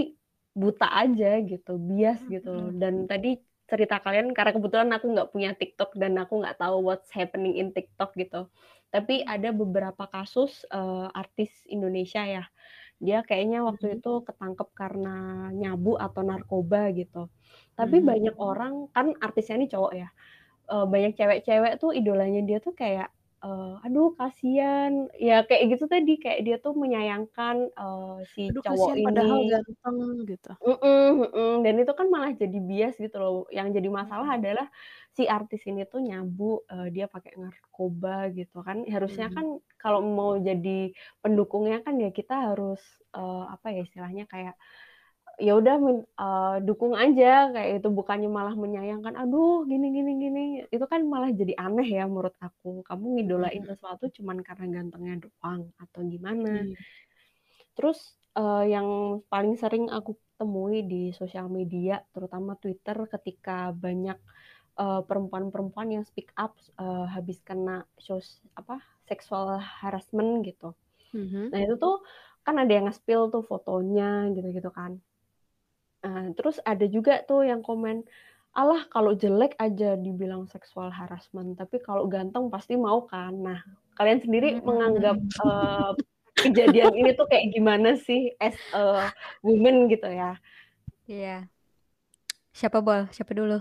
buta 0.53 0.89
aja 0.93 1.41
gitu, 1.41 1.81
bias 1.81 2.21
gitu. 2.29 2.77
Dan 2.77 3.09
tadi 3.09 3.41
cerita 3.71 3.99
kalian 4.03 4.31
karena 4.37 4.53
kebetulan 4.57 4.91
aku 4.95 5.07
nggak 5.15 5.31
punya 5.35 5.51
TikTok 5.59 5.95
dan 5.99 6.15
aku 6.23 6.39
nggak 6.43 6.59
tahu 6.63 6.77
what's 6.87 7.11
happening 7.15 7.59
in 7.59 7.71
TikTok 7.75 8.15
gitu. 8.19 8.49
Tapi 8.95 9.27
ada 9.27 9.51
beberapa 9.55 10.07
kasus 10.09 10.63
uh, 10.73 11.11
artis 11.15 11.67
Indonesia 11.69 12.23
ya 12.27 12.45
dia 13.03 13.21
kayaknya 13.27 13.61
waktu 13.67 13.87
Mhm. 13.91 14.01
itu 14.01 14.25
ketangkep 14.25 14.69
karena 14.77 15.49
nyabu 15.53 15.97
atau 16.01 16.23
narkoba 16.25 16.91
gitu. 16.97 17.29
Tapi 17.79 18.01
Mhm. 18.01 18.07
banyak 18.07 18.37
orang 18.41 18.89
kan 18.95 19.13
artisnya 19.21 19.57
ini 19.61 19.69
cowok 19.73 19.93
ya, 19.97 20.09
eee, 20.73 20.87
banyak 20.89 21.13
cewek-cewek 21.19 21.73
tuh 21.83 21.93
idolanya 21.97 22.41
dia 22.49 22.59
tuh 22.63 22.75
kayak, 22.77 23.11
eee, 23.47 23.73
"Aduh 23.87 24.09
kasihan," 24.19 24.93
ya 25.29 25.35
kayak 25.49 25.65
gitu 25.79 25.85
tadi, 25.95 26.13
kayak 26.23 26.41
dia 26.47 26.57
tuh 26.65 26.75
menyayangkan, 26.83 27.57
eee, 27.81 28.15
si 28.35 28.43
Aduh 28.49 28.63
cowok 28.65 28.93
kasihan 28.93 28.99
padahal 29.07 29.39
ini. 29.43 29.51
ganteng 29.51 29.99
gitu. 30.31 30.51
Mhm 30.65 31.21
mhm, 31.29 31.53
dan 31.69 31.75
itu 31.85 31.93
kan 31.93 32.09
malah 32.09 32.33
jadi 32.33 32.59
bias 32.65 32.97
gitu 32.97 33.17
loh, 33.21 33.45
yang 33.53 33.69
jadi 33.77 33.93
masalah 33.93 34.41
adalah 34.41 34.73
si 35.13 35.29
artis 35.29 35.61
ini 35.69 35.85
tuh 35.85 36.01
nyabu, 36.01 36.65
eee, 36.73 36.89
dia 36.97 37.07
pakai 37.13 37.37
narkoba 37.37 38.33
gitu 38.33 38.65
kan. 38.65 38.81
Harusnya 38.89 39.29
Mhm. 39.29 39.37
kan 39.37 39.61
kalau 39.77 40.01
mau 40.01 40.33
jadi 40.41 40.97
pendukungnya 41.21 41.85
kan 41.85 42.01
ya 42.01 42.09
kita 42.09 42.33
harus, 42.57 42.81
eee, 43.13 43.45
apa 43.53 43.67
ya 43.77 43.81
istilahnya 43.85 44.25
kayak, 44.33 44.57
ya 45.47 45.53
udah 45.61 45.75
eee, 46.21 46.55
dukung 46.67 46.95
aja 46.97 47.53
kayak 47.55 47.71
itu, 47.83 47.89
bukannya 47.99 48.29
malah 48.33 48.55
menyayangkan, 48.57 49.15
"Aduh 49.21 49.65
gini 49.71 49.87
gini 49.97 50.11
gini," 50.23 50.41
itu 50.75 50.85
kan 50.93 51.01
malah 51.13 51.31
jadi 51.41 51.55
aneh 51.65 51.87
ya 51.99 52.03
menurut 52.11 52.35
aku. 52.41 52.83
Kamu 52.89 53.05
ngidolain 53.21 53.61
Mhm. 53.61 53.69
sesuatu 53.69 54.05
cuman 54.17 54.39
karena 54.47 54.67
gantengnya 54.81 55.15
doang 55.29 55.63
atau 55.83 56.01
gimana. 56.13 56.49
Iya. 56.53 56.77
Terus, 57.77 58.17
eee, 58.39 58.65
yang 58.73 58.89
paling 59.29 59.55
sering 59.61 59.93
aku 59.93 60.17
temui 60.41 60.81
di 60.89 61.13
sosial 61.13 61.47
media, 61.53 62.01
terutama 62.17 62.57
Twitter 62.57 62.97
ketika 63.15 63.71
banyak, 63.77 64.17
eee, 64.81 65.01
perempuan-perempuan 65.09 65.89
yang 65.97 66.05
speak 66.09 66.33
up, 66.41 66.57
eee, 66.81 67.07
habis 67.15 67.39
kena 67.45 67.85
sos 68.01 68.41
apa, 68.57 68.81
sexual 69.09 69.61
harassment 69.61 70.45
gitu. 70.49 70.73
Mhm. 71.13 71.55
Nah 71.55 71.59
itu 71.65 71.75
tuh 71.83 71.97
kan 72.47 72.57
ada 72.63 72.73
yang 72.77 72.87
nge-spill 72.91 73.31
tuh 73.35 73.43
fotonya 73.47 74.31
gitu-gitu 74.37 74.71
kan. 74.75 75.01
Eee, 76.07 76.31
terus 76.39 76.63
ada 76.63 76.87
juga 76.87 77.19
tuh 77.27 77.43
yang 77.43 77.67
komen, 77.67 78.07
"Alah 78.55 78.87
kalau 78.95 79.13
jelek 79.19 79.59
aja 79.59 79.99
dibilang 79.99 80.47
sexual 80.47 80.89
harassment, 80.95 81.59
tapi 81.59 81.83
kalau 81.83 82.07
ganteng 82.07 82.47
pasti 82.47 82.79
mau 82.79 83.03
kan?" 83.11 83.35
Nah, 83.35 83.59
kalian 83.99 84.23
sendiri 84.23 84.63
menganggap, 84.63 85.19
Mhm. 85.19 85.35
eee, 85.43 85.91
kejadian 86.47 86.93
ini 86.95 87.11
tuh 87.19 87.27
kayak 87.27 87.51
gimana 87.51 87.99
sih 87.99 88.31
as 88.39 88.55
a 88.71 89.11
woman 89.43 89.91
gitu 89.91 90.07
ya? 90.07 90.39
Iya. 91.11 91.51
Siapa 92.55 92.79
Bol? 92.81 93.11
Siapa 93.11 93.35
dulu? 93.35 93.59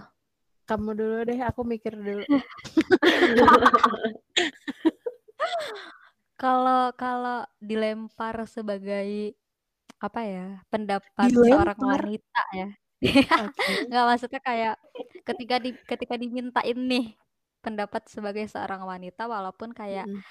Kamu 0.70 0.92
dulu 0.94 1.18
deh, 1.26 1.40
aku 1.42 1.62
mikir 1.66 1.94
dulu. 1.98 2.26
Kalau 6.36 6.92
kalau 7.00 7.48
dilempar 7.64 8.44
sebagai, 8.44 9.40
apa 10.06 10.20
ya, 10.34 10.42
pendapat 10.72 11.32
seorang 11.48 11.80
Dilempar? 11.80 12.02
wanita 12.02 12.40
ya. 12.60 12.66
Oke. 13.40 13.64
Nggak, 13.90 14.04
maksudnya 14.10 14.42
kayak 14.50 14.74
ketika 15.28 15.56
di 15.64 15.70
ketika 15.92 16.16
dimintain 16.24 16.78
nih 16.92 17.06
pendapat 17.66 18.04
sebagai 18.14 18.46
seorang 18.52 18.84
wanita 18.86 19.26
walaupun 19.28 19.72
kayak 19.74 20.08
Mhm. 20.08 20.24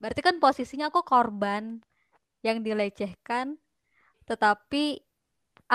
berarti 0.00 0.20
kan 0.26 0.36
posisinya 0.44 0.86
aku 0.90 1.00
korban 1.12 1.64
yang 2.46 2.58
dilecehkan, 2.66 3.46
tetapi 4.30 4.84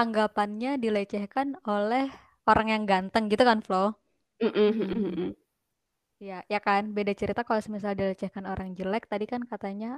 anggapannya 0.02 0.72
dilecehkan 0.86 1.48
oleh 1.76 2.08
orang 2.52 2.68
yang 2.74 2.84
ganteng 2.92 3.26
gitu 3.34 3.44
kan, 3.50 3.60
Flo? 3.66 3.86
Iya, 6.24 6.38
ya 6.54 6.60
kan? 6.68 6.84
Beda 6.98 7.14
cerita 7.22 7.42
kalau 7.48 7.62
semisal 7.66 7.94
dilecehkan 8.00 8.46
orang 8.54 8.70
jelek, 8.80 9.04
tadi 9.12 9.26
kan 9.32 9.42
katanya, 9.52 9.92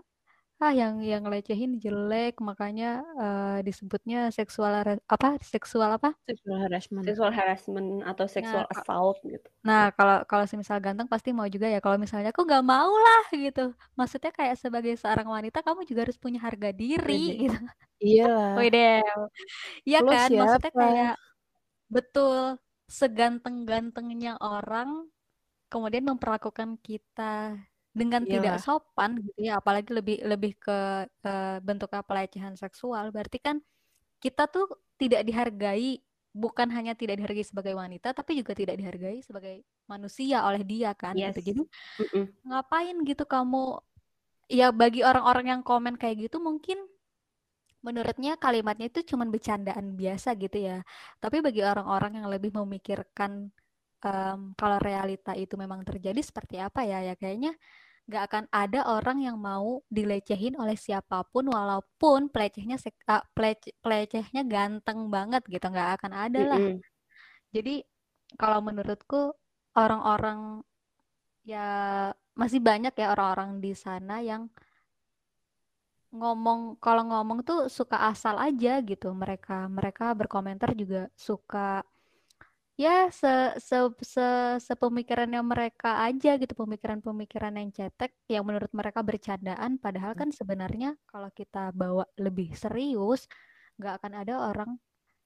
"Ah, 0.62 0.70
yang 0.80 1.02
yang 1.02 1.26
ngelecehin 1.26 1.82
jelek, 1.84 2.38
makanya, 2.38 3.02
eee, 3.22 3.66
disebutnya 3.68 4.18
seksual 4.38 4.72
hara" 4.78 4.94
apa, 5.10 5.28
seksual 5.42 5.90
apa? 5.98 6.14
Sexual 6.28 6.60
harassment. 6.64 7.10
Sexual 7.10 7.32
harassment 7.36 7.90
atau 8.08 8.26
Nah, 8.42 8.66
sexual 8.66 8.66
ka 8.74 8.82
assault 8.82 9.18
gitu. 9.28 9.50
nah, 9.68 9.82
kalau 9.98 10.16
kalau 10.30 10.46
semisal 10.52 10.80
ganteng 10.86 11.10
pasti 11.14 11.30
mau 11.38 11.48
juga 11.52 11.68
ya, 11.74 11.80
kalau 11.86 11.98
misalnya, 12.02 12.30
"Aku 12.34 12.44
nggak 12.48 12.66
mau 12.66 12.92
lah," 13.06 13.24
gitu. 13.36 13.62
Maksudnya 14.00 14.32
kayak 14.38 14.56
sebagai 14.64 14.94
seorang 15.02 15.28
wanita 15.30 15.60
kamu 15.66 15.82
juga 15.90 16.02
harus 16.08 16.20
punya 16.24 16.40
harga 16.48 16.70
diri 16.82 17.16
gitu. 17.50 17.58
Iyalah. 18.06 18.58
Widih. 18.58 19.02
Iya 19.88 20.00
kan? 20.12 20.30
Maksudnya 20.40 20.72
siapa? 20.74 20.82
kayak 20.82 21.12
betul, 21.96 22.60
seganteng-gantengnya 23.00 24.32
orang 24.44 24.90
kemudian 25.72 26.06
memperlakukan 26.12 26.72
kita 26.88 27.58
dengan 27.94 28.26
tidak 28.30 28.58
Iyalah. 28.58 28.64
sopan 28.64 29.22
gitu 29.22 29.40
ya, 29.50 29.62
apalagi 29.62 29.90
lebih 29.94 30.18
lebih 30.26 30.54
ke, 30.58 31.06
eee, 31.26 31.58
bentuknya 31.66 32.02
pelecehan 32.06 32.56
seksual, 32.58 33.14
berarti 33.16 33.38
kan 33.42 33.58
kita 34.24 34.48
tuh 34.52 34.68
tidak 35.02 35.24
dihargai, 35.28 36.02
bukan 36.36 36.70
hanya 36.74 36.94
tidak 36.98 37.20
dihargai 37.22 37.46
sebagai 37.46 37.76
wanita, 37.78 38.14
tapi 38.18 38.40
juga 38.42 38.54
tidak 38.58 38.76
dihargai 38.82 39.22
sebagai 39.26 39.64
manusia 39.90 40.44
oleh 40.48 40.64
dia 40.66 40.94
kan 40.98 41.14
Yes. 41.14 41.38
gitu. 41.38 41.40
Jadi 41.44 41.62
Mhm. 42.00 42.38
ngapain 42.48 42.98
gitu 43.08 43.24
kamu 43.30 43.82
ya 44.52 44.72
bagi 44.76 45.02
orang-orang 45.08 45.46
yang 45.60 45.62
komen 45.66 45.96
kayak 46.02 46.30
gitu 46.30 46.40
mungkin 46.44 46.80
menurutnya 47.86 48.36
kalimatnya 48.40 48.88
itu 48.92 49.04
cuman 49.16 49.30
bercandaan 49.34 49.96
biasa 50.00 50.36
gitu 50.40 50.58
ya. 50.60 50.78
Tapi 51.24 51.40
bagi 51.46 51.62
orang-orang 51.66 52.22
yang 52.24 52.28
lebih 52.32 52.52
memikirkan, 52.56 53.52
mmm, 54.04 54.56
kalau 54.60 54.78
realita 54.84 55.32
itu 55.38 55.56
memang 55.64 55.82
terjadi 55.88 56.20
seperti 56.24 56.56
apa 56.62 56.82
ya, 56.88 57.00
ya 57.08 57.14
kayaknya 57.22 57.52
nggak 58.08 58.24
akan 58.30 58.46
ada 58.52 58.80
orang 58.92 59.18
yang 59.28 59.38
mau 59.40 59.82
dilecehin 59.90 60.56
oleh 60.62 60.76
siapa 60.78 61.24
pun 61.32 61.48
walaupun 61.50 62.28
pelecehnya 62.34 62.78
sek 62.82 62.96
eee, 63.10 63.24
pelece 63.36 63.70
pelecehnya 63.84 64.42
ganteng 64.48 65.00
banget 65.16 65.44
gitu, 65.50 65.66
nggak 65.74 65.90
akan 66.02 66.14
ada 66.28 66.42
lah. 66.58 66.64
Mhm. 66.64 66.84
Jadi 67.56 67.84
kalau 68.40 68.60
menurutku 68.66 69.34
orang-orang 69.78 70.64
ya 71.46 71.68
masih 72.40 72.60
banyak 72.64 72.94
ya 72.98 73.08
orang-orang 73.14 73.60
di 73.64 73.72
sana 73.78 74.20
yang 74.24 74.50
ngomong 76.20 76.60
kalau 76.86 77.04
ngomong 77.10 77.40
tuh 77.50 77.60
suka 77.78 77.98
asal 78.12 78.36
aja 78.48 78.72
gitu 78.90 79.08
mereka. 79.24 79.66
Mereka 79.78 80.06
berkomentar 80.20 80.70
juga 80.82 81.02
suka 81.28 81.82
ya 82.74 83.08
se 83.14 83.54
se 83.62 83.78
se 84.02 84.28
sepemikirannya 84.62 85.42
mereka 85.46 86.02
aja 86.04 86.36
gitu, 86.42 86.54
pemikiran-pemikiran 86.58 87.54
yang 87.62 87.70
cetek 87.70 88.12
yang 88.26 88.44
menurut 88.44 88.72
mereka 88.74 89.06
bercandaan, 89.06 89.78
padahal 89.78 90.18
kan 90.18 90.34
sebenarnya 90.34 90.98
kalau 91.06 91.30
kita 91.30 91.70
bawa 91.74 92.06
lebih 92.18 92.54
serius, 92.58 93.30
nggak 93.78 94.02
akan 94.02 94.14
ada 94.26 94.34
orang 94.50 94.72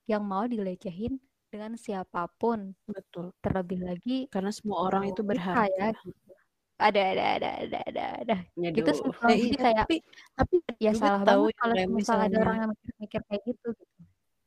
yang 0.08 0.24
mau 0.24 0.44
dilecehin 0.48 1.20
dengan 1.48 1.80
siapa 1.80 2.28
pun. 2.36 2.76
Betul. 2.88 3.32
Terlebih 3.40 3.80
lagi 3.84 4.18
Karena 4.28 4.52
semua 4.52 4.88
orang 4.88 5.12
itu 5.12 5.24
wanita 5.24 5.28
ya 5.28 5.28
berharga. 5.32 5.88
gitu. 6.04 6.32
Ada 6.78 7.02
ada 7.02 7.26
ada 7.26 7.50
ada 7.58 7.80
ada 7.90 8.04
ada. 8.22 8.38
Gitu. 8.54 8.62
Ya 8.62 8.70
Jadi 8.70 9.48
iya, 9.50 9.58
kayak 9.58 9.78
tapi 9.88 9.96
tapi 10.38 10.56
ya 10.78 10.92
salah 10.94 11.22
tahu 11.26 11.50
banget 11.50 11.58
kalau 11.58 11.76
semisal 11.76 11.90
ada 11.90 11.98
misalnya 11.98 12.38
orang 12.44 12.58
yang 12.60 12.70
mikir-mikir 12.76 13.22
kayak 13.26 13.42
gitu 13.50 13.68
gitu. 13.74 13.96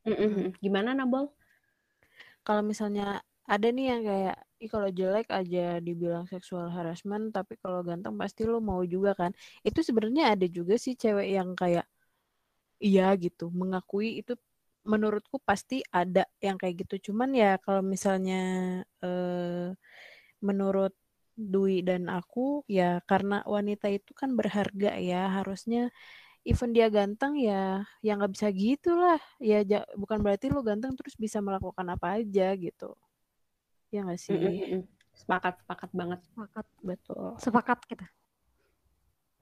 Mhm. 0.07 0.15
mhm. 0.15 0.45
Gimana 0.63 0.89
Nabol? 0.95 1.25
Kalau 2.47 2.63
misalnya 2.65 3.21
ada 3.45 3.67
nih 3.69 3.85
yang 3.93 4.01
kayak, 4.07 4.35
"Ih 4.63 4.69
kalau 4.71 4.89
jelek 4.89 5.27
aja 5.29 5.77
dibilang 5.83 6.25
sexual 6.29 6.69
harassment, 6.73 7.33
tapi 7.35 7.57
kalau 7.61 7.81
ganteng 7.85 8.15
pasti 8.17 8.45
lo 8.49 8.57
mau 8.63 8.81
juga 8.85 9.13
kan?" 9.17 9.31
Itu 9.65 9.81
sebenarnya 9.85 10.33
ada 10.37 10.45
juga 10.49 10.75
sih 10.81 10.93
cewek 10.97 11.27
yang 11.37 11.53
kayak 11.57 11.85
iya 12.83 13.13
gitu, 13.19 13.49
mengakui 13.53 14.21
itu 14.21 14.33
menurutku 14.87 15.37
pasti 15.43 15.81
ada 15.93 16.25
yang 16.43 16.57
kayak 16.61 16.85
gitu. 16.87 17.11
Cuman 17.13 17.31
ya 17.37 17.57
kalau 17.61 17.81
misalnya, 17.85 18.41
eee, 19.03 19.73
menurut 20.43 20.93
Dwi 21.37 21.81
dan 21.87 22.09
aku, 22.11 22.61
ya 22.69 23.01
karena 23.09 23.41
wanita 23.47 23.87
itu 23.93 24.11
kan 24.17 24.35
berharga 24.39 24.97
ya, 25.01 25.29
harusnya 25.41 25.89
even 26.41 26.73
dia 26.73 26.89
ganteng 26.89 27.37
ya 27.37 27.85
ya 28.01 28.17
nggak 28.17 28.33
bisa 28.33 28.47
gitu 28.49 28.97
lah. 28.97 29.21
Ya 29.37 29.61
ja 29.61 29.85
bukan 29.93 30.21
berarti 30.21 30.49
lo 30.49 30.65
ganteng 30.65 30.93
terus 30.97 31.13
bisa 31.17 31.37
melakukan 31.39 31.85
apa 31.93 32.21
aja 32.21 32.53
gitu. 32.57 32.97
Iya 33.91 34.07
nggak 34.07 34.19
sih? 34.19 34.33
mhm. 34.33 34.81
Sepakat 35.11 35.59
sepakat 35.61 35.89
banget. 35.91 36.19
Sepakat. 36.31 36.65
Betul. 36.81 37.25
Sepakat 37.37 37.79
kita. 37.85 38.07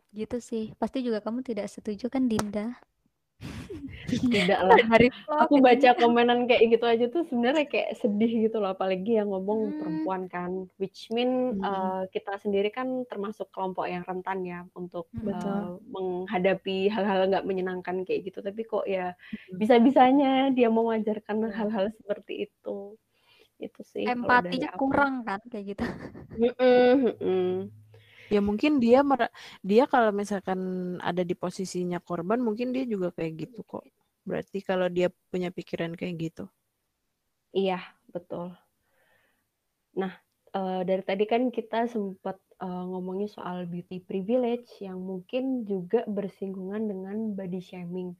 Gitu 0.10 0.38
sih. 0.41 0.74
Pasti 0.82 1.06
juga 1.06 1.22
kamu 1.22 1.45
tidak 1.45 1.70
setuju 1.70 2.10
kan, 2.10 2.26
Dinda? 2.26 2.74
Tidak 4.22 4.62
lah. 4.66 4.82
Dari 4.90 5.08
Flo 5.24 5.40
Aku 5.42 5.60
baca 5.64 5.94
Dinda. 5.94 6.02
komenan 6.02 6.48
kayak 6.50 6.64
gitu 6.76 6.86
aja 6.90 7.06
tuh 7.14 7.24
sebenarnya 7.30 7.66
kayak 7.72 7.96
sedih 8.02 8.32
gitu 8.50 8.58
loh, 8.62 8.76
apalagi 8.76 9.20
yang 9.20 9.30
ngomong 9.32 9.72
Hmm. 9.72 9.80
perempuan 9.80 10.28
kan. 10.32 10.68
Which 10.82 11.08
mean, 11.16 11.32
Mhm. 11.50 11.60
eee, 11.62 12.02
kita 12.14 12.36
sendiri 12.44 12.70
kan 12.74 13.06
termasuk 13.12 13.48
kelompok 13.56 13.86
yang 13.88 14.04
rentan 14.08 14.44
ya 14.48 14.60
untuk, 14.76 15.08
eee, 15.30 15.70
menghadapi 15.96 16.92
hal-hal 16.92 17.30
nggak 17.32 17.46
menyenangkan 17.48 18.04
kayak 18.08 18.22
gitu. 18.32 18.40
Tapi 18.44 18.62
kok 18.68 18.86
ya 18.90 19.14
Mhm. 19.32 19.62
bisa-bisanya 19.62 20.52
dia 20.58 20.68
mewajarkan 20.74 21.38
Iya. 21.48 21.56
hal-hal 21.56 21.92
seperti 21.96 22.50
itu. 22.52 22.98
Itu 23.62 23.82
sih 23.86 24.08
Empatinya 24.08 24.70
kurang 24.80 25.14
kan 25.28 25.40
kayak 25.52 25.66
gitu. 25.76 25.84
Mhm 26.36 27.16
mhm. 27.20 27.72
Ya 28.30 28.40
mungkin 28.46 28.78
dia 28.78 29.02
dia 29.66 29.84
kalau 29.90 30.14
misalkan 30.14 30.60
ada 31.02 31.26
di 31.26 31.34
posisinya 31.34 31.98
korban 31.98 32.38
mungkin 32.40 32.70
dia 32.70 32.86
juga 32.86 33.10
kayak 33.14 33.50
gitu 33.50 33.66
kok. 33.66 33.86
Berarti 34.24 34.62
kalau 34.62 34.86
dia 34.88 35.10
punya 35.34 35.50
pikiran 35.50 35.98
kayak 35.98 36.30
gitu. 36.30 36.46
Iya, 37.50 37.82
betul. 38.14 38.54
Nah, 39.98 40.14
uh, 40.54 40.86
dari 40.86 41.02
tadi 41.02 41.26
kan 41.26 41.50
kita 41.50 41.90
sempat 41.90 42.38
uh, 42.62 42.86
ngomongin 42.86 43.26
soal 43.26 43.66
beauty 43.66 43.98
privilege 44.06 44.70
yang 44.86 45.02
mungkin 45.02 45.66
juga 45.66 46.06
bersinggungan 46.06 46.86
dengan 46.86 47.34
body 47.34 47.58
shaming. 47.58 48.14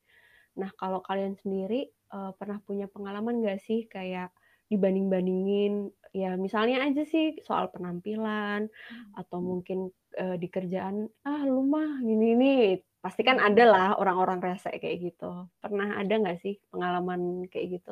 Nah, 0.58 0.74
kalau 0.82 1.06
kalian 1.06 1.38
sendiri 1.38 1.94
uh, 2.10 2.34
pernah 2.34 2.58
punya 2.66 2.90
pengalaman 2.90 3.46
nggak 3.46 3.62
sih 3.62 3.86
kayak 3.86 4.34
dibanding-bandingin 4.70 5.90
ya 6.10 6.34
misalnya 6.36 6.82
aja 6.86 7.06
sih 7.06 7.38
soal 7.46 7.70
penampilan 7.70 8.66
hmm. 8.68 9.20
atau 9.20 9.38
mungkin 9.40 9.94
uh, 10.18 10.36
di 10.36 10.48
kerjaan 10.50 11.06
ah 11.26 11.42
lu 11.46 11.66
mah 11.66 12.02
gini 12.02 12.34
nih 12.34 12.64
pasti 13.00 13.24
kan 13.24 13.40
ada 13.40 13.64
lah 13.64 13.90
orang-orang 13.96 14.44
rese 14.44 14.72
kayak 14.76 14.98
gitu. 15.12 15.48
Pernah 15.64 16.00
ada 16.00 16.14
nggak 16.20 16.40
sih 16.44 16.60
pengalaman 16.68 17.48
kayak 17.48 17.80
gitu? 17.80 17.92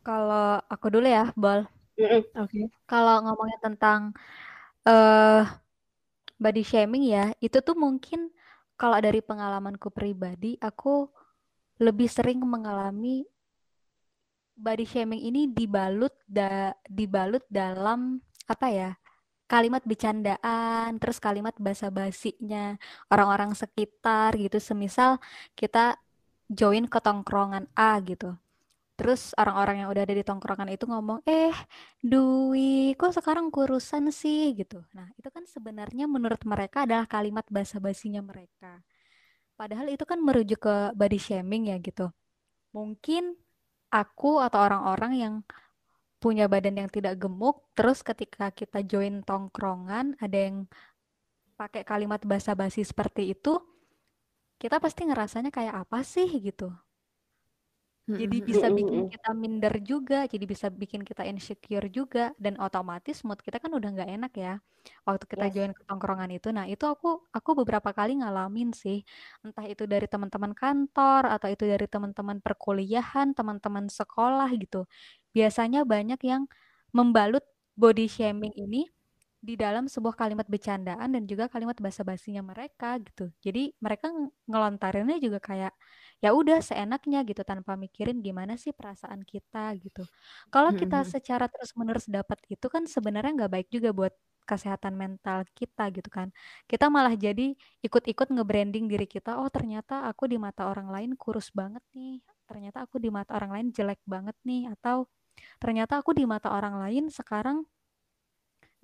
Kalau 0.00 0.60
aku 0.68 0.86
dulu 0.88 1.04
ya 1.08 1.28
bol. 1.36 1.68
Oke. 1.94 2.26
Okay. 2.34 2.64
kalau 2.90 3.22
ngomongin 3.22 3.60
tentang 3.62 4.00
uh, 4.88 5.46
body 6.42 6.66
shaming 6.66 7.06
ya 7.06 7.30
itu 7.38 7.62
tuh 7.62 7.78
mungkin 7.78 8.34
kalau 8.74 8.98
dari 8.98 9.22
pengalamanku 9.22 9.94
pribadi 9.94 10.58
aku 10.58 11.06
lebih 11.78 12.10
sering 12.10 12.42
mengalami 12.42 13.22
body 14.64 14.84
shaming 14.88 15.20
ini 15.20 15.40
dibalut 15.52 16.14
da 16.24 16.72
dibalut 16.88 17.44
dalam 17.52 18.24
apa 18.48 18.66
ya 18.72 18.90
kalimat 19.44 19.84
bercandaan 19.84 20.96
terus 20.96 21.20
kalimat 21.20 21.52
basa-basinya 21.60 22.80
orang-orang 23.12 23.52
sekitar 23.52 24.32
gitu. 24.40 24.56
Semisal 24.58 25.20
kita 25.52 26.00
join 26.48 26.88
ke 26.88 26.98
tongkrongan 27.04 27.68
A 27.76 28.00
gitu 28.00 28.36
terus 28.94 29.34
orang-orang 29.34 29.82
yang 29.82 29.88
udah 29.90 30.06
ada 30.06 30.14
di 30.14 30.22
tongkrongan 30.22 30.70
itu 30.70 30.86
ngomong 30.86 31.18
eh 31.26 31.50
Dwi 31.98 32.94
kok 32.94 33.10
sekarang 33.18 33.50
kurusan 33.50 34.14
sih? 34.14 34.54
gitu. 34.54 34.86
Nah 34.94 35.10
itu 35.18 35.28
kan 35.34 35.42
sebenarnya 35.50 36.06
menurut 36.06 36.42
mereka 36.46 36.86
adalah 36.86 37.06
kalimat 37.10 37.42
basa-basinya 37.50 38.22
mereka. 38.22 38.82
Padahal 39.58 39.90
itu 39.90 40.02
kan 40.06 40.18
merujuk 40.22 40.66
ke 40.66 40.76
body 40.94 41.18
shaming 41.18 41.70
ya 41.74 41.76
gitu. 41.82 42.10
Mungkin 42.74 43.34
aku 43.94 44.42
atau 44.42 44.58
orang-orang 44.66 45.12
yang 45.14 45.34
punya 46.18 46.50
badan 46.50 46.82
yang 46.82 46.90
tidak 46.90 47.20
gemuk, 47.22 47.62
terus 47.78 48.02
ketika 48.02 48.50
kita 48.50 48.82
join 48.82 49.22
tongkrongan 49.22 50.18
ada 50.18 50.38
yang 50.50 50.66
pakai 51.54 51.86
kalimat 51.86 52.18
basa-basi 52.26 52.82
seperti 52.82 53.36
itu, 53.36 53.60
kita 54.58 54.82
pasti 54.82 55.06
ngerasanya 55.06 55.54
kayak 55.54 55.86
apa 55.86 56.02
sih 56.02 56.26
gitu. 56.42 56.72
Jadi 58.04 58.36
bisa 58.44 58.68
bikin 58.68 59.08
kita 59.08 59.32
minder 59.32 59.74
juga, 59.80 60.28
jadi 60.28 60.44
bisa 60.44 60.68
bikin 60.68 61.08
kita 61.08 61.24
insecure 61.24 61.88
juga, 61.88 62.36
dan 62.36 62.60
otomatis 62.60 63.24
mood 63.24 63.40
kita 63.40 63.56
kan 63.56 63.72
udah 63.72 63.88
nggak 63.96 64.10
enak 64.20 64.32
ya 64.36 64.54
waktu 65.08 65.24
kita 65.24 65.48
yes. 65.48 65.54
join 65.56 65.72
ke 65.72 65.82
tongkrongan 65.88 66.28
itu. 66.36 66.52
Nah 66.52 66.68
itu 66.68 66.84
aku 66.84 67.24
aku 67.32 67.50
beberapa 67.64 67.96
kali 67.96 68.20
ngalamin 68.20 68.76
sih, 68.76 69.00
entah 69.40 69.64
itu 69.64 69.88
dari 69.88 70.04
teman-teman 70.04 70.52
kantor 70.52 71.32
atau 71.32 71.48
itu 71.48 71.64
dari 71.64 71.88
teman-teman 71.88 72.44
perkuliahan, 72.44 73.32
teman-teman 73.32 73.88
sekolah 73.88 74.52
gitu. 74.60 74.84
Biasanya 75.32 75.88
banyak 75.88 76.20
yang 76.28 76.44
membalut 76.92 77.42
body 77.72 78.04
shaming 78.04 78.52
ini 78.52 78.92
di 79.44 79.56
dalam 79.60 79.88
sebuah 79.88 80.16
kalimat 80.16 80.48
bercandaan 80.48 81.16
dan 81.16 81.24
juga 81.28 81.48
kalimat 81.52 81.76
basa-basinya 81.76 82.40
mereka 82.44 82.96
gitu. 83.00 83.28
Jadi 83.44 83.76
mereka 83.80 84.08
ngelontarinnya 84.48 85.20
juga 85.20 85.40
kayak 85.40 85.72
ya 86.22 86.30
udah 86.34 86.58
seenaknya 86.62 87.22
gitu 87.26 87.42
tanpa 87.42 87.74
mikirin 87.78 88.20
gimana 88.22 88.54
sih 88.58 88.70
perasaan 88.74 89.22
kita 89.26 89.74
gitu. 89.80 90.02
Kalau 90.52 90.70
kita 90.74 91.02
secara 91.06 91.46
terus-menerus 91.50 92.06
dapat 92.10 92.38
itu 92.50 92.66
kan 92.70 92.86
sebenarnya 92.86 93.44
nggak 93.44 93.52
baik 93.52 93.68
juga 93.70 93.90
buat 93.94 94.14
kesehatan 94.44 94.94
mental 94.94 95.48
kita 95.56 95.88
gitu 95.90 96.08
kan. 96.12 96.28
Kita 96.68 96.92
malah 96.92 97.16
jadi 97.16 97.56
ikut-ikut 97.80 98.28
nge-branding 98.30 98.86
diri 98.86 99.08
kita, 99.08 99.40
oh 99.40 99.48
ternyata 99.48 100.04
aku 100.06 100.28
di 100.28 100.36
mata 100.36 100.68
orang 100.68 100.92
lain 100.92 101.10
kurus 101.16 101.48
banget 101.50 101.80
nih. 101.96 102.20
Ternyata 102.44 102.84
aku 102.84 103.00
di 103.00 103.08
mata 103.08 103.32
orang 103.36 103.50
lain 103.56 103.66
jelek 103.72 104.00
banget 104.04 104.36
nih 104.44 104.68
atau 104.68 105.08
ternyata 105.58 105.98
aku 105.98 106.14
di 106.14 106.28
mata 106.28 106.52
orang 106.52 106.78
lain 106.78 107.10
sekarang 107.10 107.66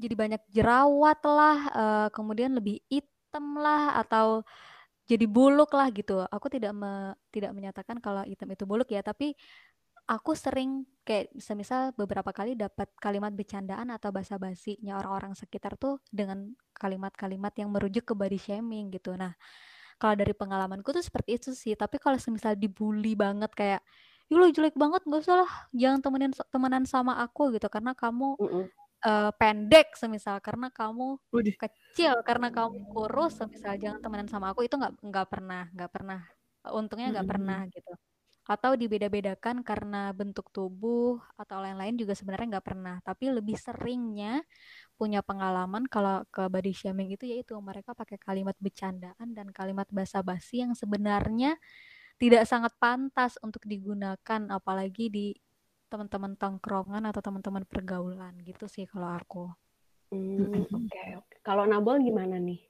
jadi 0.01 0.14
banyak 0.16 0.43
jerawat 0.49 1.20
lah, 1.28 1.59
uh, 1.76 2.09
kemudian 2.09 2.57
lebih 2.57 2.81
hitam 2.89 3.61
lah 3.61 4.01
atau 4.01 4.41
jadi 5.11 5.27
buluk 5.27 5.75
lah 5.75 5.91
gitu. 5.91 6.23
Aku 6.31 6.47
tidak 6.47 6.71
me, 6.71 7.19
tidak 7.35 7.51
menyatakan 7.51 7.99
kalau 7.99 8.23
hitam 8.23 8.47
itu 8.55 8.63
buluk 8.63 8.87
ya, 8.95 9.03
tapi 9.03 9.35
aku 10.07 10.39
sering 10.39 10.87
kayak 11.03 11.35
semisal 11.43 11.91
beberapa 11.99 12.31
kali 12.31 12.55
dapat 12.55 12.87
kalimat 13.03 13.35
bercandaan 13.35 13.91
atau 13.91 14.15
basa-basinya 14.15 15.03
orang-orang 15.03 15.35
sekitar 15.35 15.75
tuh 15.75 15.99
dengan 16.15 16.55
kalimat-kalimat 16.79 17.51
yang 17.59 17.75
merujuk 17.75 18.07
ke 18.07 18.15
body 18.15 18.39
shaming 18.39 18.95
gitu. 18.95 19.19
Nah, 19.19 19.35
kalau 19.99 20.15
dari 20.15 20.31
pengalamanku 20.31 20.95
tuh 20.95 21.03
seperti 21.03 21.43
itu 21.43 21.51
sih. 21.59 21.75
Tapi 21.75 21.99
kalau 21.99 22.19
semisal 22.19 22.55
dibully 22.55 23.19
banget 23.19 23.51
kayak, 23.55 23.81
"Ih, 24.31 24.39
lo 24.39 24.47
jelek 24.47 24.79
banget, 24.79 25.03
gak 25.11 25.21
usah 25.27 25.37
lah, 25.43 25.51
jangan 25.75 25.99
temenin 26.07 26.33
temenan 26.55 26.85
sama 26.87 27.19
aku 27.19 27.51
gitu 27.55 27.67
karena 27.67 27.93
kamu 27.99 28.39
uh 28.39 28.47
-uh 28.47 28.80
uh, 29.05 29.31
pendek 29.37 29.97
semisal 29.97 30.39
karena 30.41 30.69
kamu 30.73 31.17
Udih. 31.33 31.57
kecil 31.57 32.21
karena 32.25 32.53
kamu 32.53 32.85
kurus 32.93 33.41
semisal 33.41 33.77
jangan 33.77 34.01
temenan 34.01 34.29
sama 34.29 34.53
aku 34.53 34.65
itu 34.67 34.77
nggak 34.77 35.01
nggak 35.01 35.27
pernah 35.29 35.65
nggak 35.73 35.91
pernah 35.93 36.21
untungnya 36.73 37.09
nggak 37.19 37.27
hmm. 37.27 37.35
pernah 37.37 37.61
gitu 37.73 37.93
atau 38.51 38.75
dibeda-bedakan 38.75 39.63
karena 39.63 40.11
bentuk 40.11 40.51
tubuh 40.51 41.23
atau 41.39 41.63
lain-lain 41.63 41.95
juga 41.95 42.19
sebenarnya 42.19 42.59
nggak 42.59 42.67
pernah 42.67 42.97
tapi 43.05 43.31
lebih 43.31 43.55
seringnya 43.55 44.43
punya 44.99 45.23
pengalaman 45.23 45.87
kalau 45.87 46.27
ke 46.35 46.51
body 46.51 46.75
shaming 46.75 47.15
itu 47.15 47.31
yaitu 47.31 47.55
mereka 47.63 47.95
pakai 47.95 48.19
kalimat 48.19 48.59
bercandaan 48.59 49.29
dan 49.37 49.55
kalimat 49.55 49.87
basa-basi 49.95 50.67
yang 50.67 50.75
sebenarnya 50.75 51.55
tidak 52.19 52.45
sangat 52.45 52.75
pantas 52.77 53.39
untuk 53.41 53.65
digunakan 53.65 54.41
apalagi 54.51 55.07
di 55.09 55.27
teman-teman 55.91 56.38
tongkrongan 56.38 57.03
atau 57.11 57.20
teman-teman 57.20 57.66
pergaulan 57.66 58.34
gitu 58.47 58.70
sih 58.70 58.86
kalau 58.86 59.11
aku. 59.11 59.45
Hmm, 60.14 60.47
oke 60.70 60.86
okay, 60.86 61.18
Okay. 61.18 61.38
Kalau 61.43 61.66
Nabol 61.66 61.99
gimana 62.01 62.38
nih? 62.38 62.62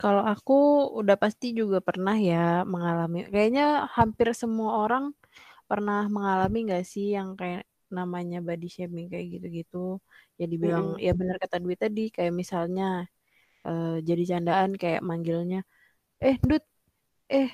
Kalau 0.00 0.22
aku 0.24 0.88
udah 0.96 1.16
pasti 1.20 1.52
juga 1.52 1.84
pernah 1.84 2.16
ya 2.16 2.64
mengalami. 2.64 3.28
Kayaknya 3.28 3.84
hampir 3.92 4.32
semua 4.32 4.80
orang 4.86 5.12
pernah 5.68 6.08
mengalami 6.08 6.58
nggak 6.72 6.84
sih 6.88 7.12
yang 7.12 7.36
kayak 7.36 7.68
namanya 7.92 8.40
body 8.40 8.68
shaming 8.72 9.12
kayak 9.12 9.26
gitu-gitu. 9.36 10.00
Ya 10.40 10.46
dibilang 10.48 10.96
hmm. 10.96 11.02
ya 11.04 11.12
benar 11.12 11.36
kata 11.42 11.60
Dwi 11.60 11.76
tadi 11.76 12.08
kayak 12.08 12.32
misalnya 12.32 13.08
uh, 13.68 13.96
jadi 14.00 14.22
candaan 14.36 14.72
kayak 14.80 15.02
manggilnya 15.04 15.60
eh 16.22 16.36
Dut 16.42 16.64
eh 17.30 17.50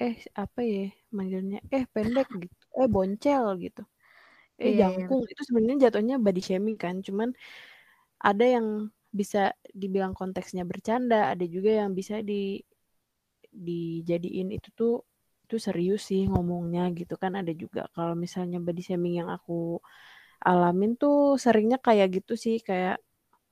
eh 0.00 0.14
apa 0.34 0.60
ya 0.64 0.88
manggilnya 1.12 1.58
eh 1.74 1.84
pendek 1.92 2.28
gitu 2.42 2.61
eh 2.78 2.88
boncel 2.88 3.44
gitu. 3.60 3.82
Eh 4.60 4.76
yeah, 4.76 4.90
iya, 4.92 5.04
jangkung. 5.06 5.22
Yeah. 5.24 5.32
itu 5.32 5.42
sebenarnya 5.48 5.78
jatuhnya 5.88 6.16
body 6.20 6.42
shaming 6.42 6.78
kan 6.78 7.00
cuman 7.06 7.28
ada 8.22 8.44
yang 8.46 8.66
bisa 9.12 9.52
dibilang 9.76 10.16
konteksnya 10.16 10.64
bercanda 10.64 11.28
ada 11.32 11.44
juga 11.44 11.84
yang 11.84 11.92
bisa 11.92 12.24
di 12.24 12.62
dijadiin 13.52 14.48
itu 14.56 14.68
tuh 14.72 15.04
itu 15.44 15.56
serius 15.60 16.08
sih 16.08 16.24
ngomongnya 16.32 16.88
gitu 16.96 17.14
kan. 17.20 17.36
Ada 17.36 17.52
juga 17.52 17.88
kalau 17.92 18.14
misalnya 18.16 18.58
body 18.62 18.80
shaming 18.80 19.20
yang 19.20 19.28
aku 19.28 19.82
alamin 20.42 20.96
tuh 20.96 21.36
seringnya 21.36 21.78
kayak 21.78 22.08
gitu 22.22 22.34
sih 22.40 22.56
kayak 22.64 22.96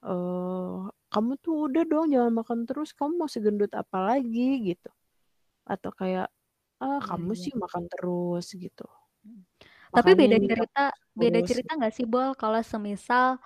uh, 0.07 0.89
kamu 1.13 1.33
tuh 1.45 1.69
udah 1.69 1.83
dong 1.91 2.07
jangan 2.15 2.33
makan 2.41 2.61
terus 2.69 2.91
kamu 2.97 3.13
mau 3.21 3.31
segendut 3.31 3.73
apa 3.77 3.99
lagi? 4.17 4.73
gitu. 4.73 4.89
Atau 5.69 5.93
kayak 5.93 6.33
ah 6.81 7.01
kamu 7.05 7.33
iya. 7.37 7.43
sih 7.45 7.53
makan 7.63 7.85
terus 7.93 8.47
gitu 8.57 8.89
tapi 9.91 10.11
beda 10.15 10.39
cerita 10.39 10.83
beda 11.19 11.41
cerita 11.43 11.71
nggak 11.75 11.95
sih 11.95 12.07
Bol? 12.07 12.33
Kalau 12.39 12.61
semisal 12.63 13.37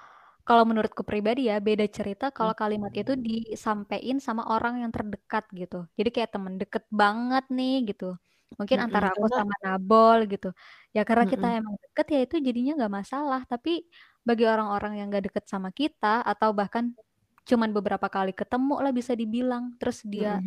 kalau 0.44 0.68
menurutku 0.68 1.00
pribadi 1.08 1.48
ya 1.48 1.56
beda 1.56 1.88
cerita 1.88 2.28
kalau 2.28 2.52
hmm. 2.52 2.60
kalimat 2.60 2.92
itu 2.92 3.16
disampaikan 3.16 4.20
sama 4.20 4.44
orang 4.52 4.84
yang 4.84 4.92
terdekat 4.92 5.48
gitu. 5.56 5.88
Jadi 5.96 6.10
kayak 6.12 6.30
temen 6.36 6.60
deket 6.60 6.84
banget 6.92 7.48
nih 7.48 7.88
gitu. 7.88 8.12
Mungkin 8.60 8.76
hmm, 8.76 8.86
antara 8.86 9.08
aku 9.16 9.26
sama 9.32 9.56
Nabol 9.64 10.28
gitu. 10.28 10.52
Ya 10.92 11.02
karena 11.08 11.24
kita 11.24 11.48
hmm. 11.48 11.58
emang 11.64 11.74
deket 11.80 12.06
ya 12.12 12.20
itu 12.28 12.36
jadinya 12.44 12.72
nggak 12.76 12.92
masalah. 12.92 13.40
Tapi 13.48 13.88
bagi 14.20 14.44
orang-orang 14.44 15.00
yang 15.00 15.08
nggak 15.08 15.32
deket 15.32 15.44
sama 15.48 15.72
kita 15.72 16.20
atau 16.20 16.52
bahkan 16.52 16.92
cuman 17.44 17.72
beberapa 17.72 18.08
kali 18.08 18.32
ketemu 18.32 18.80
lah 18.80 18.92
bisa 18.92 19.12
dibilang 19.12 19.76
terus 19.76 20.00
dia 20.04 20.40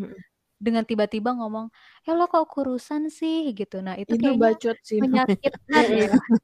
dengan 0.57 0.83
tiba-tiba 0.83 1.33
ngomong, 1.37 1.69
"Eh 2.03 2.13
lo 2.13 2.25
kok 2.25 2.49
kurusan 2.49 3.07
sih?" 3.13 3.53
gitu. 3.53 3.79
Nah, 3.81 3.95
itu, 3.95 4.17
itu 4.17 4.33
bacot 4.35 4.77
sih. 4.81 4.99
menyakitkan 4.99 5.85
ya. 5.93 6.11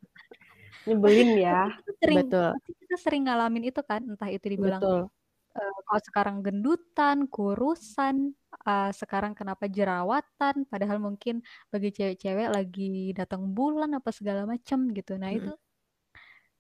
Nyebelin 0.88 1.32
ya. 1.39 1.72
sering 1.97 2.28
Betul. 2.28 2.51
kita 2.84 2.95
sering 2.99 3.24
ngalamin 3.28 3.72
itu 3.72 3.82
kan, 3.82 4.03
entah 4.03 4.28
itu 4.28 4.45
dibilang 4.51 4.84
Betul. 4.84 5.01
uh, 5.55 5.78
kalau 5.88 6.01
sekarang 6.03 6.38
gendutan, 6.43 7.18
kurusan, 7.32 8.36
uh, 8.68 8.91
sekarang 8.91 9.32
kenapa 9.32 9.72
jerawatan, 9.72 10.68
padahal 10.68 10.99
mungkin 10.99 11.39
bagi 11.72 11.95
cewek-cewek 11.95 12.51
lagi 12.51 13.16
datang 13.16 13.47
bulan 13.55 13.95
apa 13.95 14.11
segala 14.11 14.43
macam 14.43 14.91
gitu. 14.91 15.16
Nah, 15.16 15.32
hmm. 15.32 15.39
itu 15.39 15.53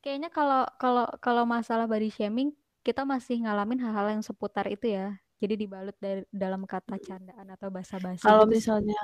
kayaknya 0.03 0.29
kalau 0.31 0.67
kalau 0.75 1.07
kalau 1.23 1.43
masalah 1.47 1.87
body 1.87 2.11
shaming 2.11 2.51
kita 2.83 3.07
masih 3.07 3.39
ngalamin 3.47 3.79
hal-hal 3.79 4.19
yang 4.19 4.23
seputar 4.23 4.67
itu 4.67 4.91
ya. 4.91 5.15
Jadi 5.43 5.59
dibalut 5.59 5.97
dari 5.99 6.23
dalam 6.31 6.63
kata 6.63 6.95
candaan 7.03 7.47
atau 7.51 7.67
basa-basi. 7.67 8.23
Kalau 8.23 8.47
gitu 8.47 8.55
misalnya 8.55 9.01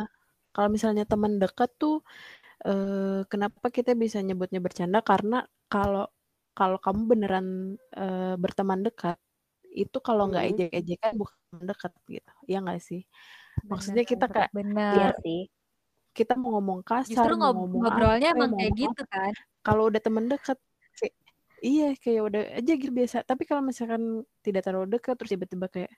kalau 0.56 0.72
misalnya 0.72 1.04
teman 1.04 1.36
dekat 1.36 1.68
tuh 1.76 2.00
eh, 2.64 3.28
kenapa 3.28 3.68
kita 3.68 3.92
bisa 4.00 4.24
nyebutnya 4.24 4.64
bercanda? 4.64 5.04
Karena 5.04 5.44
kalau 5.68 6.08
kalau 6.60 6.76
kamu 6.76 7.02
beneran 7.08 7.48
uh, 7.96 8.36
berteman 8.36 8.84
dekat 8.84 9.16
itu 9.72 9.98
kalau 10.04 10.28
nggak 10.28 10.44
hmm. 10.44 10.52
ejek-ejekan 10.52 11.14
bukan 11.16 11.40
dekat 11.64 11.92
gitu. 12.12 12.34
Ya 12.52 12.60
nggak 12.60 12.82
sih? 12.84 13.08
Maksudnya 13.64 14.04
kita 14.04 14.28
kayak 14.28 14.52
benar 14.52 15.16
ya, 15.16 15.24
sih. 15.24 15.48
Kita 16.12 16.36
mau 16.36 16.60
ngomong 16.60 16.84
kasar 16.84 17.16
Justru 17.16 17.34
ngob 17.40 17.56
mau 17.56 17.64
ngomong 17.64 17.80
ngobrolnya 17.80 18.30
apa, 18.34 18.36
emang 18.36 18.52
kayak 18.60 18.74
gitu 18.76 19.04
kan. 19.08 19.32
Kalau 19.64 19.88
udah 19.88 20.02
temen 20.04 20.26
dekat 20.28 20.60
kayak, 21.00 21.16
iya 21.64 21.88
kayak 21.96 22.22
udah 22.28 22.42
aja 22.60 22.72
gitu 22.76 22.92
biasa. 22.92 23.18
Tapi 23.24 23.44
kalau 23.48 23.62
misalkan 23.64 24.26
tidak 24.44 24.62
terlalu 24.68 25.00
dekat 25.00 25.16
terus 25.16 25.32
tiba-tiba 25.32 25.72
kayak 25.72 25.92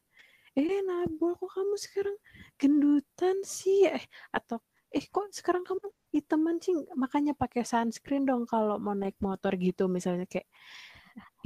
eh 0.57 0.81
Nabol 0.83 1.35
kok 1.39 1.51
kamu 1.55 1.75
sekarang 1.79 2.17
gendutan 2.59 3.37
sih? 3.45 3.87
Eh 3.87 4.03
atau 4.35 4.59
eh 4.91 5.05
kok 5.07 5.31
sekarang 5.31 5.63
kamu 5.63 5.87
hitam 6.11 6.43
mancing 6.43 6.83
makanya 6.99 7.31
pakai 7.31 7.63
sunscreen 7.63 8.27
dong 8.27 8.43
kalau 8.43 8.75
mau 8.75 8.91
naik 8.91 9.15
motor 9.23 9.55
gitu 9.55 9.87
misalnya 9.87 10.27
kayak 10.27 10.47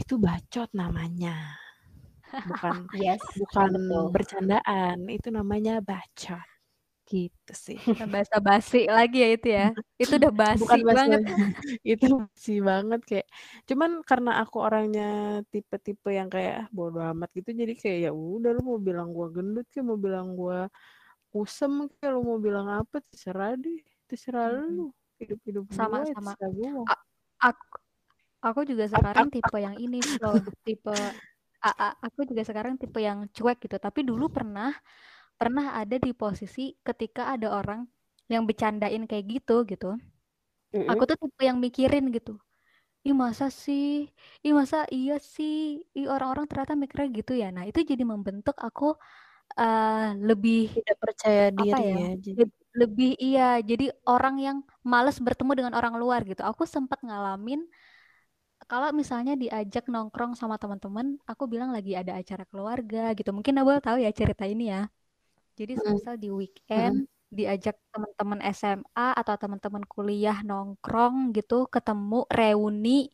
itu 0.02 0.16
bacot 0.18 0.70
namanya. 0.74 1.58
Bukan 2.50 2.90
yes, 2.98 3.22
bukan 3.38 3.72
betul. 3.72 4.06
bercandaan 4.12 5.08
itu 5.08 5.30
namanya 5.32 5.80
bacot 5.80 6.55
gitu 7.06 7.54
sih 7.54 7.78
bahasa 8.10 8.42
basi 8.42 8.90
lagi 8.90 9.22
ya 9.22 9.30
itu 9.38 9.48
ya. 9.48 9.66
Itu 10.02 10.18
udah 10.18 10.34
basi 10.34 10.60
bukan 10.66 10.80
banget. 10.82 11.22
itu 11.94 12.06
basi 12.18 12.56
banget 12.60 13.02
kayak 13.06 13.28
cuman 13.70 14.02
karena 14.02 14.32
aku 14.42 14.58
orangnya 14.60 15.10
tipe-tipe 15.54 16.10
yang 16.10 16.28
kayak 16.28 16.66
ah, 16.66 16.68
bodoh 16.74 17.06
amat 17.14 17.30
gitu 17.38 17.54
jadi 17.54 17.74
kayak 17.78 17.98
ya 18.10 18.12
udah 18.12 18.52
lu 18.58 18.62
mau 18.66 18.80
bilang 18.82 19.14
gua 19.14 19.30
gendut 19.30 19.70
kayak 19.70 19.86
mau 19.86 20.00
bilang 20.02 20.34
gua 20.34 20.68
kusem 21.30 21.88
kayak 22.02 22.12
lu 22.18 22.22
mau 22.26 22.40
bilang 22.42 22.68
apa 22.68 23.00
terserah 23.14 23.54
deh 23.56 23.80
terserah 24.10 24.50
hmm. 24.52 24.74
lu. 24.74 24.88
Hidup 25.16 25.40
hidup 25.48 25.66
sama 25.72 26.04
gue, 26.04 26.12
sama. 26.12 26.36
aku 27.40 27.66
aku 28.44 28.60
juga 28.68 28.84
sekarang 28.92 29.32
tipe 29.32 29.58
yang 29.64 29.80
ini 29.80 30.04
loh 30.20 30.44
tipe 30.68 30.92
a, 31.66 31.72
a, 31.72 31.88
aku 32.04 32.28
juga 32.28 32.44
sekarang 32.46 32.76
tipe 32.78 33.00
yang 33.02 33.26
cuek 33.32 33.58
gitu. 33.64 33.78
Tapi 33.80 34.06
dulu 34.06 34.30
pernah 34.30 34.76
pernah 35.36 35.76
ada 35.82 35.96
di 36.00 36.12
posisi 36.16 36.74
ketika 36.82 37.32
ada 37.34 37.52
orang 37.60 37.84
yang 38.32 38.44
bercandain 38.48 39.04
kayak 39.06 39.26
gitu 39.40 39.68
gitu. 39.68 40.00
Mm-hmm. 40.76 40.92
aku 40.92 41.04
tuh 41.08 41.18
tipe 41.22 41.42
yang 41.48 41.58
mikirin 41.62 42.12
gitu 42.12 42.36
ih 43.06 43.14
masa 43.14 43.46
sih? 43.64 44.10
Ih 44.46 44.54
masa 44.60 44.78
iya 44.90 45.14
sih? 45.22 45.54
Ih 45.98 46.08
orang-orang 46.10 46.46
ternyata 46.50 46.74
mikirnya 46.74 47.08
gitu 47.20 47.32
ya. 47.38 47.48
Nah 47.56 47.64
itu 47.70 47.80
jadi 47.86 48.02
membentuk 48.02 48.58
aku 48.58 48.98
uh, 49.62 50.10
lebih 50.18 50.74
tidak 50.74 50.98
percaya 50.98 51.44
diri 51.54 51.72
apa 51.72 51.82
ya, 51.86 51.96
ya 51.96 52.10
jadi... 52.26 52.42
lebih 52.82 53.12
iya 53.22 53.48
jadi 53.70 53.86
orang 54.10 54.36
yang 54.42 54.58
males 54.82 55.18
bertemu 55.22 55.52
dengan 55.58 55.74
orang 55.80 55.96
luar 56.02 56.26
gitu. 56.26 56.42
Aku 56.42 56.66
sempat 56.66 57.00
ngalamin 57.06 57.62
kalau 58.66 58.90
misalnya 58.90 59.38
diajak 59.38 59.86
nongkrong 59.94 60.34
sama 60.34 60.58
teman-teman 60.58 61.22
aku 61.30 61.46
bilang 61.46 61.70
lagi 61.70 61.94
ada 61.94 62.18
acara 62.18 62.44
keluarga 62.50 63.14
gitu. 63.14 63.30
Mungkin 63.38 63.54
Nabel 63.54 63.78
tahu 63.86 63.98
ya 64.02 64.10
cerita 64.10 64.44
ini 64.50 64.74
ya 64.74 64.90
jadi 65.58 65.74
misal 65.80 66.16
di 66.20 66.30
weekend 66.30 67.08
hmm. 67.08 67.32
diajak 67.32 67.76
teman-teman 67.92 68.40
SMA 68.52 69.08
atau 69.16 69.36
teman-teman 69.40 69.84
kuliah 69.88 70.38
nongkrong 70.44 71.32
gitu 71.36 71.66
ketemu 71.72 72.28
reuni 72.30 73.10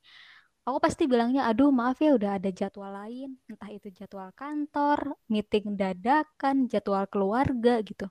aku 0.66 0.78
pasti 0.86 1.04
bilangnya 1.10 1.50
aduh 1.50 1.70
maaf 1.74 1.98
ya 2.06 2.14
udah 2.18 2.32
ada 2.38 2.50
jadwal 2.54 2.92
lain. 2.94 3.38
Entah 3.50 3.70
itu 3.74 3.88
jadwal 3.90 4.30
kantor 4.38 5.18
meeting 5.32 5.74
dadakan 5.74 6.70
jadwal 6.72 7.06
keluarga 7.10 7.82
gitu. 7.82 8.06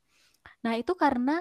Nah 0.65 0.75
itu 0.81 0.93
karena 0.99 1.41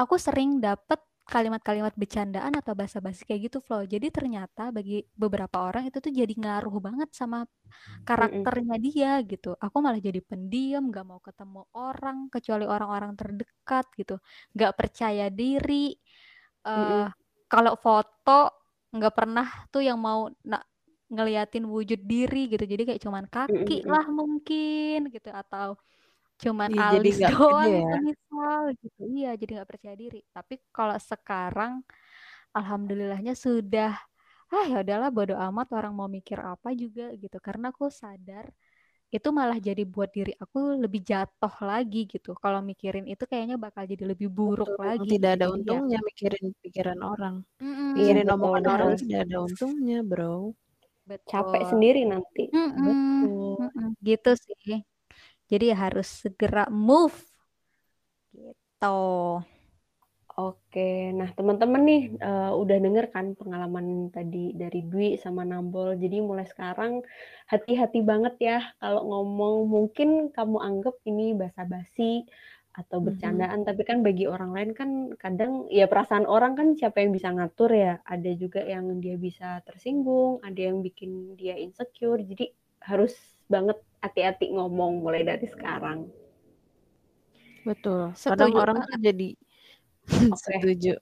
aku 0.00 0.14
sering 0.18 0.58
dapet 0.58 1.00
kalimat-kalimat 1.28 1.92
bercandaan 1.92 2.56
atau 2.56 2.72
basa-basi 2.72 3.28
kayak 3.28 3.52
gitu 3.52 3.58
flow 3.60 3.84
jadi 3.84 4.08
ternyata 4.08 4.72
bagi 4.72 5.04
beberapa 5.12 5.68
orang 5.68 5.84
itu 5.84 6.00
tuh 6.00 6.08
jadi 6.08 6.32
ngaruh 6.32 6.72
banget 6.80 7.12
sama 7.12 7.44
karakternya 8.02 8.76
dia 8.80 9.12
gitu. 9.24 9.54
Aku 9.60 9.84
malah 9.84 10.00
jadi 10.00 10.20
pendiam 10.24 10.88
gak 10.88 11.06
mau 11.06 11.20
ketemu 11.20 11.62
orang 11.76 12.32
kecuali 12.32 12.64
orang-orang 12.64 13.12
terdekat 13.14 13.86
gitu. 13.96 14.16
Gak 14.56 14.72
percaya 14.74 15.28
diri. 15.28 15.94
Uh, 16.64 17.08
kalau 17.48 17.76
foto 17.80 18.52
nggak 18.88 19.14
pernah 19.14 19.46
tuh 19.68 19.84
yang 19.84 20.00
mau 20.00 20.28
nak 20.44 20.64
ngeliatin 21.08 21.64
wujud 21.64 22.00
diri 22.04 22.48
gitu. 22.52 22.64
Jadi 22.64 22.82
kayak 22.84 23.02
cuman 23.04 23.24
kaki 23.28 23.84
lah 23.88 24.04
mungkin 24.08 25.08
gitu 25.08 25.32
atau 25.32 25.76
cuman 26.42 26.70
ya, 26.78 26.82
alis 26.94 27.18
doang 27.18 27.72
ya. 27.82 27.98
misal 28.08 28.62
gitu 28.78 29.00
iya 29.10 29.30
jadi 29.34 29.50
nggak 29.60 29.70
percaya 29.70 29.96
diri 29.98 30.20
tapi 30.30 30.54
kalau 30.70 30.96
sekarang 30.98 31.72
alhamdulillahnya 32.54 33.34
sudah 33.34 33.92
ah 34.48 34.64
ya 34.70 34.80
udahlah 34.80 35.10
bodo 35.12 35.34
amat 35.36 35.68
orang 35.76 35.92
mau 35.92 36.08
mikir 36.08 36.38
apa 36.40 36.72
juga 36.72 37.12
gitu 37.18 37.36
karena 37.42 37.68
aku 37.74 37.92
sadar 37.92 38.48
itu 39.08 39.28
malah 39.32 39.56
jadi 39.56 39.82
buat 39.88 40.12
diri 40.12 40.36
aku 40.36 40.76
lebih 40.84 41.00
jatuh 41.00 41.54
lagi 41.64 42.04
gitu. 42.12 42.36
Kalau 42.36 42.60
mikirin 42.60 43.08
itu 43.08 43.24
kayaknya 43.24 43.56
bakal 43.56 43.88
jadi 43.88 44.04
lebih 44.04 44.28
buruk 44.28 44.68
Betul, 44.68 44.84
lagi. 44.84 45.08
Tidak 45.16 45.30
ada 45.32 45.46
gitu, 45.48 45.56
untungnya 45.56 45.96
ya. 45.96 46.04
mikirin 46.04 46.44
pikiran 46.60 47.00
orang. 47.00 47.36
Mm-mm. 47.56 47.96
Mikirin 47.96 48.28
Betul, 48.28 48.36
omongan 48.36 48.64
betul. 48.68 48.74
orang 48.76 48.90
tidak 49.00 49.18
ada 49.24 49.36
untungnya, 49.48 49.98
bro. 50.04 50.52
Betul. 51.08 51.30
Capek 51.32 51.62
sendiri 51.72 52.00
nanti. 52.04 52.42
Mm-mm. 52.52 52.84
Betul. 52.84 53.56
Mm-mm. 53.64 53.88
Gitu 54.04 54.30
sih. 54.36 54.84
Jadi 55.48 55.72
harus 55.72 56.06
segera 56.06 56.68
move. 56.68 57.16
Gitu. 58.36 59.00
Oke, 60.38 61.10
nah 61.18 61.34
teman-teman 61.34 61.82
nih 61.82 62.02
uh, 62.22 62.54
udah 62.54 62.78
denger 62.78 63.10
kan 63.10 63.34
pengalaman 63.34 64.06
tadi 64.14 64.54
dari 64.54 64.86
Dwi 64.86 65.18
sama 65.18 65.42
Nambol. 65.42 65.98
Jadi 65.98 66.22
mulai 66.22 66.46
sekarang 66.46 67.02
hati-hati 67.50 68.06
banget 68.06 68.38
ya 68.38 68.58
kalau 68.78 69.02
ngomong 69.02 69.66
mungkin 69.66 70.30
kamu 70.30 70.62
anggap 70.62 70.94
ini 71.10 71.34
basa-basi 71.34 72.22
atau 72.70 73.02
bercandaan, 73.02 73.66
mm-hmm. 73.66 73.74
tapi 73.74 73.82
kan 73.82 74.06
bagi 74.06 74.30
orang 74.30 74.54
lain 74.54 74.70
kan 74.78 74.90
kadang 75.18 75.66
ya 75.66 75.90
perasaan 75.90 76.22
orang 76.30 76.54
kan 76.54 76.78
siapa 76.78 77.02
yang 77.02 77.10
bisa 77.10 77.34
ngatur 77.34 77.74
ya. 77.74 77.98
Ada 78.06 78.30
juga 78.38 78.62
yang 78.62 79.02
dia 79.02 79.18
bisa 79.18 79.58
tersinggung, 79.66 80.38
ada 80.46 80.70
yang 80.70 80.86
bikin 80.86 81.34
dia 81.34 81.58
insecure. 81.58 82.22
Jadi 82.22 82.46
harus 82.86 83.18
banget 83.50 83.82
hati-hati 84.02 84.50
ngomong 84.54 85.02
mulai 85.02 85.22
dari 85.26 85.46
sekarang. 85.46 86.08
Betul. 87.66 88.14
Kadang 88.14 88.54
orang 88.56 88.78
tuh 88.86 88.98
jadi 88.98 89.28
Okay. 90.32 90.56
Setuju. 90.60 90.92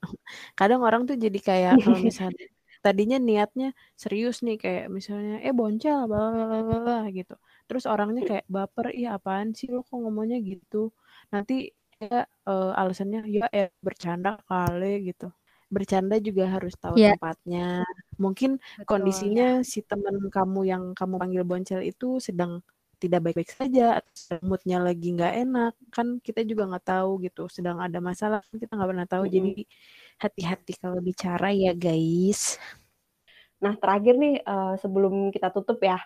Kadang 0.59 0.81
orang 0.83 1.07
tuh 1.07 1.15
jadi 1.15 1.39
kayak 1.39 1.73
kalau 1.83 1.99
misalnya 2.03 2.45
tadinya 2.83 3.17
niatnya 3.19 3.73
serius 3.97 4.45
nih 4.45 4.55
kayak 4.59 4.85
misalnya 4.87 5.43
eh 5.43 5.55
boncel 5.55 6.07
bla 6.07 7.07
gitu. 7.11 7.35
Terus 7.67 7.83
orangnya 7.87 8.23
kayak 8.23 8.45
baper, 8.47 8.95
"Iya 8.95 9.19
apaan 9.19 9.51
sih 9.55 9.67
lo 9.71 9.83
kok 9.83 9.97
ngomongnya 9.99 10.39
gitu?" 10.39 10.91
Nanti 11.33 11.71
ya 11.97 12.29
uh, 12.47 12.71
alasannya 12.77 13.25
ya 13.27 13.47
eh 13.51 13.73
bercanda 13.83 14.39
kali 14.47 15.11
gitu. 15.11 15.31
Bercanda 15.67 16.15
juga 16.23 16.47
harus 16.47 16.75
tahu 16.79 16.95
yeah. 16.95 17.15
tempatnya. 17.17 17.83
Mungkin 18.15 18.59
Betul, 18.59 18.87
kondisinya 18.87 19.59
ya. 19.59 19.67
si 19.67 19.83
teman 19.83 20.15
kamu 20.31 20.59
yang 20.63 20.83
kamu 20.95 21.15
panggil 21.19 21.43
boncel 21.43 21.81
itu 21.83 22.23
sedang 22.23 22.63
tidak 22.97 23.19
baik-baik 23.29 23.53
saja 23.53 24.01
moodnya 24.41 24.81
lagi 24.81 25.13
nggak 25.13 25.33
enak 25.47 25.73
kan 25.93 26.17
kita 26.19 26.41
juga 26.43 26.65
nggak 26.69 26.85
tahu 26.85 27.21
gitu 27.25 27.45
sedang 27.47 27.77
ada 27.77 28.01
masalah 28.01 28.41
kita 28.49 28.73
nggak 28.73 28.89
pernah 28.89 29.07
tahu 29.07 29.23
mm 29.23 29.29
-hmm. 29.29 29.37
jadi 29.37 29.51
hati-hati 30.17 30.73
kalau 30.81 30.99
bicara 30.99 31.49
ya 31.53 31.73
guys 31.77 32.57
nah 33.57 33.73
terakhir 33.77 34.17
nih 34.17 34.41
uh, 34.45 34.73
sebelum 34.81 35.29
kita 35.29 35.49
tutup 35.53 35.81
ya 35.81 36.01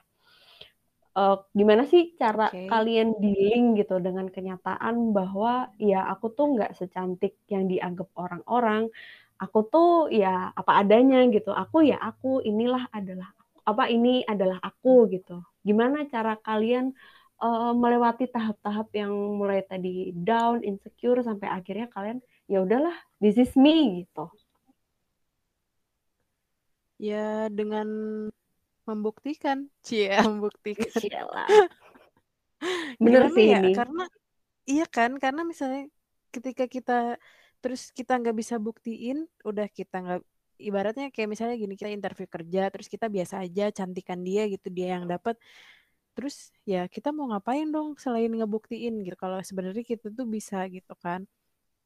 uh, 1.15 1.43
gimana 1.51 1.87
sih 1.87 2.15
cara 2.15 2.51
okay. 2.51 2.67
kalian 2.67 3.19
dealing 3.19 3.75
gitu 3.79 3.99
dengan 3.99 4.27
kenyataan 4.27 5.11
bahwa 5.11 5.71
ya 5.79 6.07
aku 6.07 6.31
tuh 6.31 6.55
nggak 6.59 6.75
secantik 6.75 7.39
yang 7.51 7.67
dianggap 7.67 8.07
orang-orang 8.15 8.87
aku 9.41 9.59
tuh 9.67 9.91
ya 10.13 10.53
apa 10.53 10.85
adanya 10.85 11.25
gitu 11.33 11.49
aku 11.49 11.81
ya 11.81 11.97
aku 11.97 12.45
inilah 12.45 12.85
adalah 12.93 13.33
apa 13.65 13.89
ini 13.89 14.25
adalah 14.25 14.57
aku 14.61 15.09
gitu. 15.09 15.37
Gimana 15.61 16.05
cara 16.09 16.37
kalian 16.41 16.93
uh, 17.41 17.73
melewati 17.73 18.29
tahap-tahap 18.29 18.87
yang 18.93 19.11
mulai 19.11 19.65
tadi 19.65 20.13
down, 20.13 20.61
insecure 20.61 21.19
sampai 21.25 21.49
akhirnya 21.49 21.89
kalian 21.89 22.21
ya 22.45 22.61
udahlah, 22.61 22.93
this 23.17 23.35
is 23.35 23.53
me 23.57 24.05
gitu. 24.05 24.29
Ya 27.01 27.49
dengan 27.49 27.87
membuktikan, 28.85 29.69
cia 29.81 30.21
membuktikan. 30.29 30.89
Cialah. 30.93 31.49
Bener 33.01 33.25
sih 33.33 33.49
ya? 33.49 33.59
ini. 33.65 33.73
Karena 33.73 34.05
iya 34.69 34.85
kan? 34.85 35.17
Karena 35.17 35.41
misalnya 35.41 35.89
ketika 36.29 36.69
kita 36.69 37.17
terus 37.61 37.89
kita 37.93 38.17
nggak 38.21 38.37
bisa 38.37 38.61
buktiin, 38.61 39.25
udah 39.41 39.65
kita 39.69 39.97
nggak 40.01 40.21
ibaratnya 40.61 41.09
kayak 41.09 41.29
misalnya 41.33 41.57
gini 41.57 41.73
kita 41.73 41.89
interview 41.89 42.29
kerja 42.29 42.69
terus 42.69 42.87
kita 42.87 43.09
biasa 43.09 43.41
aja 43.43 43.73
cantikan 43.73 44.21
dia 44.21 44.45
gitu 44.47 44.69
dia 44.69 44.95
yang 44.99 45.09
dapat 45.09 45.35
terus 46.11 46.51
ya 46.67 46.91
kita 46.91 47.15
mau 47.15 47.31
ngapain 47.31 47.67
dong 47.71 47.95
selain 47.95 48.29
ngebuktiin 48.29 49.03
gitu 49.07 49.15
kalau 49.15 49.39
sebenarnya 49.41 49.83
kita 49.83 50.11
tuh 50.11 50.27
bisa 50.27 50.63
gitu 50.67 50.91
kan. 50.99 51.23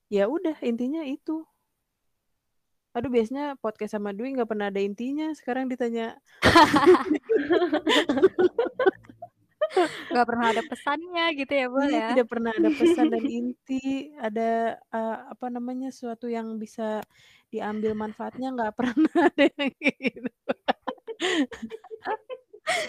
Ya 0.10 0.30
udah 0.30 0.58
intinya 0.62 1.02
itu. 1.06 1.46
Aduh 2.96 3.12
biasanya 3.12 3.60
podcast 3.60 3.98
sama 3.98 4.16
Dwi 4.16 4.38
nggak 4.38 4.50
pernah 4.50 4.68
ada 4.72 4.82
intinya 4.82 5.30
sekarang 5.36 5.68
ditanya. 5.70 6.18
Nggak 10.12 10.28
pernah 10.28 10.46
ada 10.56 10.64
pesannya 10.64 11.26
gitu 11.36 11.54
ya 11.54 11.66
Bu 11.68 11.80
Iya, 11.84 11.92
ya. 11.92 12.08
tidak 12.16 12.28
pernah 12.32 12.52
ada 12.56 12.70
pesan 12.72 13.06
dan 13.12 13.26
inti 13.44 14.16
ada 14.16 14.80
uh, 14.96 15.18
apa 15.36 15.52
namanya 15.52 15.92
suatu 15.92 16.32
yang 16.32 16.56
bisa 16.56 17.04
diambil 17.56 17.96
manfaatnya 17.96 18.52
nggak 18.52 18.74
pernah 18.76 19.16
ada 19.32 19.46
yang 19.56 19.72
gitu. 19.80 20.32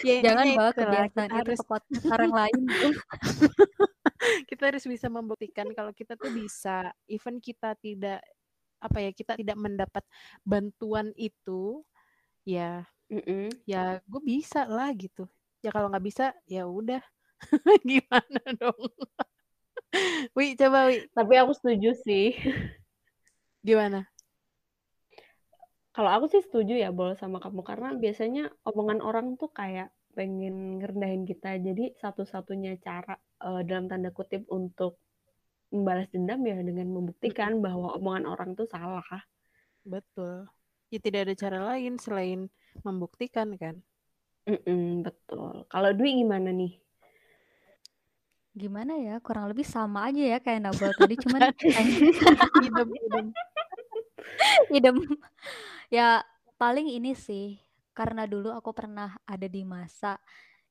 Ya 0.02 0.14
jangan 0.24 0.46
bawa 0.56 0.72
kebiasaan 0.72 1.12
kita 1.12 1.22
itu 1.28 1.36
harus 1.36 1.60
ke 1.60 1.68
podcast 1.68 2.04
orang 2.08 2.32
lain 2.32 2.60
kita 4.50 4.62
harus 4.72 4.84
bisa 4.88 5.06
membuktikan 5.12 5.68
kalau 5.76 5.92
kita 5.92 6.16
tuh 6.16 6.32
bisa 6.32 6.90
even 7.06 7.38
kita 7.38 7.76
tidak 7.78 8.24
apa 8.80 8.98
ya 9.04 9.10
kita 9.12 9.36
tidak 9.36 9.56
mendapat 9.60 10.02
bantuan 10.42 11.12
itu 11.14 11.84
ya 12.42 12.88
Mm-mm. 13.12 13.52
ya 13.68 14.02
gue 14.02 14.22
bisa 14.24 14.66
lah 14.66 14.90
gitu. 14.96 15.28
Ya 15.62 15.70
kalau 15.70 15.92
nggak 15.92 16.06
bisa 16.06 16.34
ya 16.50 16.66
udah. 16.66 17.02
Gimana 17.86 18.42
dong? 18.56 18.90
Wi 20.34 20.56
coba 20.58 20.90
Wi. 20.90 21.04
Tapi 21.12 21.34
aku 21.36 21.52
setuju 21.54 21.94
sih. 22.02 22.34
gimana 23.66 24.06
Kalau 25.96 26.10
aku 26.16 26.26
sih 26.32 26.42
setuju 26.46 26.74
ya 26.84 26.90
Bol 26.98 27.12
sama 27.22 27.38
kamu 27.44 27.60
karena 27.70 27.88
biasanya 28.02 28.42
omongan 28.68 29.00
orang 29.08 29.26
tuh 29.40 29.50
kayak 29.58 29.88
pengen 30.16 30.56
ngerendahin 30.78 31.24
kita. 31.30 31.50
Jadi 31.66 31.84
satu-satunya 32.02 32.72
cara 32.86 33.14
eh, 33.48 33.60
dalam 33.68 33.84
tanda 33.90 34.10
kutip 34.18 34.42
untuk 34.58 34.92
membalas 35.74 36.08
dendam 36.14 36.40
ya 36.50 36.56
dengan 36.68 36.88
membuktikan 36.96 37.52
bahwa 37.64 37.88
omongan 37.98 38.24
orang 38.32 38.50
tuh 38.58 38.68
salah. 38.74 39.04
betul 39.92 40.34
ya 40.92 40.98
tidak 41.04 41.20
ada 41.26 41.34
cara 41.42 41.58
lain 41.74 41.94
selain 42.04 42.40
membuktikan 42.86 43.48
kan 43.62 43.76
Mm-mm, 44.50 45.02
betul. 45.06 45.66
Kalau 45.72 45.90
Dwi 45.98 46.10
gimana 46.22 46.48
nih? 46.60 46.72
gimana 48.56 48.92
ya 49.06 49.14
kurang 49.26 49.46
lebih 49.52 49.66
sama 49.68 49.98
aja 50.08 50.22
ya 50.32 50.38
kayak 50.44 50.60
Nabol 50.64 50.92
tadi 50.96 51.14
cuman 51.24 51.42
idem 52.66 52.88
idem 53.06 53.26
idem 54.72 54.96
ya 55.92 56.22
paling 56.56 56.88
ini 56.90 57.12
sih 57.12 57.60
karena 57.96 58.28
dulu 58.28 58.52
aku 58.52 58.70
pernah 58.76 59.16
ada 59.24 59.48
di 59.48 59.62
masa 59.64 60.20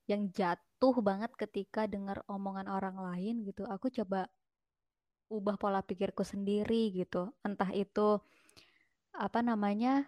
yang 0.05 0.29
jatuh 0.29 0.95
banget 1.01 1.33
ketika 1.33 1.89
dengar 1.89 2.21
omongan 2.29 2.69
orang 2.69 2.97
lain 3.01 3.41
gitu 3.47 3.65
aku 3.65 3.89
coba 3.89 4.29
ubah 5.33 5.57
pola 5.57 5.81
pikirku 5.81 6.21
sendiri 6.21 6.93
gitu 6.93 7.33
entah 7.41 7.73
itu 7.73 8.21
apa 9.15 9.39
namanya 9.41 10.05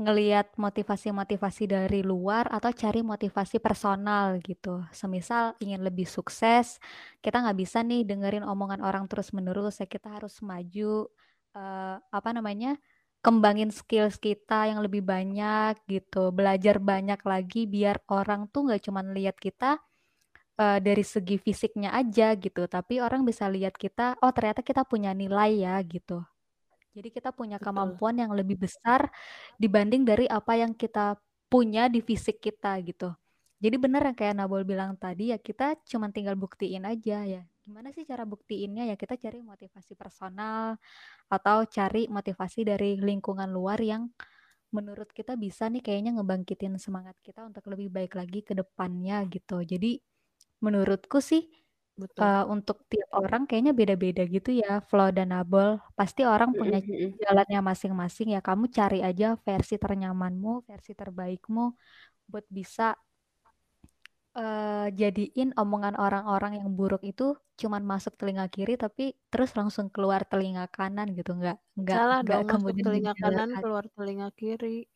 ngeliat 0.00 0.56
motivasi-motivasi 0.56 1.68
dari 1.68 2.00
luar 2.00 2.48
atau 2.48 2.72
cari 2.72 3.04
motivasi 3.04 3.60
personal 3.60 4.40
gitu. 4.40 4.80
Semisal 4.90 5.52
ingin 5.60 5.84
lebih 5.84 6.08
sukses, 6.08 6.80
kita 7.20 7.44
nggak 7.44 7.58
bisa 7.60 7.84
nih 7.84 8.02
dengerin 8.08 8.42
omongan 8.42 8.80
orang 8.80 9.04
terus-menerus. 9.04 9.78
Ya 9.84 9.86
kita 9.86 10.08
harus 10.16 10.40
maju, 10.40 11.12
eh, 11.54 11.96
apa 12.00 12.30
namanya, 12.32 12.80
kembangin 13.22 13.70
skills 13.70 14.18
kita 14.18 14.68
yang 14.70 14.82
lebih 14.82 15.02
banyak 15.06 15.78
gitu. 15.86 16.34
Belajar 16.34 16.82
banyak 16.82 17.20
lagi 17.22 17.64
biar 17.70 18.02
orang 18.10 18.50
tuh 18.50 18.68
nggak 18.68 18.82
cuman 18.86 19.14
lihat 19.14 19.38
kita 19.38 19.78
eh, 20.60 20.78
dari 20.82 21.04
segi 21.06 21.36
fisiknya 21.38 21.94
aja 21.94 22.34
gitu, 22.36 22.66
tapi 22.66 22.98
orang 23.00 23.22
bisa 23.24 23.46
lihat 23.48 23.74
kita, 23.78 24.18
oh 24.20 24.32
ternyata 24.34 24.60
kita 24.66 24.82
punya 24.86 25.14
nilai 25.14 25.64
ya 25.64 25.78
gitu. 25.86 26.22
Jadi 26.92 27.08
kita 27.08 27.32
punya 27.32 27.56
Betul. 27.56 27.72
kemampuan 27.72 28.16
yang 28.20 28.32
lebih 28.36 28.60
besar 28.60 29.08
dibanding 29.56 30.04
dari 30.04 30.28
apa 30.28 30.60
yang 30.60 30.76
kita 30.76 31.16
punya 31.48 31.88
di 31.88 32.00
fisik 32.04 32.40
kita 32.40 32.76
gitu. 32.84 33.12
Jadi 33.62 33.76
benar 33.78 34.02
yang 34.10 34.16
kayak 34.18 34.34
Nabol 34.34 34.66
bilang 34.66 34.98
tadi 34.98 35.30
ya 35.30 35.38
kita 35.38 35.78
cuma 35.86 36.10
tinggal 36.10 36.34
buktiin 36.34 36.82
aja 36.82 37.22
ya. 37.22 37.42
Gimana 37.62 37.94
sih 37.94 38.02
cara 38.02 38.26
buktiinnya 38.26 38.90
ya 38.90 38.98
kita 38.98 39.14
cari 39.14 39.38
motivasi 39.38 39.94
personal 39.94 40.74
atau 41.30 41.62
cari 41.70 42.10
motivasi 42.10 42.66
dari 42.66 42.98
lingkungan 42.98 43.46
luar 43.46 43.78
yang 43.78 44.10
menurut 44.74 45.14
kita 45.14 45.38
bisa 45.38 45.70
nih 45.70 45.78
kayaknya 45.78 46.18
ngebangkitin 46.18 46.74
semangat 46.82 47.14
kita 47.22 47.46
untuk 47.46 47.62
lebih 47.70 47.86
baik 47.94 48.18
lagi 48.18 48.42
ke 48.42 48.50
depannya 48.50 49.22
gitu. 49.30 49.62
Jadi 49.62 50.02
menurutku 50.58 51.22
sih 51.22 51.46
betul 51.94 52.24
uh, 52.24 52.48
untuk 52.50 52.82
tiap 52.90 53.14
orang 53.14 53.46
kayaknya 53.46 53.70
beda-beda 53.76 54.26
gitu 54.26 54.58
ya, 54.58 54.82
Flo 54.90 55.14
dan 55.14 55.30
Nabol. 55.30 55.78
Pasti 55.94 56.26
orang 56.26 56.50
punya 56.50 56.82
jalannya 57.22 57.62
masing-masing 57.62 58.34
ya. 58.34 58.42
Kamu 58.42 58.66
cari 58.74 59.06
aja 59.06 59.38
versi 59.38 59.78
ternyamanmu, 59.78 60.66
versi 60.66 60.98
terbaikmu 60.98 61.64
buat 62.26 62.48
bisa 62.50 62.98
uh, 64.36 64.88
jadiin 64.92 65.52
omongan 65.56 65.94
orang-orang 65.96 66.60
yang 66.60 66.68
buruk 66.74 67.02
itu 67.04 67.36
cuman 67.60 67.82
masuk 67.84 68.16
telinga 68.18 68.48
kiri 68.48 68.74
tapi 68.80 69.14
terus 69.32 69.52
langsung 69.58 69.88
keluar 69.92 70.24
telinga 70.28 70.66
kanan 70.72 71.12
gitu. 71.16 71.36
Nggak 71.36 71.58
nggak 71.78 71.98
salah 71.98 72.20
nggak 72.24 72.42
dong 72.42 72.46
masuk 72.48 72.56
kemudian 72.60 72.84
telinga 72.84 73.12
kanan 73.18 73.48
keluar 73.60 73.84
telinga 73.96 74.28
kiri 74.36 74.88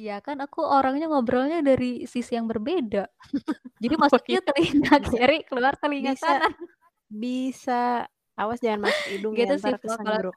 Iya 0.00 0.16
kan 0.24 0.40
aku 0.40 0.64
orangnya 0.64 1.12
ngobrolnya 1.12 1.60
dari 1.60 2.08
sisi 2.08 2.32
yang 2.32 2.48
berbeda. 2.48 3.04
Jadi 3.82 3.94
oh 3.96 4.00
masuknya 4.04 4.40
iya 4.40 4.46
telinga 4.48 4.94
bisa 5.04 5.12
kiri, 5.12 5.38
keluar 5.44 5.74
telinga 5.76 6.12
bisa 6.16 6.26
kanan. 6.40 6.52
bisa 7.12 7.82
awas 8.40 8.58
jangan 8.64 8.88
masuk 8.88 9.04
hidung 9.12 9.34
ya 9.36 9.44
Gitu 9.44 9.54
sih 9.60 9.72
ntar 9.72 9.76
Flo 9.76 9.94
kalau 10.00 10.32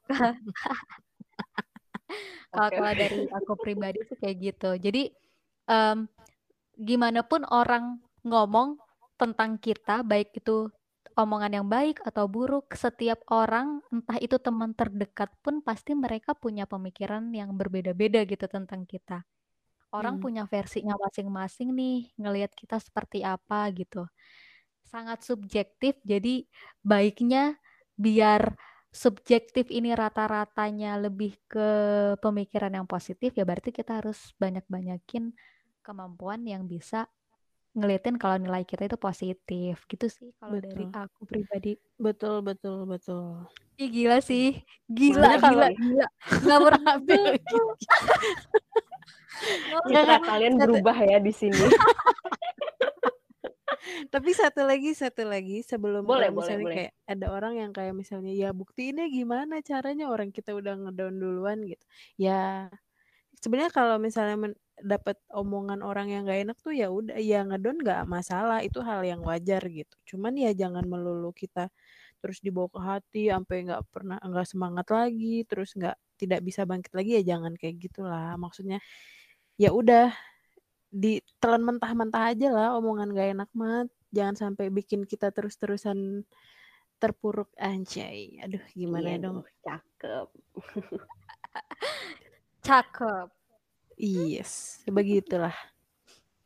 kalau 2.51 2.69
Oke, 2.69 2.75
kalau 2.77 2.91
oke. 2.93 2.99
dari 3.01 3.19
aku 3.31 3.51
pribadi 3.57 3.99
sih 4.05 4.17
kayak 4.19 4.37
gitu. 4.43 4.69
Jadi 4.77 5.03
em, 5.71 6.05
gimana 6.77 7.21
pun 7.25 7.41
orang 7.49 7.97
ngomong 8.28 8.80
tentang 9.19 9.51
kita, 9.61 10.01
baik 10.03 10.34
itu 10.39 10.69
omongan 11.19 11.51
yang 11.61 11.67
baik 11.69 12.01
atau 12.07 12.26
buruk, 12.26 12.74
setiap 12.74 13.21
orang, 13.30 13.80
entah 13.93 14.17
itu 14.17 14.38
teman 14.41 14.74
terdekat 14.74 15.30
pun 15.45 15.61
pasti 15.61 15.93
mereka 15.93 16.34
punya 16.34 16.65
pemikiran 16.65 17.30
yang 17.36 17.53
berbeda-beda 17.59 18.26
gitu 18.26 18.45
tentang 18.49 18.84
kita. 18.89 19.21
Orang 19.93 20.17
Hmm, 20.17 20.24
punya 20.24 20.43
versinya 20.49 20.95
masing-masing 20.99 21.69
nih, 21.76 21.97
ngelihat 22.21 22.51
kita 22.57 22.78
seperti 22.82 23.21
apa 23.26 23.69
gitu. 23.76 24.05
Sangat 24.84 25.26
subjektif, 25.26 25.97
jadi 26.05 26.45
baiknya 26.86 27.57
biar 27.97 28.53
subjektif 28.93 29.69
ini 29.74 29.95
rata-ratanya 29.97 31.01
lebih 31.01 31.34
ke 31.49 31.69
pemikiran 32.21 32.74
yang 32.78 32.88
positif, 32.89 33.34
ya 33.34 33.43
berarti 33.47 33.74
kita 33.74 34.01
harus 34.03 34.34
banyak-banyakin 34.38 35.34
kemampuan 35.82 36.45
yang 36.45 36.69
bisa 36.69 37.09
ngeliatin 37.74 38.21
kalau 38.21 38.38
nilai 38.38 38.63
kita 38.63 38.86
itu 38.86 38.97
positif. 38.97 39.86
Gitu 39.89 40.05
sih 40.09 40.30
kalau 40.38 40.57
dari 40.57 40.86
aku 40.89 41.26
pribadi. 41.26 41.74
betul 41.97 42.41
betul 42.41 42.86
betul 42.86 43.45
Ih 43.82 43.89
gila 43.89 44.21
sih, 44.21 44.61
gila, 44.86 45.41
gila, 45.41 45.67
gila. 45.74 46.07
Nggak 46.45 46.59
pernah 46.61 46.95
Gitu. 47.09 47.61
Citra 49.89 50.21
kan? 50.21 50.21
kalian 50.24 50.53
berubah 50.55 50.93
ya 51.03 51.17
di 51.17 51.34
sini. 51.34 51.57
Tapi 54.13 54.30
satu 54.32 54.63
lagi, 54.63 54.95
satu 54.95 55.28
lagi 55.28 55.59
sebelum 55.65 56.05
Boleh, 56.07 56.30
boleh, 56.32 56.38
misalnya 56.38 56.63
boleh. 56.63 56.76
kayak 56.78 56.93
ada 57.09 57.26
orang 57.34 57.53
yang 57.59 57.71
kayak 57.76 57.91
misalnya 57.97 58.32
ya 58.32 58.49
buktiinnya 58.55 59.09
gimana 59.11 59.59
caranya 59.59 60.07
orang 60.07 60.32
kita 60.32 60.55
udah 60.55 60.78
ngedown 60.78 61.17
duluan 61.19 61.59
gitu. 61.67 61.84
Ya 62.15 62.69
sebenarnya 63.41 63.74
kalau 63.76 63.99
misalnya 63.99 64.38
men- 64.39 64.59
dapat 64.82 65.21
omongan 65.30 65.86
orang 65.86 66.09
yang 66.09 66.26
gak 66.26 66.39
enak 66.49 66.57
tuh 66.63 66.74
ya 66.74 66.89
udah 66.89 67.17
ya 67.21 67.45
ngedown 67.45 67.78
nggak 67.84 68.01
masalah 68.09 68.59
itu 68.65 68.82
hal 68.82 69.05
yang 69.05 69.21
wajar 69.21 69.61
gitu. 69.69 69.95
Cuman 70.15 70.34
ya 70.34 70.51
jangan 70.55 70.84
melulu 70.89 71.30
kita 71.36 71.69
terus 72.24 72.39
dibawa 72.39 72.71
ke 72.71 72.80
hati 72.80 73.24
sampai 73.28 73.67
nggak 73.67 73.84
pernah 73.91 74.17
nggak 74.24 74.47
semangat 74.47 74.88
lagi 74.88 75.43
terus 75.43 75.76
nggak 75.76 75.99
tidak 76.15 76.39
bisa 76.39 76.63
bangkit 76.63 76.95
lagi 76.95 77.19
ya 77.19 77.36
jangan 77.36 77.51
kayak 77.59 77.76
gitulah 77.84 78.39
maksudnya 78.39 78.80
ya 79.59 79.76
udah 79.76 80.15
ditelan 80.88 81.67
mentah-mentah 81.67 82.32
aja 82.32 82.47
lah 82.47 82.67
omongan 82.80 83.11
gak 83.11 83.30
enak 83.36 83.49
mat 83.51 83.91
jangan 84.13 84.39
sampai 84.39 84.71
bikin 84.71 85.03
kita 85.03 85.36
terus-terusan 85.36 86.24
terpuruk 86.95 87.51
anjay 87.59 88.39
aduh 88.39 88.63
gimana 88.71 89.19
Iya 89.19 89.19
dong 89.19 89.38
dong, 89.43 89.49
cakep. 89.65 90.28
cakep. 92.67 93.42
Yes 93.97 94.81
begitulah 94.89 95.55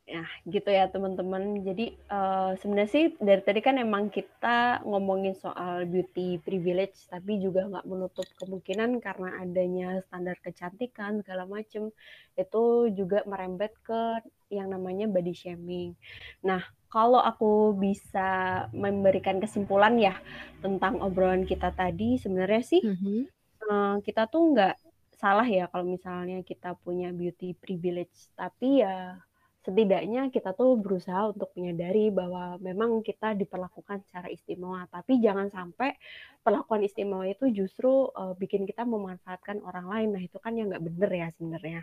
Nah, 0.08 0.28
gitu 0.48 0.72
ya 0.72 0.88
teman-teman. 0.88 1.60
Jadi 1.60 1.92
uh, 2.08 2.56
sebenarnya 2.56 2.90
sih 2.90 3.04
dari 3.20 3.44
tadi 3.44 3.60
kan 3.60 3.76
emang 3.76 4.08
kita 4.08 4.80
ngomongin 4.88 5.36
soal 5.36 5.84
beauty 5.84 6.40
privilege, 6.40 7.04
tapi 7.12 7.36
juga 7.36 7.68
nggak 7.68 7.84
menutup 7.84 8.24
kemungkinan 8.40 9.04
karena 9.04 9.36
adanya 9.44 10.00
standar 10.08 10.40
kecantikan 10.40 11.20
segala 11.20 11.44
macem 11.44 11.92
itu 12.40 12.88
juga 12.96 13.20
merembet 13.28 13.76
ke 13.84 14.24
yang 14.48 14.72
namanya 14.72 15.04
body 15.12 15.36
shaming. 15.36 15.92
Nah, 16.40 16.64
kalau 16.88 17.20
aku 17.20 17.76
bisa 17.76 18.64
memberikan 18.72 19.44
kesimpulan 19.44 20.00
ya 20.00 20.16
tentang 20.64 21.04
obrolan 21.04 21.44
kita 21.44 21.68
tadi, 21.76 22.16
sebenarnya 22.16 22.64
sih 22.64 22.80
mm 22.80 22.96
-hmm. 22.96 23.20
uh, 23.68 23.96
kita 24.00 24.24
tuh 24.24 24.56
nggak 24.56 24.87
salah 25.18 25.44
ya 25.44 25.66
kalau 25.66 25.84
misalnya 25.84 26.40
kita 26.46 26.78
punya 26.78 27.10
beauty 27.10 27.52
privilege, 27.58 28.30
tapi 28.38 28.86
ya 28.86 29.18
setidaknya 29.66 30.30
kita 30.30 30.54
tuh 30.54 30.78
berusaha 30.78 31.34
untuk 31.34 31.50
menyadari 31.58 32.08
bahwa 32.14 32.56
memang 32.62 33.02
kita 33.02 33.34
diperlakukan 33.34 34.06
secara 34.06 34.30
istimewa, 34.30 34.86
tapi 34.88 35.18
jangan 35.18 35.50
sampai 35.50 35.98
perlakuan 36.40 36.86
istimewa 36.86 37.26
itu 37.26 37.50
justru 37.50 38.08
uh, 38.14 38.32
bikin 38.38 38.64
kita 38.64 38.86
memanfaatkan 38.86 39.60
orang 39.66 39.90
lain. 39.90 40.08
Nah 40.14 40.22
itu 40.22 40.38
kan 40.38 40.54
yang 40.54 40.70
nggak 40.70 40.86
bener 40.86 41.10
ya 41.10 41.28
sebenarnya. 41.34 41.80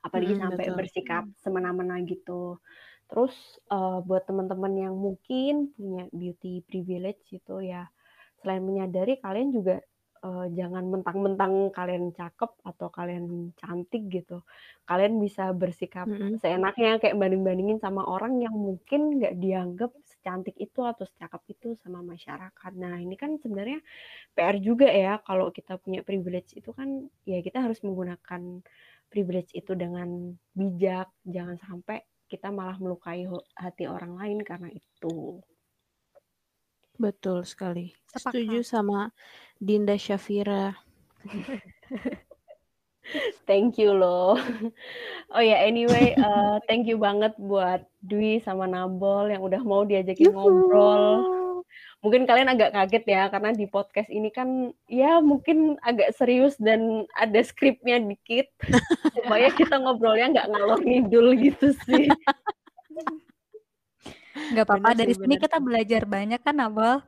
Apalagi 0.00 0.34
hmm, 0.34 0.42
sampai 0.42 0.66
betul. 0.66 0.76
bersikap 0.80 1.24
semena-mena 1.38 2.00
gitu. 2.02 2.58
Terus 3.06 3.36
uh, 3.70 4.02
buat 4.02 4.26
teman-teman 4.26 4.72
yang 4.74 4.94
mungkin 4.96 5.70
punya 5.76 6.10
beauty 6.10 6.64
privilege 6.66 7.22
itu 7.30 7.62
ya, 7.62 7.86
selain 8.42 8.64
menyadari 8.64 9.22
kalian 9.22 9.54
juga 9.54 9.78
uh, 10.22 10.46
jangan 10.52 10.88
mentang-mentang 10.88 11.68
kalian 11.74 12.14
cakep 12.14 12.50
atau 12.62 12.88
kalian 12.88 13.52
cantik 13.58 14.06
gitu. 14.08 14.40
Kalian 14.88 15.18
bisa 15.20 15.50
bersikap 15.52 16.06
mm-hmm. 16.06 16.40
seenaknya 16.40 16.96
kayak 17.02 17.18
banding-bandingin 17.18 17.82
sama 17.82 18.06
orang 18.06 18.40
yang 18.40 18.54
mungkin 18.54 19.20
nggak 19.20 19.36
dianggap 19.36 19.90
secantik 20.06 20.56
itu 20.56 20.80
atau 20.84 21.04
secakep 21.04 21.42
itu 21.52 21.68
sama 21.82 22.00
masyarakat. 22.00 22.72
Nah, 22.78 22.96
ini 23.00 23.18
kan 23.18 23.36
sebenarnya 23.36 23.82
PR 24.32 24.56
juga 24.62 24.88
ya 24.88 25.18
kalau 25.20 25.50
kita 25.50 25.76
punya 25.76 26.00
privilege 26.06 26.54
itu 26.54 26.70
kan 26.72 27.08
ya 27.28 27.42
kita 27.42 27.60
harus 27.60 27.82
menggunakan 27.82 28.62
privilege 29.10 29.54
itu 29.54 29.72
dengan 29.78 30.34
bijak, 30.54 31.08
jangan 31.24 31.56
sampai 31.62 32.02
kita 32.26 32.50
malah 32.50 32.74
melukai 32.82 33.26
hati 33.54 33.86
orang 33.86 34.18
lain 34.18 34.38
karena 34.42 34.68
itu. 34.70 35.40
Betul 36.96 37.44
sekali. 37.44 37.92
Sepakat. 38.08 38.32
Setuju 38.32 38.60
sama 38.64 39.12
Dinda 39.60 39.96
Syafira. 40.00 40.76
thank 43.48 43.78
you 43.78 43.94
loh. 43.94 44.36
Oh 45.32 45.42
ya, 45.42 45.58
yeah, 45.58 45.60
anyway, 45.62 46.14
uh, 46.18 46.58
thank 46.68 46.86
you 46.88 46.98
banget 46.98 47.34
buat 47.38 47.86
Dwi 48.02 48.42
sama 48.42 48.66
Nabol 48.66 49.30
yang 49.30 49.42
udah 49.42 49.62
mau 49.62 49.82
diajakin 49.86 50.30
Yuhu. 50.30 50.36
ngobrol. 50.36 51.04
Mungkin 52.04 52.28
kalian 52.28 52.52
agak 52.52 52.70
kaget 52.76 53.04
ya, 53.08 53.22
karena 53.32 53.50
di 53.50 53.66
podcast 53.66 54.06
ini 54.12 54.30
kan 54.30 54.70
ya 54.86 55.18
mungkin 55.18 55.74
agak 55.82 56.14
serius 56.14 56.54
dan 56.60 57.08
ada 57.18 57.40
skripnya 57.42 57.98
dikit. 57.98 58.46
Supaya 59.16 59.50
kita 59.50 59.80
ngobrolnya 59.80 60.30
nggak 60.30 60.48
ngalor 60.54 60.80
ngidul 60.82 61.34
gitu 61.40 61.74
sih. 61.86 62.06
Nggak 64.52 64.64
apa-apa, 64.68 64.90
dari 64.94 65.14
sini 65.16 65.34
kita 65.40 65.58
belajar 65.58 66.02
banyak 66.04 66.40
kan, 66.42 66.56
Abel? 66.62 67.02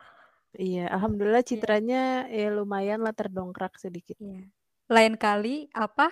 Iya, 0.56 0.88
alhamdulillah 0.90 1.44
iya. 1.44 1.48
citranya 1.48 2.02
ya 2.32 2.48
lumayan 2.50 3.04
lah 3.04 3.12
terdongkrak 3.12 3.76
sedikit. 3.76 4.16
Iya. 4.18 4.48
Lain 4.88 5.14
kali 5.14 5.68
apa? 5.76 6.08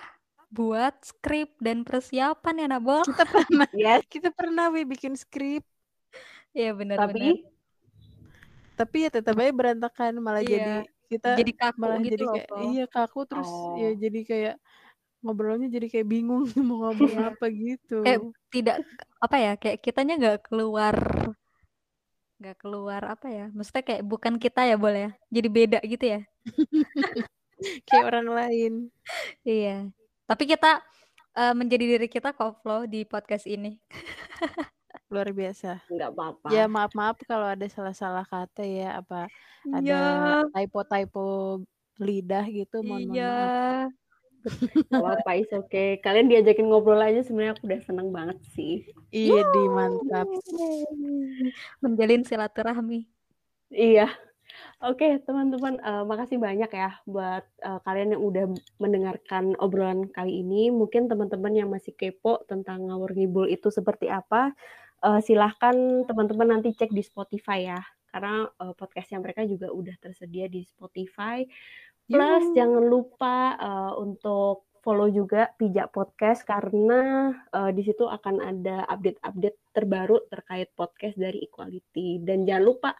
Buat 0.47 1.03
skrip 1.03 1.59
dan 1.59 1.83
persiapan 1.83 2.55
ya, 2.63 2.67
Nabol? 2.71 3.03
Kita 3.03 3.25
pernah, 3.27 3.67
ya, 3.75 3.99
kita 4.05 4.29
pernah 4.31 4.71
we 4.71 4.87
bikin 4.87 5.17
skrip. 5.17 5.65
Iya 6.55 6.73
benar 6.73 6.97
Tapi, 7.05 7.45
tapi 8.77 8.97
ya 9.05 9.09
tetap 9.09 9.33
aja 9.41 9.49
berantakan 9.49 10.21
malah 10.21 10.45
iya. 10.45 10.53
jadi 10.53 10.73
kita 11.09 11.29
jadi 11.39 11.53
kaku 11.57 11.79
malah 11.81 11.99
gitu 12.03 12.13
jadi 12.13 12.25
loh, 12.25 12.33
kayak 12.35 12.49
iya 12.69 12.85
kaku 12.85 13.21
terus 13.25 13.49
ya 13.49 13.57
oh. 13.57 13.73
ya 13.79 13.89
jadi 13.97 14.19
kayak 14.21 14.55
ngobrolnya 15.21 15.67
jadi 15.67 15.87
kayak 15.89 16.07
bingung 16.07 16.45
mau 16.67 16.89
ngomong 16.89 17.13
apa 17.33 17.45
gitu. 17.49 18.05
Kayak 18.05 18.21
tidak 18.53 18.77
apa 19.17 19.35
ya 19.37 19.51
kayak 19.57 19.77
kitanya 19.81 20.13
nggak 20.17 20.39
keluar 20.47 20.95
nggak 22.37 22.57
keluar 22.61 23.01
apa 23.01 23.27
ya 23.33 23.45
maksudnya 23.49 23.81
kayak 23.81 24.05
bukan 24.05 24.37
kita 24.37 24.61
ya 24.69 24.77
boleh 24.77 25.09
ya 25.09 25.11
jadi 25.33 25.49
beda 25.49 25.79
gitu 25.81 26.05
ya 26.05 26.21
kayak 27.89 28.05
orang 28.05 28.29
lain 28.29 28.73
iya 29.41 29.89
tapi 30.29 30.45
kita 30.45 30.85
uh, 31.33 31.53
menjadi 31.57 31.97
diri 31.97 32.05
kita 32.05 32.37
kok 32.37 32.61
Flo 32.61 32.85
di 32.85 33.09
podcast 33.09 33.49
ini 33.49 33.81
luar 35.09 35.33
biasa 35.33 35.89
nggak 35.89 36.11
apa-apa 36.13 36.47
ya 36.53 36.69
maaf 36.69 36.93
maaf 36.93 37.17
kalau 37.25 37.49
ada 37.49 37.65
salah-salah 37.65 38.27
kata 38.29 38.61
ya 38.61 39.01
apa 39.01 39.25
ada 39.73 39.81
ya. 39.81 40.01
typo 40.53 40.85
typo 40.85 41.25
lidah 41.97 42.45
gitu 42.53 42.85
-mohon 42.85 43.17
iya. 43.17 43.33
maaf 43.89 44.06
Gak 44.89 45.01
apa-apa, 45.03 45.31
is 45.37 45.51
oke. 45.53 45.67
Okay. 45.67 45.99
Kalian 45.99 46.31
diajakin 46.31 46.67
ngobrol 46.67 46.99
aja 46.99 47.21
sebenarnya 47.23 47.53
aku 47.55 47.67
udah 47.67 47.81
seneng 47.83 48.09
banget 48.09 48.37
sih. 48.55 48.87
Iya, 49.11 49.43
di 49.51 49.63
mantap. 49.67 50.27
Menjalin 51.83 52.23
silaturahmi. 52.23 53.07
Iya. 53.71 54.07
Oke, 54.77 55.03
okay, 55.03 55.11
teman-teman, 55.25 55.81
uh, 55.83 56.07
makasih 56.07 56.39
banyak 56.39 56.71
ya 56.71 57.01
buat 57.03 57.43
uh, 57.65 57.81
kalian 57.83 58.15
yang 58.15 58.23
udah 58.23 58.45
mendengarkan 58.79 59.57
obrolan 59.59 60.07
kali 60.13 60.39
ini. 60.45 60.71
Mungkin 60.71 61.11
teman-teman 61.11 61.51
yang 61.51 61.69
masih 61.69 61.97
kepo 61.97 62.45
tentang 62.47 62.87
ngawur 62.87 63.11
ngibul 63.11 63.45
itu 63.49 63.67
seperti 63.73 64.07
apa, 64.07 64.55
uh, 65.03 65.19
silahkan 65.19 65.75
teman-teman 66.07 66.57
nanti 66.57 66.71
cek 66.73 66.93
di 66.93 67.03
Spotify 67.03 67.75
ya. 67.75 67.81
Karena 68.07 68.47
uh, 68.47 68.73
podcastnya 68.73 69.19
mereka 69.19 69.43
juga 69.43 69.67
udah 69.69 69.93
tersedia 69.99 70.47
di 70.47 70.63
Spotify. 70.63 71.43
Plus 72.07 72.43
Yuh. 72.51 72.55
jangan 72.55 72.83
lupa 72.87 73.55
uh, 73.59 73.93
untuk 73.99 74.67
follow 74.79 75.11
juga 75.11 75.51
Pijak 75.59 75.91
Podcast 75.91 76.47
karena 76.47 77.35
uh, 77.51 77.71
di 77.75 77.83
situ 77.83 78.07
akan 78.07 78.39
ada 78.39 78.87
update-update 78.87 79.75
terbaru 79.75 80.23
terkait 80.31 80.71
podcast 80.79 81.19
dari 81.19 81.43
Equality. 81.43 82.23
Dan 82.23 82.47
jangan 82.47 82.63
lupa 82.63 82.91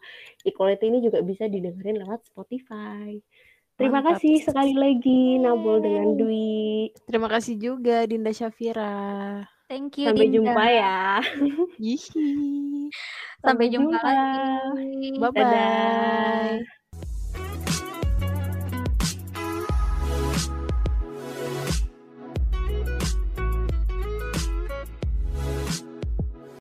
Equality 0.43 0.91
ini 0.91 0.99
juga 0.99 1.24
bisa 1.24 1.47
didengerin 1.47 2.03
lewat 2.03 2.28
Spotify. 2.28 3.16
Terima 3.78 4.01
Mantap. 4.03 4.20
kasih 4.20 4.41
sekali 4.43 4.74
lagi 4.76 5.39
Nabol 5.39 5.80
dengan 5.80 6.18
Dwi. 6.20 6.91
Terima 7.08 7.30
kasih 7.32 7.55
juga 7.55 8.03
Dinda 8.03 8.36
Syafira. 8.36 9.45
Thank 9.72 10.03
you 10.03 10.12
Sampai 10.12 10.28
Dinda. 10.28 10.36
jumpa 10.51 10.64
ya. 10.68 10.99
Sampai, 13.39 13.47
Sampai 13.47 13.66
jumpa, 13.72 13.95
jumpa 13.95 14.12
lagi. 14.12 15.08
Bye 15.22 15.32
bye. 15.32 16.86